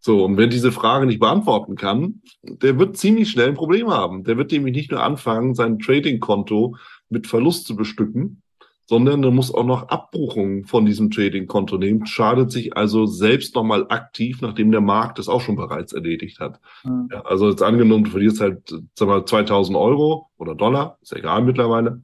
So, 0.06 0.22
und 0.22 0.36
wenn 0.36 0.50
diese 0.50 0.70
Frage 0.70 1.06
nicht 1.06 1.18
beantworten 1.18 1.76
kann, 1.76 2.20
der 2.42 2.78
wird 2.78 2.98
ziemlich 2.98 3.30
schnell 3.30 3.48
ein 3.48 3.54
Problem 3.54 3.88
haben. 3.88 4.22
Der 4.22 4.36
wird 4.36 4.52
nämlich 4.52 4.74
nicht 4.74 4.90
nur 4.90 5.02
anfangen, 5.02 5.54
sein 5.54 5.78
Trading-Konto 5.78 6.76
mit 7.08 7.26
Verlust 7.26 7.66
zu 7.66 7.74
bestücken, 7.74 8.42
sondern 8.84 9.24
er 9.24 9.30
muss 9.30 9.54
auch 9.54 9.64
noch 9.64 9.88
Abbuchungen 9.88 10.66
von 10.66 10.84
diesem 10.84 11.10
Trading-Konto 11.10 11.78
nehmen, 11.78 12.04
schadet 12.04 12.52
sich 12.52 12.76
also 12.76 13.06
selbst 13.06 13.54
nochmal 13.54 13.86
aktiv, 13.88 14.42
nachdem 14.42 14.72
der 14.72 14.82
Markt 14.82 15.18
das 15.18 15.30
auch 15.30 15.40
schon 15.40 15.56
bereits 15.56 15.94
erledigt 15.94 16.38
hat. 16.38 16.60
Mhm. 16.84 17.08
Ja, 17.10 17.22
also 17.22 17.48
jetzt 17.48 17.62
angenommen, 17.62 18.04
du 18.04 18.10
verlierst 18.10 18.42
halt, 18.42 18.74
sag 18.94 19.08
mal, 19.08 19.24
2000 19.24 19.74
Euro 19.74 20.28
oder 20.36 20.54
Dollar, 20.54 20.98
ist 21.00 21.12
ja 21.12 21.16
egal 21.16 21.44
mittlerweile, 21.44 22.02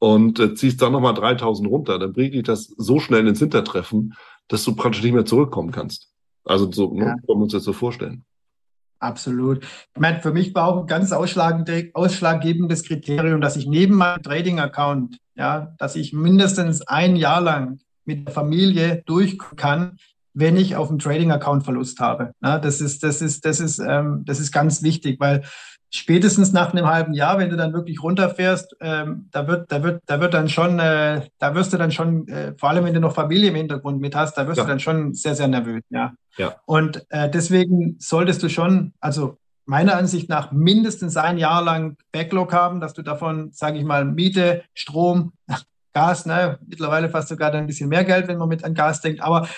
und 0.00 0.40
äh, 0.40 0.56
ziehst 0.56 0.82
dann 0.82 0.90
nochmal 0.90 1.14
3000 1.14 1.70
runter, 1.70 2.00
dann 2.00 2.12
bringt 2.12 2.34
dich 2.34 2.42
das 2.42 2.74
so 2.76 2.98
schnell 2.98 3.24
ins 3.28 3.38
Hintertreffen, 3.38 4.14
dass 4.48 4.64
du 4.64 4.74
praktisch 4.74 5.04
nicht 5.04 5.14
mehr 5.14 5.26
zurückkommen 5.26 5.70
kannst. 5.70 6.10
Also 6.46 6.70
so 6.70 6.94
ne, 6.94 7.04
ja. 7.04 7.14
können 7.14 7.26
wir 7.26 7.42
uns 7.42 7.52
das 7.52 7.64
so 7.64 7.72
vorstellen. 7.72 8.24
Absolut. 8.98 9.62
Ich 9.62 10.00
meine, 10.00 10.20
für 10.20 10.32
mich 10.32 10.54
war 10.54 10.68
auch 10.68 10.80
ein 10.80 10.86
ganz 10.86 11.12
ausschlaggebendes 11.12 12.82
Kriterium, 12.84 13.42
dass 13.42 13.56
ich 13.56 13.66
neben 13.66 13.94
meinem 13.96 14.22
Trading-Account, 14.22 15.18
ja, 15.34 15.74
dass 15.78 15.96
ich 15.96 16.14
mindestens 16.14 16.80
ein 16.82 17.16
Jahr 17.16 17.42
lang 17.42 17.78
mit 18.06 18.26
der 18.26 18.32
Familie 18.32 19.02
durch 19.04 19.36
kann, 19.56 19.98
wenn 20.32 20.56
ich 20.56 20.76
auf 20.76 20.88
dem 20.88 20.98
Trading-Account 20.98 21.64
Verlust 21.64 22.00
habe. 22.00 22.32
Ja, 22.42 22.58
das 22.58 22.80
ist, 22.80 23.02
das 23.02 23.20
ist, 23.20 23.44
das 23.44 23.60
ist, 23.60 23.78
ähm, 23.78 24.22
das 24.24 24.40
ist 24.40 24.52
ganz 24.52 24.82
wichtig, 24.82 25.20
weil 25.20 25.44
spätestens 25.90 26.52
nach 26.52 26.72
einem 26.72 26.86
halben 26.86 27.14
Jahr, 27.14 27.38
wenn 27.38 27.50
du 27.50 27.56
dann 27.56 27.72
wirklich 27.72 28.02
runterfährst, 28.02 28.76
ähm, 28.80 29.28
da 29.30 29.46
wird, 29.46 29.70
da 29.70 29.82
wird, 29.82 30.02
da 30.06 30.20
wird 30.20 30.34
dann 30.34 30.48
schon, 30.48 30.78
äh, 30.78 31.22
da 31.38 31.54
wirst 31.54 31.72
du 31.72 31.76
dann 31.76 31.92
schon, 31.92 32.28
äh, 32.28 32.54
vor 32.56 32.70
allem 32.70 32.84
wenn 32.84 32.94
du 32.94 33.00
noch 33.00 33.14
Familie 33.14 33.50
im 33.50 33.54
Hintergrund 33.54 34.00
mit 34.00 34.14
hast, 34.14 34.36
da 34.36 34.46
wirst 34.46 34.58
ja. 34.58 34.64
du 34.64 34.68
dann 34.68 34.80
schon 34.80 35.14
sehr, 35.14 35.34
sehr 35.34 35.48
nervös, 35.48 35.82
ja. 35.90 36.12
ja. 36.36 36.56
Und 36.66 37.04
äh, 37.10 37.30
deswegen 37.30 37.96
solltest 37.98 38.42
du 38.42 38.48
schon, 38.48 38.92
also 39.00 39.38
meiner 39.64 39.96
Ansicht 39.96 40.28
nach 40.28 40.52
mindestens 40.52 41.16
ein 41.16 41.38
Jahr 41.38 41.62
lang 41.62 41.96
Backlog 42.12 42.52
haben, 42.52 42.80
dass 42.80 42.92
du 42.92 43.02
davon, 43.02 43.50
sage 43.52 43.78
ich 43.78 43.84
mal, 43.84 44.04
Miete, 44.04 44.62
Strom, 44.74 45.32
Gas, 45.92 46.26
ne, 46.26 46.58
mittlerweile 46.66 47.08
fast 47.08 47.28
sogar 47.28 47.52
ein 47.54 47.66
bisschen 47.66 47.88
mehr 47.88 48.04
Geld, 48.04 48.28
wenn 48.28 48.36
man 48.38 48.48
mit 48.48 48.64
an 48.64 48.74
Gas 48.74 49.00
denkt, 49.00 49.22
aber 49.22 49.48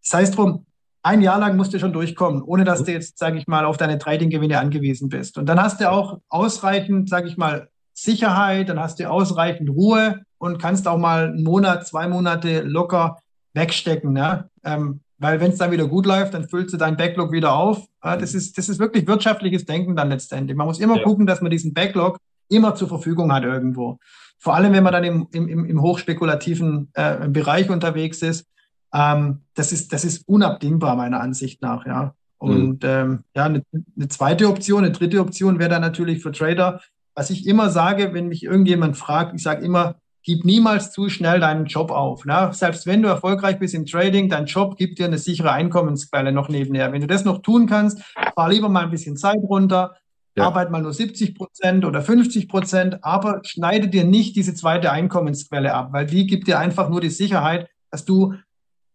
das 0.00 0.14
heißt 0.14 0.36
drum, 0.36 0.64
ein 1.08 1.22
Jahr 1.22 1.38
lang 1.38 1.56
musst 1.56 1.72
du 1.72 1.78
schon 1.78 1.94
durchkommen, 1.94 2.42
ohne 2.42 2.64
dass 2.64 2.84
du 2.84 2.92
jetzt, 2.92 3.18
sage 3.18 3.38
ich 3.38 3.46
mal, 3.46 3.64
auf 3.64 3.78
deine 3.78 3.98
Trading-Gewinne 3.98 4.58
angewiesen 4.58 5.08
bist. 5.08 5.38
Und 5.38 5.46
dann 5.46 5.60
hast 5.60 5.80
du 5.80 5.90
auch 5.90 6.20
ausreichend, 6.28 7.08
sage 7.08 7.28
ich 7.28 7.38
mal, 7.38 7.68
Sicherheit, 7.94 8.68
dann 8.68 8.78
hast 8.78 9.00
du 9.00 9.10
ausreichend 9.10 9.70
Ruhe 9.70 10.20
und 10.36 10.58
kannst 10.60 10.86
auch 10.86 10.98
mal 10.98 11.28
einen 11.28 11.44
Monat, 11.44 11.86
zwei 11.86 12.08
Monate 12.08 12.60
locker 12.60 13.20
wegstecken. 13.54 14.12
Ne? 14.12 14.50
Ähm, 14.62 15.00
weil 15.16 15.40
wenn 15.40 15.50
es 15.50 15.56
dann 15.56 15.70
wieder 15.70 15.88
gut 15.88 16.04
läuft, 16.04 16.34
dann 16.34 16.46
füllst 16.46 16.74
du 16.74 16.76
deinen 16.76 16.98
Backlog 16.98 17.32
wieder 17.32 17.54
auf. 17.54 17.86
Ja, 18.04 18.18
das, 18.18 18.34
ist, 18.34 18.58
das 18.58 18.68
ist 18.68 18.78
wirklich 18.78 19.06
wirtschaftliches 19.06 19.64
Denken 19.64 19.96
dann 19.96 20.10
letztendlich. 20.10 20.58
Man 20.58 20.66
muss 20.66 20.78
immer 20.78 20.98
ja. 20.98 21.04
gucken, 21.04 21.26
dass 21.26 21.40
man 21.40 21.50
diesen 21.50 21.72
Backlog 21.72 22.18
immer 22.50 22.74
zur 22.74 22.88
Verfügung 22.88 23.32
hat 23.32 23.44
irgendwo. 23.44 23.98
Vor 24.38 24.54
allem, 24.54 24.74
wenn 24.74 24.84
man 24.84 24.92
dann 24.92 25.04
im, 25.04 25.26
im, 25.32 25.64
im 25.64 25.80
hochspekulativen 25.80 26.90
äh, 26.92 27.28
Bereich 27.28 27.70
unterwegs 27.70 28.20
ist, 28.20 28.44
Ähm, 28.92 29.42
das, 29.54 29.72
ist, 29.72 29.92
das 29.92 30.04
ist 30.04 30.26
unabdingbar 30.28 30.96
meiner 30.96 31.20
Ansicht 31.20 31.62
nach, 31.62 31.86
ja. 31.86 32.14
Und 32.38 32.84
mhm. 32.84 32.88
ähm, 32.88 33.24
ja, 33.34 33.44
eine, 33.46 33.62
eine 33.96 34.08
zweite 34.08 34.48
Option, 34.48 34.84
eine 34.84 34.92
dritte 34.92 35.20
Option 35.20 35.58
wäre 35.58 35.70
dann 35.70 35.82
natürlich 35.82 36.22
für 36.22 36.30
Trader, 36.30 36.80
was 37.14 37.30
ich 37.30 37.46
immer 37.48 37.68
sage, 37.70 38.14
wenn 38.14 38.28
mich 38.28 38.44
irgendjemand 38.44 38.96
fragt, 38.96 39.34
ich 39.34 39.42
sage 39.42 39.64
immer, 39.64 39.96
gib 40.22 40.44
niemals 40.44 40.92
zu 40.92 41.08
schnell 41.08 41.40
deinen 41.40 41.66
Job 41.66 41.90
auf. 41.90 42.24
Ne? 42.24 42.50
Selbst 42.52 42.86
wenn 42.86 43.02
du 43.02 43.08
erfolgreich 43.08 43.58
bist 43.58 43.74
im 43.74 43.86
Trading, 43.86 44.28
dein 44.28 44.46
Job 44.46 44.76
gibt 44.76 44.98
dir 44.98 45.06
eine 45.06 45.18
sichere 45.18 45.50
Einkommensquelle 45.52 46.32
noch 46.32 46.48
nebenher. 46.48 46.92
Wenn 46.92 47.00
du 47.00 47.06
das 47.06 47.24
noch 47.24 47.42
tun 47.42 47.66
kannst, 47.66 48.02
fahr 48.34 48.50
lieber 48.50 48.68
mal 48.68 48.84
ein 48.84 48.90
bisschen 48.90 49.16
Zeit 49.16 49.40
runter, 49.42 49.96
ja. 50.36 50.44
arbeit 50.44 50.70
mal 50.70 50.82
nur 50.82 50.92
70 50.92 51.34
Prozent 51.34 51.84
oder 51.84 52.02
50 52.02 52.48
Prozent, 52.48 53.02
aber 53.02 53.40
schneide 53.44 53.88
dir 53.88 54.04
nicht 54.04 54.36
diese 54.36 54.54
zweite 54.54 54.92
Einkommensquelle 54.92 55.74
ab, 55.74 55.92
weil 55.92 56.06
die 56.06 56.26
gibt 56.26 56.46
dir 56.46 56.58
einfach 56.58 56.88
nur 56.88 57.00
die 57.00 57.10
Sicherheit, 57.10 57.68
dass 57.90 58.04
du, 58.04 58.34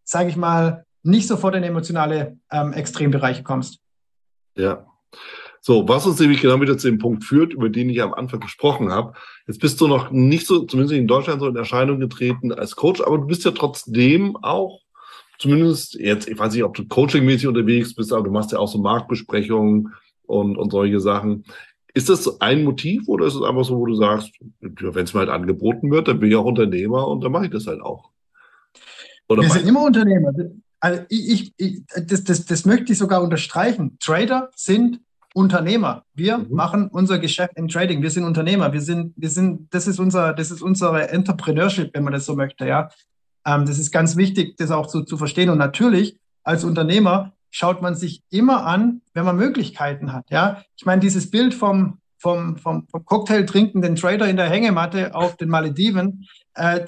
sage 0.04 0.28
ich 0.30 0.36
mal, 0.36 0.84
nicht 1.02 1.28
sofort 1.28 1.54
in 1.54 1.62
emotionale 1.62 2.38
ähm, 2.50 2.72
Extrembereiche 2.72 3.42
kommst. 3.42 3.80
Ja. 4.56 4.86
So, 5.60 5.88
was 5.88 6.06
uns 6.06 6.20
nämlich 6.20 6.42
genau 6.42 6.60
wieder 6.60 6.76
zu 6.76 6.88
dem 6.88 6.98
Punkt 6.98 7.24
führt, 7.24 7.54
über 7.54 7.70
den 7.70 7.88
ich 7.88 8.02
am 8.02 8.12
Anfang 8.12 8.40
gesprochen 8.40 8.92
habe. 8.92 9.14
Jetzt 9.46 9.60
bist 9.60 9.80
du 9.80 9.88
noch 9.88 10.10
nicht 10.10 10.46
so, 10.46 10.64
zumindest 10.64 10.98
in 10.98 11.06
Deutschland, 11.06 11.40
so 11.40 11.46
in 11.46 11.56
Erscheinung 11.56 12.00
getreten 12.00 12.52
als 12.52 12.76
Coach, 12.76 13.00
aber 13.00 13.18
du 13.18 13.26
bist 13.26 13.44
ja 13.44 13.50
trotzdem 13.50 14.36
auch, 14.42 14.82
zumindest 15.38 15.94
jetzt, 15.94 16.28
ich 16.28 16.38
weiß 16.38 16.52
nicht, 16.52 16.64
ob 16.64 16.74
du 16.74 16.86
coachingmäßig 16.86 17.46
unterwegs 17.46 17.94
bist, 17.94 18.12
aber 18.12 18.24
du 18.24 18.30
machst 18.30 18.52
ja 18.52 18.58
auch 18.58 18.68
so 18.68 18.78
Marktbesprechungen 18.78 19.94
und, 20.26 20.58
und 20.58 20.70
solche 20.70 21.00
Sachen. 21.00 21.44
Ist 21.94 22.10
das 22.10 22.40
ein 22.40 22.64
Motiv 22.64 23.08
oder 23.08 23.24
ist 23.24 23.34
es 23.34 23.42
einfach 23.42 23.64
so, 23.64 23.78
wo 23.78 23.86
du 23.86 23.94
sagst, 23.94 24.32
wenn 24.60 25.04
es 25.04 25.14
mir 25.14 25.20
halt 25.20 25.30
angeboten 25.30 25.90
wird, 25.90 26.08
dann 26.08 26.20
bin 26.20 26.28
ich 26.28 26.36
auch 26.36 26.44
Unternehmer 26.44 27.08
und 27.08 27.22
dann 27.22 27.32
mache 27.32 27.46
ich 27.46 27.50
das 27.50 27.66
halt 27.66 27.80
auch? 27.80 28.10
Oder 29.28 29.42
Wir 29.42 29.50
sind 29.50 29.66
immer 29.66 29.82
Unternehmer. 29.82 30.32
Also 30.80 31.02
ich, 31.08 31.52
ich, 31.56 31.82
das, 32.06 32.24
das, 32.24 32.44
das 32.44 32.64
möchte 32.66 32.92
ich 32.92 32.98
sogar 32.98 33.22
unterstreichen. 33.22 33.96
Trader 34.00 34.50
sind 34.54 35.00
Unternehmer. 35.34 36.04
Wir 36.14 36.38
mhm. 36.38 36.54
machen 36.54 36.88
unser 36.88 37.18
Geschäft 37.18 37.54
im 37.56 37.68
Trading. 37.68 38.02
Wir 38.02 38.10
sind 38.10 38.24
Unternehmer. 38.24 38.72
Wir 38.72 38.80
sind, 38.80 39.12
wir 39.16 39.28
sind, 39.28 39.72
das 39.74 39.86
ist 39.86 39.98
unser, 39.98 40.32
das 40.32 40.50
ist 40.50 40.62
unsere 40.62 41.08
Entrepreneurship, 41.08 41.90
wenn 41.92 42.04
man 42.04 42.12
das 42.12 42.24
so 42.24 42.36
möchte, 42.36 42.66
ja. 42.66 42.90
Ähm, 43.46 43.66
das 43.66 43.78
ist 43.78 43.90
ganz 43.90 44.16
wichtig, 44.16 44.56
das 44.56 44.70
auch 44.70 44.88
so 44.88 45.02
zu 45.02 45.16
verstehen. 45.16 45.50
Und 45.50 45.58
natürlich, 45.58 46.18
als 46.44 46.64
Unternehmer 46.64 47.32
schaut 47.50 47.82
man 47.82 47.94
sich 47.94 48.22
immer 48.30 48.64
an, 48.64 49.02
wenn 49.12 49.24
man 49.24 49.36
Möglichkeiten 49.36 50.12
hat, 50.12 50.30
ja. 50.30 50.62
Ich 50.76 50.86
meine, 50.86 51.00
dieses 51.00 51.30
Bild 51.30 51.52
vom, 51.52 51.98
vom, 52.18 52.56
vom, 52.56 52.86
vom 52.88 53.04
Cocktail 53.04 53.44
trinkenden 53.44 53.96
Trader 53.96 54.28
in 54.28 54.36
der 54.36 54.48
Hängematte 54.48 55.14
auf 55.14 55.36
den 55.36 55.48
Malediven, 55.48 56.26
äh, 56.54 56.86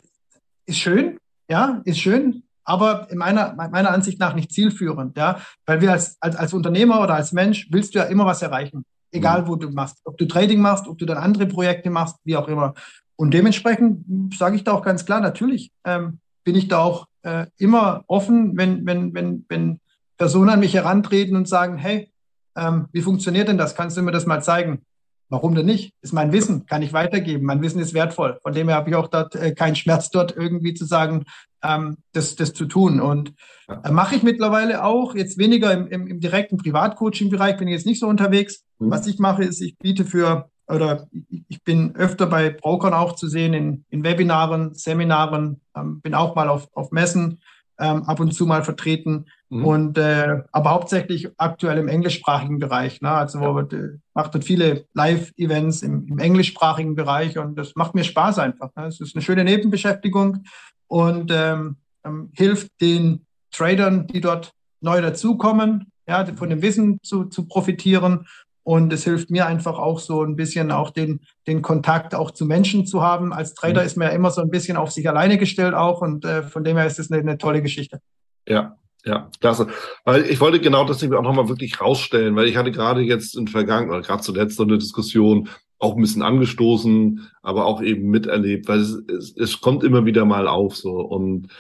ist 0.67 0.79
schön, 0.79 1.19
ja, 1.49 1.81
ist 1.85 1.99
schön 1.99 2.43
aber 2.67 3.07
in 3.11 3.19
meiner, 3.19 3.55
meiner 3.55 3.93
Ansicht 3.93 4.19
nach 4.19 4.35
nicht 4.35 4.53
zielführend, 4.53 5.17
ja, 5.17 5.39
weil 5.65 5.81
wir 5.81 5.93
als, 5.93 6.17
als, 6.21 6.37
als 6.37 6.53
Unternehmer 6.53 7.01
oder 7.01 7.15
als 7.15 7.33
Mensch 7.33 7.69
willst 7.71 7.95
du 7.95 8.01
ja 8.01 8.05
immer 8.07 8.27
was 8.27 8.43
erreichen, 8.43 8.85
egal 9.13 9.43
mhm. 9.43 9.47
wo 9.47 9.57
du 9.57 9.71
machst, 9.71 10.01
ob 10.05 10.19
du 10.19 10.27
Trading 10.27 10.61
machst, 10.61 10.89
ob 10.89 10.99
du 10.99 11.07
dann 11.07 11.17
andere 11.17 11.47
Projekte 11.47 11.91
machst, 11.91 12.17
wie 12.25 12.37
auch 12.37 12.49
immer. 12.49 12.75
Und 13.15 13.33
dementsprechend 13.33 14.35
sage 14.35 14.57
ich 14.57 14.65
da 14.65 14.73
auch 14.73 14.83
ganz 14.83 15.07
klar, 15.07 15.21
natürlich 15.21 15.71
ähm, 15.85 16.19
bin 16.45 16.57
ich 16.57 16.67
da 16.67 16.81
auch 16.81 17.07
äh, 17.23 17.47
immer 17.57 18.05
offen, 18.09 18.57
wenn, 18.57 18.85
wenn, 18.85 19.15
wenn, 19.15 19.47
wenn 19.49 19.81
Personen 20.19 20.51
an 20.51 20.61
mich 20.61 20.75
herantreten 20.75 21.37
und 21.37 21.49
sagen, 21.49 21.79
hey, 21.79 22.11
ähm, 22.57 22.87
wie 22.93 23.03
funktioniert 23.03 23.49
denn 23.49 23.59
das? 23.59 23.77
Kannst 23.77 23.97
du 23.97 24.03
mir 24.03 24.13
das 24.13 24.27
mal 24.27 24.43
zeigen? 24.43 24.83
Warum 25.29 25.55
denn 25.55 25.67
nicht? 25.67 25.93
Ist 26.03 26.13
mein 26.13 26.33
Wissen, 26.33 26.67
kann 26.67 26.83
ich 26.83 26.93
weitergeben. 26.93 27.45
Mein 27.45 27.61
Wissen 27.61 27.81
ist 27.81 27.95
wertvoll. 27.95 28.39
Von 28.43 28.53
dem 28.53 28.69
her 28.69 28.77
habe 28.77 28.91
ich 28.91 28.97
auch 28.97 29.09
dort 29.09 29.35
äh, 29.35 29.55
keinen 29.55 29.75
Schmerz, 29.75 30.11
dort 30.11 30.37
irgendwie 30.37 30.75
zu 30.75 30.85
sagen, 30.85 31.25
ähm, 31.63 31.97
das, 32.13 32.37
das 32.37 32.53
zu 32.53 32.67
tun. 32.67 33.01
Und 33.01 33.35
äh, 33.69 33.91
mache 33.91 34.15
ich 34.15 34.23
mittlerweile 34.23 34.85
auch, 34.85 35.15
jetzt 35.15 35.39
weniger 35.39 35.73
im, 35.73 35.89
im, 35.89 36.07
im 36.07 36.21
direkten 36.21 36.59
Privatcoaching-Bereich, 36.59 37.57
bin 37.57 37.67
ich 37.69 37.75
jetzt 37.75 37.87
nicht 37.87 38.01
so 38.01 38.07
unterwegs. 38.07 38.63
Mhm. 38.79 38.91
Was 38.91 39.07
ich 39.07 39.19
mache, 39.19 39.43
ist, 39.43 39.61
ich 39.61 39.77
biete 39.79 40.05
für, 40.05 40.49
oder 40.69 41.09
ich 41.49 41.63
bin 41.65 41.97
öfter 41.97 42.27
bei 42.27 42.51
Brokern 42.51 42.95
auch 42.95 43.17
zu 43.17 43.27
sehen, 43.27 43.53
in, 43.53 43.85
in 43.91 44.05
Webinaren, 44.05 44.75
Seminaren, 44.75 45.61
ähm, 45.77 46.01
bin 46.03 46.15
auch 46.15 46.37
mal 46.37 46.49
auf, 46.49 46.69
auf 46.73 46.93
Messen 46.93 47.41
ähm, 47.79 48.05
ab 48.05 48.21
und 48.21 48.33
zu 48.33 48.47
mal 48.47 48.63
vertreten. 48.63 49.27
Mhm. 49.49 49.65
Und 49.65 49.99
äh, 49.99 50.43
aber 50.53 50.71
hauptsächlich 50.71 51.29
aktuell 51.37 51.79
im 51.79 51.89
englischsprachigen 51.89 52.59
Bereich. 52.59 53.01
Ne? 53.01 53.11
Also 53.11 53.41
ja. 53.41 53.55
wird, 53.55 53.73
äh, 53.73 53.99
macht 54.15 54.35
dort 54.35 54.45
viele 54.45 54.87
Live-Events 54.95 55.83
im, 55.83 56.07
im, 56.09 56.19
englischsprachigen 56.19 56.95
Bereich 56.95 57.39
und 57.39 57.57
das 57.57 57.75
macht 57.77 57.95
mir 57.95 58.05
Spaß 58.05 58.39
einfach. 58.39 58.71
Ne? 58.77 58.87
Es 58.87 59.01
ist 59.01 59.15
eine 59.15 59.23
schöne 59.23 59.45
Nebenbeschäftigung 59.45 60.45
und 60.89 61.31
ähm, 61.33 61.77
ähm, 62.05 62.31
hilft 62.35 62.71
den 62.81 63.27
Tradern, 63.51 64.07
die 64.07 64.21
dort 64.21 64.53
neu 64.81 65.01
dazukommen, 65.01 65.91
ja, 66.09 66.25
von 66.37 66.51
dem 66.51 66.63
Wissen 66.63 67.01
zu, 67.03 67.25
zu 67.25 67.47
profitieren 67.47 68.27
und 68.67 68.93
es 68.93 69.05
hilft 69.05 69.31
mir 69.31 69.47
einfach 69.47 69.79
auch 69.79 70.01
so 70.01 70.25
ein 70.25 70.35
bisschen 70.35 70.73
auch 70.73 70.91
den, 70.91 71.21
den 71.47 71.63
Kontakt 71.63 72.17
auch 72.17 72.33
zu 72.33 72.45
Menschen 72.45 72.85
zu 72.85 73.01
haben. 73.01 73.33
Als 73.33 73.55
Trader 73.55 73.83
mhm. 73.83 73.87
ist 73.87 73.97
man 73.97 74.09
ja 74.09 74.15
immer 74.15 74.33
so 74.33 74.41
ein 74.41 74.51
bisschen 74.51 74.77
auf 74.77 74.91
sich 74.91 75.09
alleine 75.09 75.39
gestellt 75.39 75.73
auch 75.73 76.03
und 76.03 76.25
äh, 76.25 76.43
von 76.43 76.65
dem 76.65 76.77
her 76.77 76.85
ist 76.85 76.99
es 76.99 77.13
eine, 77.13 77.21
eine 77.21 77.39
tolle 77.39 77.63
Geschichte. 77.63 78.01
Ja, 78.49 78.77
ja, 79.05 79.31
klasse. 79.41 79.69
Weil 80.05 80.25
ich 80.25 80.41
wollte 80.41 80.59
genau 80.59 80.85
das 80.85 81.01
auch 81.01 81.23
nochmal 81.23 81.49
wirklich 81.49 81.81
rausstellen, 81.81 82.35
weil 82.35 82.49
ich 82.49 82.57
hatte 82.57 82.73
gerade 82.73 83.03
jetzt 83.03 83.37
in 83.37 83.47
Vergangenheit, 83.47 83.99
oder 83.99 84.05
gerade 84.05 84.23
zuletzt 84.25 84.57
so 84.57 84.65
eine 84.65 84.79
Diskussion 84.79 85.49
auch 85.79 85.95
ein 85.95 86.03
bisschen 86.03 86.23
angestoßen, 86.23 87.25
aber 87.43 87.67
auch 87.67 87.81
eben 87.81 88.11
miterlebt, 88.11 88.67
weil 88.67 88.81
es, 88.81 89.01
es, 89.07 89.37
es 89.37 89.61
kommt 89.61 89.85
immer 89.85 90.07
wieder 90.07 90.25
mal 90.25 90.49
auf 90.49 90.77
so. 90.77 90.91
Und 91.03 91.53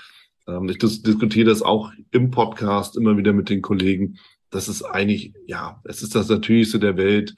ähm, 0.48 0.68
ich 0.68 0.78
dis 0.78 1.02
diskutiere 1.02 1.50
das 1.50 1.62
auch 1.62 1.92
im 2.10 2.32
Podcast 2.32 2.96
immer 2.96 3.16
wieder 3.16 3.32
mit 3.32 3.48
den 3.48 3.62
Kollegen 3.62 4.18
das 4.50 4.68
ist 4.68 4.82
eigentlich, 4.82 5.32
ja, 5.46 5.80
es 5.84 6.02
ist 6.02 6.14
das 6.14 6.28
Natürlichste 6.28 6.78
der 6.78 6.96
Welt. 6.96 7.34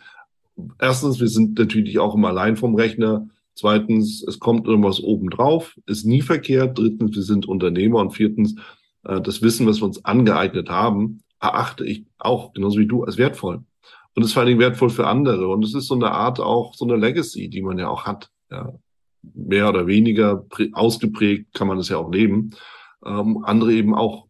Erstens, 0.79 1.21
wir 1.21 1.29
sind 1.29 1.59
natürlich 1.59 1.99
auch 1.99 2.15
immer 2.15 2.29
allein 2.29 2.57
vom 2.57 2.75
Rechner. 2.75 3.29
Zweitens, 3.55 4.23
es 4.23 4.39
kommt 4.39 4.67
irgendwas 4.67 5.01
obendrauf, 5.01 5.77
ist 5.87 6.05
nie 6.05 6.23
verkehrt. 6.23 6.79
Drittens, 6.79 7.17
wir 7.17 7.23
sind 7.23 7.47
Unternehmer. 7.47 8.01
Und 8.01 8.13
viertens, 8.13 8.55
äh, 9.05 9.21
das 9.21 9.43
Wissen, 9.43 9.67
was 9.67 9.81
wir 9.81 9.87
uns 9.87 10.05
angeeignet 10.05 10.69
haben, 10.69 11.23
erachte 11.41 11.85
ich 11.85 12.05
auch, 12.19 12.53
genauso 12.53 12.79
wie 12.79 12.87
du, 12.87 13.05
als 13.05 13.19
wertvoll. 13.19 13.65
Und 14.15 14.23
ist 14.25 14.33
vor 14.33 14.41
allen 14.41 14.49
Dingen 14.49 14.61
wertvoll 14.61 14.91
für 14.91 15.07
andere. 15.07 15.49
Und 15.49 15.65
es 15.65 15.75
ist 15.75 15.87
so 15.87 15.95
eine 15.95 16.11
Art 16.11 16.41
auch, 16.41 16.75
so 16.75 16.85
eine 16.85 16.97
Legacy, 16.97 17.49
die 17.49 17.63
man 17.63 17.79
ja 17.79 17.89
auch 17.89 18.05
hat. 18.05 18.31
Ja. 18.51 18.73
Mehr 19.23 19.69
oder 19.69 19.87
weniger 19.87 20.47
ausgeprägt 20.73 21.53
kann 21.55 21.69
man 21.69 21.79
es 21.79 21.89
ja 21.89 21.99
auch 21.99 22.13
leben. 22.13 22.51
Ähm, 23.05 23.45
andere 23.45 23.73
eben 23.73 23.95
auch 23.95 24.28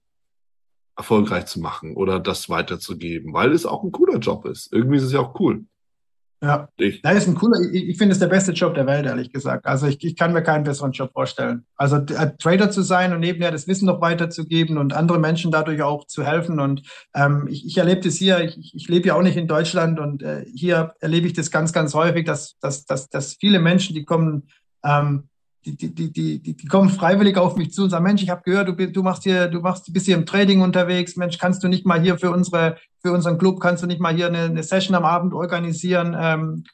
erfolgreich 0.99 1.47
zu 1.47 1.61
machen 1.61 1.95
oder 1.95 2.21
das 2.21 2.51
weiterzugeben, 2.51 3.33
weil 3.33 3.53
es 3.53 3.65
auch 3.65 3.85
ein 3.85 3.93
cooler 3.93 4.19
Job 4.19 4.45
ist. 4.45 4.73
Irgendwie 4.73 4.97
ist 4.99 5.05
es 5.05 5.13
ja 5.13 5.21
auch 5.21 5.39
cool. 5.41 5.65
Ja, 6.41 6.69
ich. 6.77 7.03
das 7.03 7.17
ist 7.17 7.27
ein 7.27 7.35
cooler, 7.35 7.59
ich, 7.73 7.89
ich 7.89 7.99
finde 7.99 8.13
es 8.13 8.21
der 8.21 8.29
beste 8.29 8.53
Job 8.53 8.75
der 8.75 8.87
Welt, 8.87 9.07
ehrlich 9.07 9.33
gesagt. 9.33 9.67
Also 9.67 9.89
ich, 9.89 10.03
ich 10.05 10.15
kann 10.15 10.33
mir 10.33 10.43
keinen 10.43 10.63
besseren 10.63 10.93
Job 10.93 11.11
vorstellen. 11.13 11.65
Also 11.77 11.97
äh, 11.97 12.37
Trader 12.39 12.71
zu 12.71 12.83
sein 12.83 13.13
und 13.13 13.21
nebenher 13.21 13.51
das 13.51 13.67
Wissen 13.67 13.87
noch 13.87 14.01
weiterzugeben 14.01 14.79
und 14.79 14.93
andere 14.93 15.19
Menschen 15.19 15.51
dadurch 15.51 15.83
auch 15.83 16.07
zu 16.07 16.25
helfen. 16.25 16.61
Und 16.61 16.83
ähm, 17.15 17.49
ich, 17.51 17.67
ich 17.67 17.79
erlebe 17.79 18.03
das 18.03 18.15
hier, 18.15 18.41
ich, 18.41 18.73
ich 18.75 18.89
lebe 18.89 19.09
ja 19.09 19.15
auch 19.15 19.23
nicht 19.23 19.37
in 19.37 19.49
Deutschland 19.49 19.99
und 19.99 20.23
äh, 20.23 20.45
hier 20.55 20.95
erlebe 21.01 21.27
ich 21.27 21.33
das 21.33 21.51
ganz, 21.51 21.73
ganz 21.73 21.95
häufig, 21.95 22.25
dass, 22.25 22.57
dass, 22.61 22.85
dass, 22.85 23.09
dass 23.09 23.35
viele 23.35 23.59
Menschen, 23.59 23.95
die 23.97 24.05
kommen, 24.05 24.49
ähm, 24.85 25.29
die, 25.65 25.77
die, 25.77 26.13
die, 26.13 26.39
die, 26.39 26.57
die 26.57 26.67
kommen 26.67 26.89
freiwillig 26.89 27.37
auf 27.37 27.57
mich 27.57 27.73
zu 27.73 27.85
und 27.85 27.91
sagen, 27.91 28.05
Mensch, 28.05 28.23
ich 28.23 28.31
habe 28.31 28.43
gehört, 28.45 28.69
du, 28.69 28.75
du 28.75 29.03
machst 29.03 29.25
hier, 29.25 29.49
du 29.49 29.61
machst, 29.61 29.93
bist 29.93 30.07
hier 30.07 30.17
im 30.17 30.27
Trading 30.27 30.61
unterwegs, 30.61 31.17
Mensch, 31.17 31.39
kannst 31.39 31.63
du 31.63 31.69
nicht 31.69 31.85
mal 31.85 32.01
hier 32.01 32.19
für 32.19 32.31
unsere, 32.31 32.77
für 33.03 33.13
unseren 33.13 33.39
Club, 33.39 33.61
kannst 33.61 33.83
du 33.83 33.87
nicht 33.87 34.01
mal 34.01 34.15
hier 34.15 34.29
eine, 34.29 34.45
eine 34.45 34.63
Session 34.63 34.95
am 34.95 35.05
Abend 35.05 35.35
organisieren, 35.35 36.17
ähm, 36.19 36.65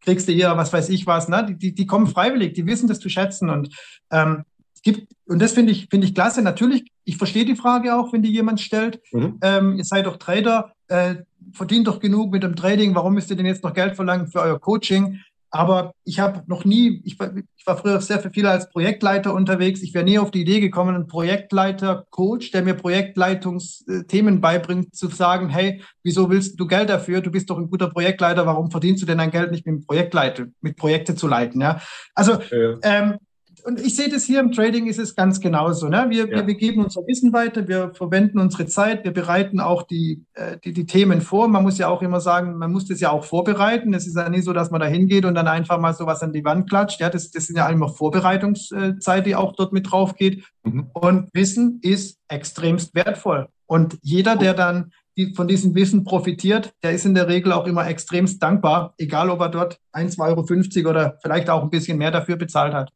kriegst 0.00 0.28
du 0.28 0.32
hier, 0.32 0.56
was 0.56 0.72
weiß 0.72 0.88
ich 0.88 1.06
was, 1.06 1.28
ne? 1.28 1.46
Die, 1.48 1.56
die, 1.56 1.74
die 1.74 1.86
kommen 1.86 2.06
freiwillig, 2.06 2.54
die 2.54 2.66
wissen 2.66 2.88
das 2.88 3.00
zu 3.00 3.08
schätzen 3.08 3.50
und 3.50 3.74
ähm, 4.10 4.44
es 4.74 4.82
gibt, 4.82 5.12
und 5.26 5.40
das 5.40 5.52
finde 5.52 5.72
ich, 5.72 5.88
finde 5.90 6.06
ich 6.06 6.14
klasse. 6.14 6.40
Natürlich, 6.40 6.90
ich 7.04 7.18
verstehe 7.18 7.44
die 7.44 7.56
Frage 7.56 7.94
auch, 7.94 8.12
wenn 8.12 8.22
die 8.22 8.32
jemand 8.32 8.60
stellt, 8.60 9.00
mhm. 9.12 9.38
ähm, 9.42 9.76
ihr 9.76 9.84
seid 9.84 10.06
doch 10.06 10.16
Trader, 10.16 10.72
äh, 10.88 11.16
verdient 11.52 11.86
doch 11.86 12.00
genug 12.00 12.32
mit 12.32 12.42
dem 12.42 12.56
Trading, 12.56 12.94
warum 12.94 13.14
müsst 13.14 13.30
ihr 13.30 13.36
denn 13.36 13.46
jetzt 13.46 13.62
noch 13.62 13.74
Geld 13.74 13.96
verlangen 13.96 14.28
für 14.28 14.40
euer 14.40 14.58
Coaching? 14.58 15.20
Aber 15.50 15.94
ich 16.04 16.20
habe 16.20 16.42
noch 16.46 16.64
nie, 16.64 17.02
ich 17.04 17.18
war, 17.18 17.32
ich 17.56 17.66
war 17.66 17.76
früher 17.76 18.00
sehr 18.00 18.20
viel 18.20 18.46
als 18.46 18.70
Projektleiter 18.70 19.34
unterwegs. 19.34 19.82
Ich 19.82 19.94
wäre 19.94 20.04
nie 20.04 20.18
auf 20.18 20.30
die 20.30 20.42
Idee 20.42 20.60
gekommen, 20.60 20.94
einen 20.94 21.06
Projektleiter, 21.08 22.06
Coach, 22.10 22.52
der 22.52 22.62
mir 22.62 22.74
Projektleitungsthemen 22.74 24.40
beibringt, 24.40 24.94
zu 24.94 25.08
sagen, 25.08 25.48
hey, 25.48 25.82
wieso 26.04 26.30
willst 26.30 26.58
du 26.60 26.66
Geld 26.66 26.88
dafür? 26.88 27.20
Du 27.20 27.30
bist 27.30 27.50
doch 27.50 27.58
ein 27.58 27.68
guter 27.68 27.88
Projektleiter. 27.88 28.46
Warum 28.46 28.70
verdienst 28.70 29.02
du 29.02 29.06
denn 29.06 29.18
dein 29.18 29.32
Geld 29.32 29.50
nicht 29.50 29.66
mit 29.66 29.74
dem 29.74 29.86
Projektleiter, 29.86 30.46
mit 30.60 30.76
Projekte 30.76 31.16
zu 31.16 31.26
leiten? 31.26 31.60
Ja, 31.60 31.80
also 32.14 32.38
ja. 32.50 32.76
Ähm, 32.82 33.18
und 33.64 33.80
ich 33.80 33.96
sehe 33.96 34.08
das 34.08 34.24
hier 34.24 34.40
im 34.40 34.52
Trading 34.52 34.86
ist 34.86 34.98
es 34.98 35.14
ganz 35.14 35.40
genauso. 35.40 35.88
Ne? 35.88 36.06
Wir, 36.08 36.26
ja. 36.26 36.30
wir, 36.30 36.46
wir, 36.46 36.54
geben 36.54 36.84
unser 36.84 37.06
Wissen 37.06 37.32
weiter, 37.32 37.66
wir 37.68 37.92
verwenden 37.94 38.38
unsere 38.38 38.66
Zeit, 38.66 39.04
wir 39.04 39.12
bereiten 39.12 39.60
auch 39.60 39.82
die, 39.82 40.24
äh, 40.34 40.58
die, 40.64 40.72
die, 40.72 40.86
Themen 40.86 41.20
vor. 41.20 41.48
Man 41.48 41.62
muss 41.62 41.78
ja 41.78 41.88
auch 41.88 42.02
immer 42.02 42.20
sagen, 42.20 42.58
man 42.58 42.72
muss 42.72 42.86
das 42.86 43.00
ja 43.00 43.10
auch 43.10 43.24
vorbereiten. 43.24 43.94
Es 43.94 44.06
ist 44.06 44.16
ja 44.16 44.28
nicht 44.28 44.44
so, 44.44 44.52
dass 44.52 44.70
man 44.70 44.80
da 44.80 44.86
hingeht 44.86 45.24
und 45.24 45.34
dann 45.34 45.48
einfach 45.48 45.78
mal 45.78 45.94
sowas 45.94 46.22
an 46.22 46.32
die 46.32 46.44
Wand 46.44 46.68
klatscht. 46.68 47.00
Ja, 47.00 47.10
das, 47.10 47.30
das 47.30 47.46
sind 47.46 47.56
ja 47.56 47.68
immer 47.68 47.88
Vorbereitungszeit, 47.88 49.26
die 49.26 49.36
auch 49.36 49.54
dort 49.54 49.72
mit 49.72 49.90
drauf 49.90 50.16
geht. 50.16 50.44
Mhm. 50.62 50.90
Und 50.92 51.28
Wissen 51.32 51.78
ist 51.82 52.18
extremst 52.28 52.94
wertvoll. 52.94 53.48
Und 53.66 53.98
jeder, 54.02 54.36
der 54.36 54.54
dann 54.54 54.90
die 55.16 55.34
von 55.34 55.48
diesem 55.48 55.74
Wissen 55.74 56.04
profitiert, 56.04 56.72
der 56.82 56.92
ist 56.92 57.04
in 57.04 57.14
der 57.14 57.28
Regel 57.28 57.52
auch 57.52 57.66
immer 57.66 57.86
extremst 57.86 58.42
dankbar, 58.42 58.94
egal 58.98 59.30
ob 59.30 59.40
er 59.40 59.48
dort 59.48 59.78
1,50 59.92 60.78
Euro 60.78 60.90
oder 60.90 61.18
vielleicht 61.22 61.50
auch 61.50 61.62
ein 61.62 61.70
bisschen 61.70 61.98
mehr 61.98 62.10
dafür 62.10 62.36
bezahlt 62.36 62.74
hat. 62.74 62.90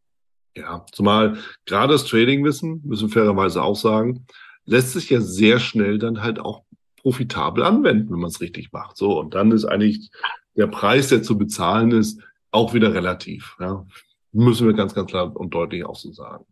Ja, 0.56 0.86
zumal 0.92 1.38
gerade 1.66 1.92
das 1.92 2.04
Trading-Wissen, 2.04 2.82
müssen 2.84 3.08
wir 3.08 3.12
fairerweise 3.12 3.62
auch 3.62 3.76
sagen, 3.76 4.26
lässt 4.66 4.92
sich 4.92 5.10
ja 5.10 5.20
sehr 5.20 5.58
schnell 5.58 5.98
dann 5.98 6.22
halt 6.22 6.38
auch 6.38 6.62
profitabel 7.02 7.64
anwenden, 7.64 8.12
wenn 8.12 8.20
man 8.20 8.30
es 8.30 8.40
richtig 8.40 8.72
macht. 8.72 8.96
So, 8.96 9.18
und 9.20 9.34
dann 9.34 9.52
ist 9.52 9.64
eigentlich 9.64 10.10
der 10.56 10.68
Preis, 10.68 11.08
der 11.08 11.22
zu 11.22 11.36
bezahlen 11.36 11.92
ist, 11.92 12.20
auch 12.50 12.72
wieder 12.72 12.94
relativ. 12.94 13.56
Ja. 13.60 13.84
Müssen 14.32 14.66
wir 14.66 14.74
ganz, 14.74 14.94
ganz 14.94 15.10
klar 15.10 15.36
und 15.36 15.52
deutlich 15.52 15.84
auch 15.84 15.96
so 15.96 16.12
sagen. 16.12 16.44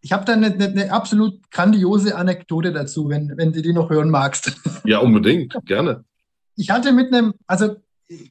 Ich 0.00 0.12
habe 0.12 0.24
da 0.24 0.32
eine, 0.32 0.46
eine, 0.46 0.66
eine, 0.66 0.92
absolut 0.92 1.50
grandiose 1.50 2.16
Anekdote 2.16 2.72
dazu, 2.72 3.08
wenn, 3.08 3.32
wenn 3.36 3.52
du 3.52 3.62
die 3.62 3.72
noch 3.72 3.90
hören 3.90 4.10
magst. 4.10 4.52
Ja, 4.84 4.98
unbedingt, 4.98 5.54
gerne. 5.64 6.04
Ich 6.56 6.70
hatte 6.70 6.92
mit 6.92 7.12
einem, 7.12 7.34
also 7.46 7.76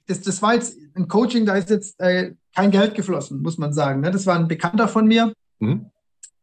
das, 0.05 0.19
das 0.19 0.41
war 0.41 0.55
jetzt 0.55 0.77
ein 0.95 1.07
Coaching, 1.07 1.45
da 1.45 1.55
ist 1.55 1.69
jetzt 1.69 1.97
äh, 2.01 2.33
kein 2.61 2.71
Geld 2.71 2.93
geflossen, 2.93 3.41
muss 3.41 3.57
man 3.57 3.73
sagen. 3.73 4.01
Ne? 4.01 4.11
Das 4.11 4.27
war 4.27 4.37
ein 4.37 4.47
Bekannter 4.47 4.87
von 4.87 5.07
mir. 5.07 5.33
Mhm. 5.59 5.87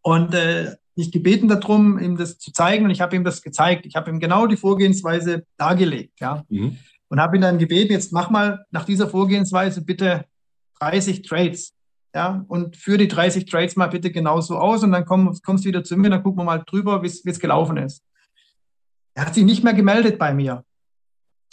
Und 0.03 0.35
äh, 0.35 0.75
mich 0.97 1.13
gebeten 1.13 1.47
darum, 1.47 1.99
ihm 1.99 2.17
das 2.17 2.39
zu 2.39 2.53
zeigen. 2.53 2.85
Und 2.85 2.91
ich 2.91 3.01
habe 3.01 3.15
ihm 3.15 3.23
das 3.23 3.41
gezeigt. 3.41 3.87
Ich 3.87 3.95
habe 3.95 4.11
ihm 4.11 4.19
genau 4.19 4.49
die 4.49 4.57
Vorgehensweise 4.57 5.45
dargelegt. 5.57 6.21
Ja? 6.21 6.45
Mhm. 6.49 6.77
Und 7.09 7.21
habe 7.21 7.37
ihn 7.37 7.43
dann 7.43 7.59
gebeten, 7.59 7.93
jetzt 7.93 8.13
mach 8.13 8.31
mal 8.31 8.65
nach 8.73 8.85
dieser 8.85 9.09
Vorgehensweise 9.09 9.85
bitte 9.85 10.25
30 10.81 11.23
Trades. 11.23 11.75
Ja, 12.15 12.45
und 12.49 12.75
führe 12.77 12.99
die 12.99 13.09
30 13.09 13.45
Trades 13.45 13.77
mal 13.77 13.87
bitte 13.87 14.11
genauso 14.11 14.57
aus 14.57 14.83
und 14.83 14.93
dann 14.93 15.05
komm, 15.05 15.39
kommst 15.45 15.65
du 15.65 15.69
wieder 15.69 15.85
zu 15.85 15.95
mir, 15.95 16.09
dann 16.09 16.23
gucken 16.23 16.41
wir 16.41 16.45
mal 16.45 16.65
drüber, 16.67 17.03
wie 17.03 17.07
es 17.07 17.39
gelaufen 17.39 17.77
ist. 17.77 18.03
Er 19.15 19.27
hat 19.27 19.35
sich 19.35 19.45
nicht 19.45 19.63
mehr 19.63 19.75
gemeldet 19.75 20.19
bei 20.19 20.33
mir. 20.33 20.65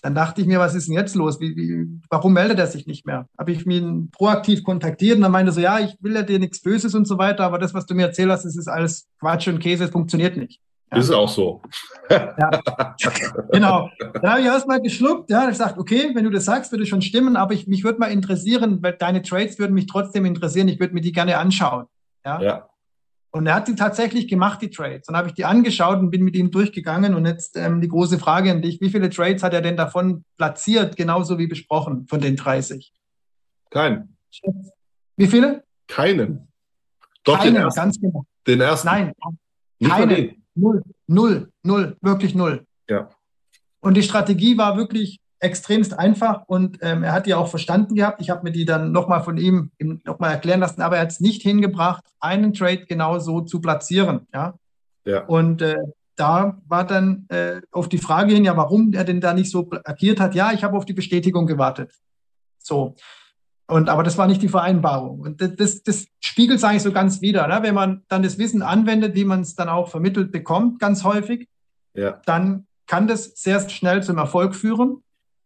Dann 0.05 0.13
dachte 0.13 0.39
ich 0.39 0.45
mir, 0.45 0.59
was 0.59 0.75
ist 0.75 0.87
denn 0.87 0.93
jetzt 0.93 1.15
los? 1.15 1.39
Wie, 1.39 1.55
wie, 1.55 1.99
warum 2.11 2.33
meldet 2.33 2.59
er 2.59 2.67
sich 2.67 2.85
nicht 2.85 3.07
mehr? 3.07 3.27
Habe 3.39 3.51
ich 3.51 3.65
ihn 3.65 4.11
proaktiv 4.11 4.63
kontaktiert 4.63 5.15
und 5.15 5.23
dann 5.23 5.31
meinte 5.31 5.51
so, 5.51 5.59
ja, 5.59 5.79
ich 5.79 5.97
will 5.99 6.13
ja 6.13 6.21
dir 6.21 6.37
nichts 6.37 6.61
Böses 6.61 6.93
und 6.93 7.07
so 7.07 7.17
weiter, 7.17 7.43
aber 7.43 7.57
das, 7.57 7.73
was 7.73 7.87
du 7.87 7.95
mir 7.95 8.03
erzählt 8.03 8.29
hast, 8.29 8.45
das 8.45 8.55
ist 8.55 8.67
alles 8.67 9.07
Quatsch 9.19 9.47
und 9.47 9.57
Käse, 9.57 9.85
es 9.85 9.89
funktioniert 9.89 10.37
nicht. 10.37 10.61
Ja. 10.91 10.99
Ist 10.99 11.09
auch 11.09 11.27
so. 11.27 11.59
ja, 12.11 12.51
genau. 13.51 13.89
Da 14.21 14.29
habe 14.29 14.41
ich 14.41 14.45
erstmal 14.45 14.79
geschluckt. 14.79 15.31
Ja, 15.31 15.45
ich 15.45 15.49
gesagt, 15.49 15.79
okay, 15.79 16.11
wenn 16.13 16.23
du 16.23 16.29
das 16.29 16.45
sagst, 16.45 16.71
würde 16.71 16.85
schon 16.85 17.01
stimmen, 17.01 17.35
aber 17.35 17.55
ich, 17.55 17.65
mich 17.65 17.83
würde 17.83 17.97
mal 17.97 18.11
interessieren, 18.11 18.83
weil 18.83 18.93
deine 18.93 19.23
Trades 19.23 19.57
würden 19.57 19.73
mich 19.73 19.87
trotzdem 19.87 20.25
interessieren. 20.25 20.67
Ich 20.67 20.79
würde 20.79 20.93
mir 20.93 21.01
die 21.01 21.13
gerne 21.13 21.39
anschauen. 21.39 21.85
Ja. 22.23 22.39
ja. 22.43 22.69
Und 23.35 23.47
er 23.47 23.55
hat 23.55 23.67
die 23.67 23.75
tatsächlich 23.75 24.29
gemacht, 24.29 24.61
die 24.61 24.69
Trades. 24.69 25.07
Dann 25.07 25.17
habe 25.17 25.27
ich 25.27 25.33
die 25.33 25.43
angeschaut 25.43 25.99
und 25.99 26.09
bin 26.09 26.23
mit 26.23 26.37
ihm 26.37 26.51
durchgegangen. 26.51 27.13
Und 27.15 27.25
jetzt 27.25 27.57
ähm, 27.57 27.81
die 27.81 27.89
große 27.89 28.17
Frage 28.17 28.49
an 28.49 28.61
dich: 28.61 28.79
Wie 28.79 28.89
viele 28.89 29.09
Trades 29.09 29.43
hat 29.43 29.53
er 29.53 29.59
denn 29.59 29.75
davon 29.75 30.23
platziert, 30.37 30.95
genauso 30.95 31.37
wie 31.37 31.45
besprochen, 31.45 32.07
von 32.07 32.21
den 32.21 32.37
30? 32.37 32.93
Keinen. 33.71 34.15
Wie 35.17 35.27
viele? 35.27 35.65
Keinen. 35.89 36.47
Doch 37.25 37.39
Keinen, 37.39 37.55
den 37.55 37.63
ersten. 37.63 37.81
ganz 37.81 37.99
genau. 37.99 38.25
Den 38.47 38.61
ersten? 38.61 38.87
Nein, 38.87 39.13
keinen. 39.83 40.41
Null, 40.53 40.81
null, 41.05 41.51
null, 41.61 41.97
wirklich 41.99 42.35
null. 42.35 42.65
Ja. 42.89 43.09
Und 43.81 43.97
die 43.97 44.03
Strategie 44.03 44.57
war 44.57 44.77
wirklich 44.77 45.19
extremst 45.39 45.97
einfach 45.97 46.43
und 46.47 46.79
ähm, 46.81 47.03
er 47.03 47.11
hat 47.11 47.25
die 47.25 47.33
auch 47.33 47.47
verstanden 47.47 47.95
gehabt. 47.95 48.21
Ich 48.21 48.29
habe 48.29 48.43
mir 48.43 48.51
die 48.51 48.65
dann 48.65 48.91
nochmal 48.91 49.23
von 49.23 49.37
ihm 49.37 49.71
nochmal 50.03 50.31
erklären 50.31 50.59
lassen, 50.59 50.81
aber 50.81 50.95
er 50.95 51.03
hat 51.03 51.11
es 51.11 51.19
nicht 51.19 51.41
hingebracht, 51.41 52.03
einen 52.19 52.53
Trade 52.53 52.85
genau 52.85 53.19
so 53.19 53.41
zu 53.41 53.59
platzieren. 53.61 54.27
Ja. 54.33 54.55
ja. 55.03 55.25
Und 55.25 55.61
äh, 55.61 55.77
da 56.15 56.61
war 56.67 56.85
dann 56.85 57.25
äh, 57.29 57.61
auf 57.71 57.89
die 57.89 57.97
Frage 57.97 58.33
hin, 58.33 58.45
ja, 58.45 58.55
warum 58.55 58.93
er 58.93 59.03
denn 59.03 59.21
da 59.21 59.33
nicht 59.33 59.51
so 59.51 59.69
agiert 59.83 60.19
hat. 60.19 60.35
Ja, 60.35 60.51
ich 60.53 60.63
habe 60.63 60.77
auf 60.77 60.85
die 60.85 60.93
Bestätigung 60.93 61.45
gewartet. 61.45 61.93
So. 62.57 62.95
Und 63.67 63.89
aber 63.89 64.03
das 64.03 64.17
war 64.17 64.27
nicht 64.27 64.41
die 64.41 64.47
Vereinbarung. 64.47 65.21
Und 65.21 65.41
das, 65.41 65.55
das, 65.55 65.83
das 65.83 66.07
spiegelt 66.19 66.59
es 66.59 66.63
eigentlich 66.63 66.83
so 66.83 66.91
ganz 66.91 67.21
wieder. 67.21 67.47
Ne? 67.47 67.59
Wenn 67.61 67.75
man 67.75 68.03
dann 68.07 68.23
das 68.23 68.37
Wissen 68.37 68.61
anwendet, 68.61 69.15
wie 69.15 69.25
man 69.25 69.41
es 69.41 69.55
dann 69.55 69.69
auch 69.69 69.89
vermittelt 69.89 70.31
bekommt, 70.31 70.79
ganz 70.79 71.03
häufig, 71.03 71.47
ja. 71.93 72.21
dann 72.25 72.67
kann 72.87 73.07
das 73.07 73.33
sehr 73.35 73.67
schnell 73.69 74.03
zum 74.03 74.17
Erfolg 74.17 74.55
führen. 74.55 75.03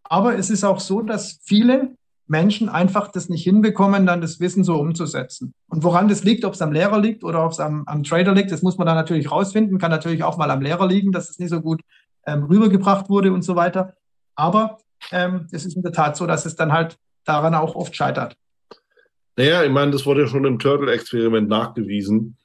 Aber 0.10 0.38
es 0.38 0.50
ist 0.50 0.64
auch 0.64 0.80
so, 0.80 1.02
dass 1.02 1.40
viele 1.44 1.96
Menschen 2.28 2.70
einfach 2.70 3.12
das 3.12 3.30
nicht 3.30 3.44
hinbekommen, 3.44 4.06
dann 4.06 4.22
das 4.22 4.40
Wissen 4.40 4.64
so 4.64 4.76
umzusetzen. 4.76 5.54
Und 5.68 5.84
woran 5.84 6.08
das 6.08 6.24
liegt, 6.24 6.46
ob 6.46 6.54
es 6.54 6.62
am 6.62 6.72
Lehrer 6.72 7.00
liegt 7.00 7.24
oder 7.24 7.46
ob 7.46 7.52
es 7.52 7.60
am, 7.60 7.84
am, 7.88 8.04
Trader 8.04 8.34
liegt, 8.34 8.52
das 8.52 8.62
muss 8.62 8.78
man 8.78 8.86
dann 8.86 8.96
natürlich 8.96 9.32
rausfinden. 9.32 9.80
Kann 9.80 9.92
natürlich 9.92 10.24
auch 10.24 10.38
mal 10.38 10.52
am 10.52 10.62
Lehrer 10.62 10.88
liegen, 10.88 11.12
dass 11.12 11.30
es 11.30 11.40
nicht 11.40 11.50
so 11.50 11.62
gut 11.62 11.82
ähm, 12.26 12.44
rübergebracht 12.44 13.10
wurde 13.10 13.32
und 13.34 13.44
so 13.44 13.56
weiter. 13.56 13.96
Aber 14.36 14.78
ähm, 15.12 15.48
es 15.52 15.66
ist 15.66 15.76
in 15.76 15.82
der 15.82 15.92
Tat 15.92 16.18
so, 16.18 16.28
dass 16.28 16.46
es 16.46 16.56
dann 16.56 16.72
halt 16.72 16.98
daran 17.26 17.56
auch 17.56 17.76
oft 17.76 17.96
scheitert. 17.96 18.36
Naja, 19.36 19.64
ich 19.64 19.72
meine, 19.72 19.92
das 19.92 20.06
wurde 20.06 20.22
ja 20.22 20.28
schon 20.28 20.46
im 20.46 20.60
Turtle-Experiment 20.60 21.48
nachgewiesen, 21.48 22.38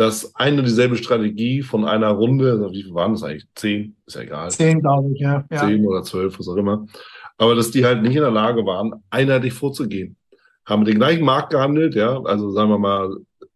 dass 0.00 0.34
eine 0.34 0.62
dieselbe 0.62 0.96
Strategie 0.96 1.60
von 1.60 1.84
einer 1.84 2.08
Runde, 2.08 2.52
also 2.52 2.72
wie 2.72 2.84
viel 2.84 2.94
waren 2.94 3.12
das 3.12 3.22
eigentlich? 3.22 3.46
Zehn, 3.54 3.96
ist 4.06 4.14
ja 4.14 4.22
egal. 4.22 4.50
Zehn, 4.50 4.80
glaube 4.80 5.12
ich, 5.12 5.20
ja. 5.20 5.44
Zehn 5.54 5.86
oder 5.86 6.02
zwölf, 6.02 6.38
was 6.38 6.48
auch 6.48 6.56
immer. 6.56 6.86
Aber 7.36 7.54
dass 7.54 7.70
die 7.70 7.84
halt 7.84 8.00
nicht 8.00 8.16
in 8.16 8.22
der 8.22 8.30
Lage 8.30 8.64
waren, 8.64 8.94
einheitlich 9.10 9.52
vorzugehen. 9.52 10.16
Haben 10.64 10.86
den 10.86 10.94
gleichen 10.94 11.22
Markt 11.22 11.50
gehandelt, 11.50 11.94
ja, 11.96 12.18
also 12.22 12.50
sagen 12.50 12.70
wir 12.70 12.78
mal 12.78 13.14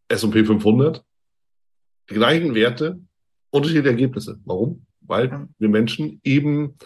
S&P 0.08 0.44
500, 0.44 1.02
die 2.10 2.14
gleichen 2.14 2.54
Werte, 2.54 3.00
unterschiedliche 3.50 3.88
Ergebnisse. 3.88 4.38
Warum? 4.44 4.84
Weil 5.00 5.30
ja. 5.30 5.48
wir 5.58 5.68
Menschen 5.70 6.20
eben, 6.24 6.76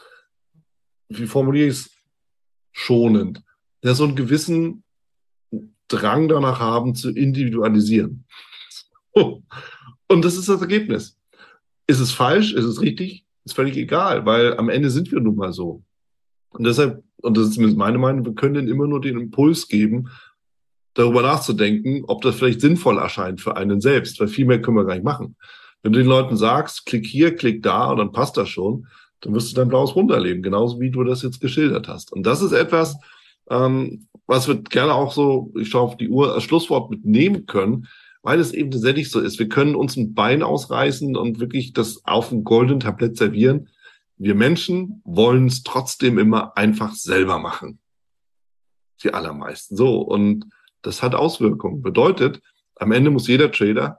wie 1.09 1.27
formuliere 1.27 1.67
ich 1.67 1.73
es, 1.73 1.91
schonend, 2.71 3.43
ja, 3.83 3.93
so 3.93 4.05
einen 4.05 4.15
gewissen 4.15 4.85
Drang 5.89 6.29
danach 6.29 6.61
haben, 6.61 6.95
zu 6.95 7.11
individualisieren. 7.11 8.25
Und 10.09 10.25
das 10.25 10.37
ist 10.37 10.49
das 10.49 10.61
Ergebnis. 10.61 11.19
Ist 11.87 12.01
es 12.01 12.13
falsch? 12.13 12.53
Ist 12.53 12.65
es 12.65 12.81
richtig? 12.81 13.25
Ist 13.45 13.55
völlig 13.55 13.77
egal, 13.77 14.27
weil 14.27 14.57
am 14.57 14.69
Ende 14.69 14.91
sind 14.91 15.11
wir 15.13 15.21
nun 15.21 15.37
mal 15.37 15.53
so. 15.53 15.83
Und 16.51 16.65
deshalb, 16.65 17.03
und 17.23 17.37
das 17.37 17.49
ist 17.49 17.55
zumindest 17.55 17.79
meine 17.79 17.99
Meinung, 17.99 18.25
wir 18.25 18.35
können 18.35 18.55
denen 18.55 18.69
immer 18.69 18.87
nur 18.87 19.01
den 19.01 19.19
Impuls 19.19 19.69
geben, 19.69 20.09
darüber 20.95 21.23
nachzudenken, 21.23 22.05
ob 22.07 22.23
das 22.23 22.37
vielleicht 22.37 22.61
sinnvoll 22.61 22.99
erscheint 22.99 23.41
für 23.41 23.57
einen 23.57 23.81
selbst, 23.81 24.19
weil 24.21 24.29
viel 24.29 24.47
mehr 24.47 24.61
können 24.61 24.77
wir 24.77 24.85
gar 24.85 24.95
nicht 24.95 25.05
machen. 25.05 25.37
Wenn 25.83 25.93
du 25.93 26.01
den 26.01 26.09
Leuten 26.09 26.37
sagst, 26.37 26.87
klick 26.87 27.07
hier, 27.07 27.37
klick 27.37 27.63
da 27.63 27.91
und 27.91 27.99
dann 27.99 28.13
passt 28.13 28.37
das 28.37 28.49
schon, 28.49 28.87
dann 29.21 29.35
wirst 29.35 29.51
du 29.51 29.55
dein 29.55 29.69
blaues 29.69 29.95
runterleben, 29.95 30.43
genauso 30.43 30.81
wie 30.81 30.91
du 30.91 31.05
das 31.05 31.23
jetzt 31.23 31.41
geschildert 31.41 31.89
hast. 31.89 32.13
Und 32.13 32.25
das 32.25 32.43
ist 32.43 32.53
etwas, 32.53 32.97
ähm, 33.51 34.09
was 34.27 34.49
wir 34.49 34.57
gerne 34.57 34.93
auch 34.93 35.13
so, 35.13 35.53
ich 35.59 35.69
schaue 35.69 35.83
auf 35.83 35.97
die 35.97 36.09
Uhr, 36.09 36.35
als 36.35 36.43
Schlusswort 36.43 36.91
mitnehmen 36.91 37.47
können, 37.47 37.87
weil 38.29 38.41
es 38.41 38.53
eben 38.53 38.71
tatsächlich 38.71 39.11
so 39.11 39.21
ist. 39.21 39.39
Wir 39.39 39.49
können 39.49 39.75
uns 39.75 39.97
ein 39.97 40.13
Bein 40.13 40.43
ausreißen 40.43 41.17
und 41.17 41.41
wirklich 41.41 41.73
das 41.73 42.05
auf 42.05 42.29
dem 42.29 42.45
goldenen 42.45 42.81
Tablett 42.81 43.17
servieren. 43.17 43.71
Wir 44.19 44.35
Menschen 44.35 45.01
wollen 45.07 45.47
es 45.47 45.63
trotzdem 45.63 46.19
immer 46.19 46.55
einfach 46.55 46.95
selber 46.95 47.39
machen. 47.39 47.79
Die 49.03 49.15
allermeisten. 49.15 49.77
So. 49.77 50.03
Und 50.03 50.45
das 50.83 51.03
hat 51.03 51.15
Auswirkungen. 51.15 51.81
Bedeutet, 51.81 52.43
am 52.77 52.93
Ende 52.93 53.11
muss 53.11 53.29
jeder 53.29 53.51
Trader 53.51 53.99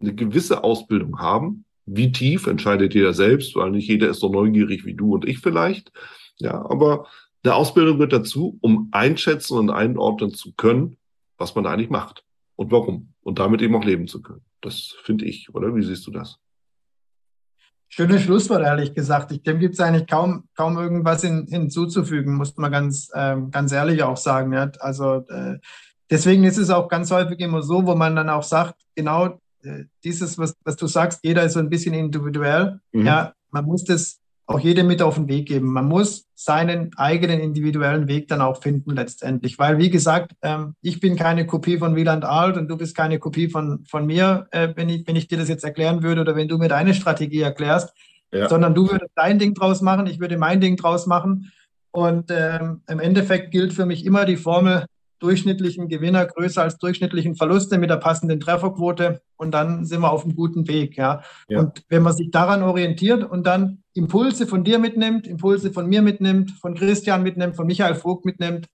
eine 0.00 0.14
gewisse 0.14 0.62
Ausbildung 0.62 1.18
haben. 1.18 1.64
Wie 1.86 2.12
tief 2.12 2.46
entscheidet 2.46 2.94
jeder 2.94 3.14
selbst, 3.14 3.56
weil 3.56 3.72
nicht 3.72 3.88
jeder 3.88 4.10
ist 4.10 4.20
so 4.20 4.30
neugierig 4.30 4.84
wie 4.84 4.94
du 4.94 5.12
und 5.12 5.26
ich 5.26 5.40
vielleicht. 5.40 5.90
Ja, 6.36 6.54
aber 6.54 7.08
eine 7.42 7.56
Ausbildung 7.56 7.96
gehört 7.96 8.12
dazu, 8.12 8.58
um 8.60 8.90
einschätzen 8.92 9.58
und 9.58 9.70
einordnen 9.70 10.34
zu 10.34 10.52
können, 10.52 10.98
was 11.36 11.56
man 11.56 11.64
da 11.64 11.72
eigentlich 11.72 11.90
macht 11.90 12.22
und 12.54 12.70
warum. 12.70 13.09
Und 13.22 13.38
damit 13.38 13.60
eben 13.62 13.74
auch 13.76 13.84
leben 13.84 14.08
zu 14.08 14.22
können. 14.22 14.42
Das 14.60 14.94
finde 15.02 15.26
ich, 15.26 15.54
oder? 15.54 15.74
Wie 15.74 15.82
siehst 15.82 16.06
du 16.06 16.10
das? 16.10 16.38
Schönes 17.88 18.22
Schlusswort, 18.22 18.62
ehrlich 18.62 18.94
gesagt. 18.94 19.32
Ich, 19.32 19.42
dem 19.42 19.58
gibt 19.58 19.74
es 19.74 19.80
eigentlich 19.80 20.06
kaum, 20.06 20.44
kaum 20.56 20.78
irgendwas 20.78 21.24
in, 21.24 21.46
hinzuzufügen, 21.48 22.36
muss 22.36 22.56
man 22.56 22.70
ganz, 22.70 23.10
ähm, 23.14 23.50
ganz 23.50 23.72
ehrlich 23.72 24.04
auch 24.04 24.16
sagen. 24.16 24.52
Ja? 24.52 24.70
Also 24.78 25.26
äh, 25.28 25.58
deswegen 26.08 26.44
ist 26.44 26.56
es 26.56 26.70
auch 26.70 26.88
ganz 26.88 27.10
häufig 27.10 27.40
immer 27.40 27.62
so, 27.62 27.84
wo 27.84 27.96
man 27.96 28.14
dann 28.14 28.30
auch 28.30 28.44
sagt, 28.44 28.76
genau 28.94 29.40
äh, 29.64 29.84
dieses, 30.04 30.38
was, 30.38 30.54
was 30.64 30.76
du 30.76 30.86
sagst, 30.86 31.18
jeder 31.24 31.42
ist 31.42 31.54
so 31.54 31.58
ein 31.58 31.68
bisschen 31.68 31.94
individuell. 31.94 32.80
Mhm. 32.92 33.06
Ja, 33.06 33.34
man 33.50 33.64
muss 33.64 33.82
das 33.82 34.19
auch 34.50 34.58
jedem 34.58 34.88
mit 34.88 35.00
auf 35.00 35.14
den 35.14 35.28
Weg 35.28 35.46
geben. 35.46 35.72
Man 35.72 35.86
muss 35.86 36.26
seinen 36.34 36.90
eigenen 36.96 37.38
individuellen 37.38 38.08
Weg 38.08 38.26
dann 38.26 38.40
auch 38.40 38.60
finden 38.60 38.96
letztendlich, 38.96 39.60
weil 39.60 39.78
wie 39.78 39.90
gesagt, 39.90 40.32
ähm, 40.42 40.74
ich 40.82 40.98
bin 40.98 41.14
keine 41.14 41.46
Kopie 41.46 41.78
von 41.78 41.94
Wieland 41.94 42.24
Alt 42.24 42.56
und 42.56 42.66
du 42.66 42.76
bist 42.76 42.96
keine 42.96 43.20
Kopie 43.20 43.48
von, 43.48 43.84
von 43.84 44.06
mir, 44.06 44.48
äh, 44.50 44.70
wenn, 44.74 44.88
ich, 44.88 45.06
wenn 45.06 45.14
ich 45.14 45.28
dir 45.28 45.38
das 45.38 45.48
jetzt 45.48 45.62
erklären 45.62 46.02
würde 46.02 46.22
oder 46.22 46.34
wenn 46.34 46.48
du 46.48 46.58
mir 46.58 46.68
deine 46.68 46.94
Strategie 46.94 47.42
erklärst, 47.42 47.94
ja. 48.32 48.48
sondern 48.48 48.74
du 48.74 48.90
würdest 48.90 49.12
dein 49.14 49.38
Ding 49.38 49.54
draus 49.54 49.82
machen, 49.82 50.08
ich 50.08 50.18
würde 50.18 50.36
mein 50.36 50.60
Ding 50.60 50.76
draus 50.76 51.06
machen 51.06 51.52
und 51.92 52.32
ähm, 52.32 52.82
im 52.88 52.98
Endeffekt 52.98 53.52
gilt 53.52 53.72
für 53.72 53.86
mich 53.86 54.04
immer 54.04 54.24
die 54.24 54.36
Formel, 54.36 54.86
durchschnittlichen 55.20 55.88
Gewinner 55.88 56.26
größer 56.26 56.62
als 56.62 56.78
durchschnittlichen 56.78 57.36
Verluste 57.36 57.78
mit 57.78 57.90
der 57.90 57.96
passenden 57.96 58.40
Trefferquote 58.40 59.20
und 59.36 59.52
dann 59.52 59.84
sind 59.84 60.00
wir 60.00 60.10
auf 60.10 60.24
einem 60.24 60.34
guten 60.34 60.66
Weg. 60.66 60.96
Ja. 60.96 61.22
ja. 61.48 61.60
Und 61.60 61.84
wenn 61.88 62.02
man 62.02 62.14
sich 62.14 62.30
daran 62.30 62.62
orientiert 62.62 63.22
und 63.22 63.46
dann 63.46 63.82
Impulse 63.94 64.46
von 64.46 64.64
dir 64.64 64.78
mitnimmt, 64.78 65.26
Impulse 65.26 65.72
von 65.72 65.88
mir 65.88 66.02
mitnimmt, 66.02 66.52
von 66.52 66.74
Christian 66.74 67.22
mitnimmt, 67.22 67.54
von 67.54 67.66
Michael 67.66 67.94
Vogt 67.94 68.24
mitnimmt, 68.24 68.66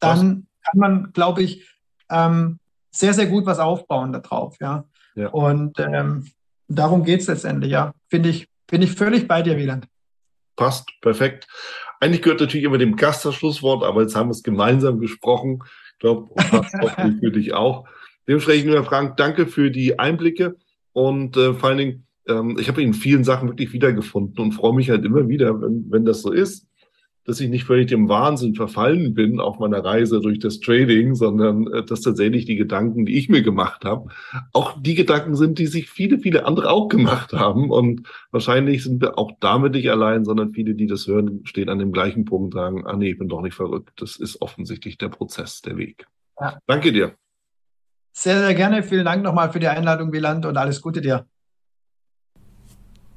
dann 0.00 0.18
was? 0.18 0.70
kann 0.70 0.78
man, 0.78 1.12
glaube 1.12 1.42
ich, 1.42 1.68
ähm, 2.10 2.58
sehr, 2.90 3.14
sehr 3.14 3.26
gut 3.26 3.46
was 3.46 3.58
aufbauen 3.58 4.12
darauf. 4.12 4.56
Ja. 4.60 4.84
ja. 5.14 5.28
Und 5.28 5.78
ähm, 5.78 6.26
darum 6.68 7.04
geht 7.04 7.20
es 7.20 7.26
letztendlich, 7.26 7.70
ja. 7.70 7.92
Finde 8.08 8.30
ich, 8.30 8.48
bin 8.66 8.82
ich 8.82 8.92
völlig 8.92 9.28
bei 9.28 9.42
dir, 9.42 9.56
Wieland. 9.56 9.86
Passt, 10.56 10.90
perfekt. 11.00 11.48
Eigentlich 12.00 12.22
gehört 12.22 12.40
natürlich 12.40 12.64
immer 12.64 12.78
dem 12.78 12.96
Gast 12.96 13.24
das 13.24 13.34
Schlusswort, 13.34 13.84
aber 13.84 14.02
jetzt 14.02 14.16
haben 14.16 14.28
wir 14.28 14.32
es 14.32 14.42
gemeinsam 14.42 14.98
gesprochen 14.98 15.62
glaube, 16.02 16.34
passt 16.34 16.74
hoffentlich 16.80 17.20
für 17.20 17.30
dich 17.30 17.54
auch. 17.54 17.88
Dementsprechend, 18.28 18.66
lieber 18.66 18.84
Frank, 18.84 19.16
danke 19.16 19.46
für 19.46 19.70
die 19.70 19.98
Einblicke 19.98 20.56
und 20.92 21.36
äh, 21.36 21.54
vor 21.54 21.70
allen 21.70 21.78
Dingen, 21.78 22.06
ähm, 22.28 22.56
ich 22.60 22.68
habe 22.68 22.82
in 22.82 22.94
vielen 22.94 23.24
Sachen 23.24 23.48
wirklich 23.48 23.72
wiedergefunden 23.72 24.38
und 24.38 24.52
freue 24.52 24.74
mich 24.74 24.90
halt 24.90 25.04
immer 25.04 25.28
wieder, 25.28 25.60
wenn, 25.60 25.86
wenn 25.90 26.04
das 26.04 26.22
so 26.22 26.30
ist, 26.30 26.66
dass 27.24 27.40
ich 27.40 27.48
nicht 27.48 27.64
völlig 27.64 27.88
dem 27.88 28.08
Wahnsinn 28.08 28.54
verfallen 28.54 29.14
bin 29.14 29.40
auf 29.40 29.58
meiner 29.58 29.84
Reise 29.84 30.20
durch 30.20 30.38
das 30.38 30.60
Trading, 30.60 31.14
sondern 31.14 31.72
äh, 31.72 31.84
dass 31.84 32.00
tatsächlich 32.00 32.44
die 32.44 32.56
Gedanken, 32.56 33.06
die 33.06 33.16
ich 33.16 33.28
mir 33.28 33.42
gemacht 33.42 33.84
habe, 33.84 34.08
auch 34.52 34.80
die 34.80 34.94
Gedanken 34.94 35.36
sind, 35.36 35.58
die 35.58 35.66
sich 35.66 35.88
viele, 35.88 36.18
viele 36.18 36.46
andere 36.46 36.70
auch 36.70 36.88
gemacht 36.88 37.32
haben. 37.32 37.70
Und 37.70 38.08
wahrscheinlich 38.30 38.82
sind 38.82 39.00
wir 39.00 39.18
auch 39.18 39.32
damit 39.40 39.72
nicht 39.72 39.90
allein, 39.90 40.24
sondern 40.24 40.52
viele, 40.52 40.74
die 40.74 40.86
das 40.86 41.06
hören, 41.06 41.42
stehen 41.44 41.68
an 41.68 41.78
dem 41.78 41.92
gleichen 41.92 42.24
Punkt 42.24 42.54
und 42.54 42.60
sagen, 42.60 42.86
ah 42.86 42.96
nee, 42.96 43.10
ich 43.10 43.18
bin 43.18 43.28
doch 43.28 43.42
nicht 43.42 43.54
verrückt. 43.54 43.90
Das 43.96 44.16
ist 44.16 44.40
offensichtlich 44.42 44.98
der 44.98 45.08
Prozess, 45.08 45.62
der 45.62 45.76
Weg. 45.76 46.06
Ja. 46.40 46.58
Danke 46.66 46.92
dir. 46.92 47.14
Sehr, 48.12 48.38
sehr 48.40 48.54
gerne. 48.54 48.82
Vielen 48.82 49.04
Dank 49.04 49.22
nochmal 49.22 49.52
für 49.52 49.60
die 49.60 49.68
Einladung, 49.68 50.12
Wieland, 50.12 50.44
und 50.44 50.56
alles 50.56 50.82
Gute 50.82 51.00
dir. 51.00 51.26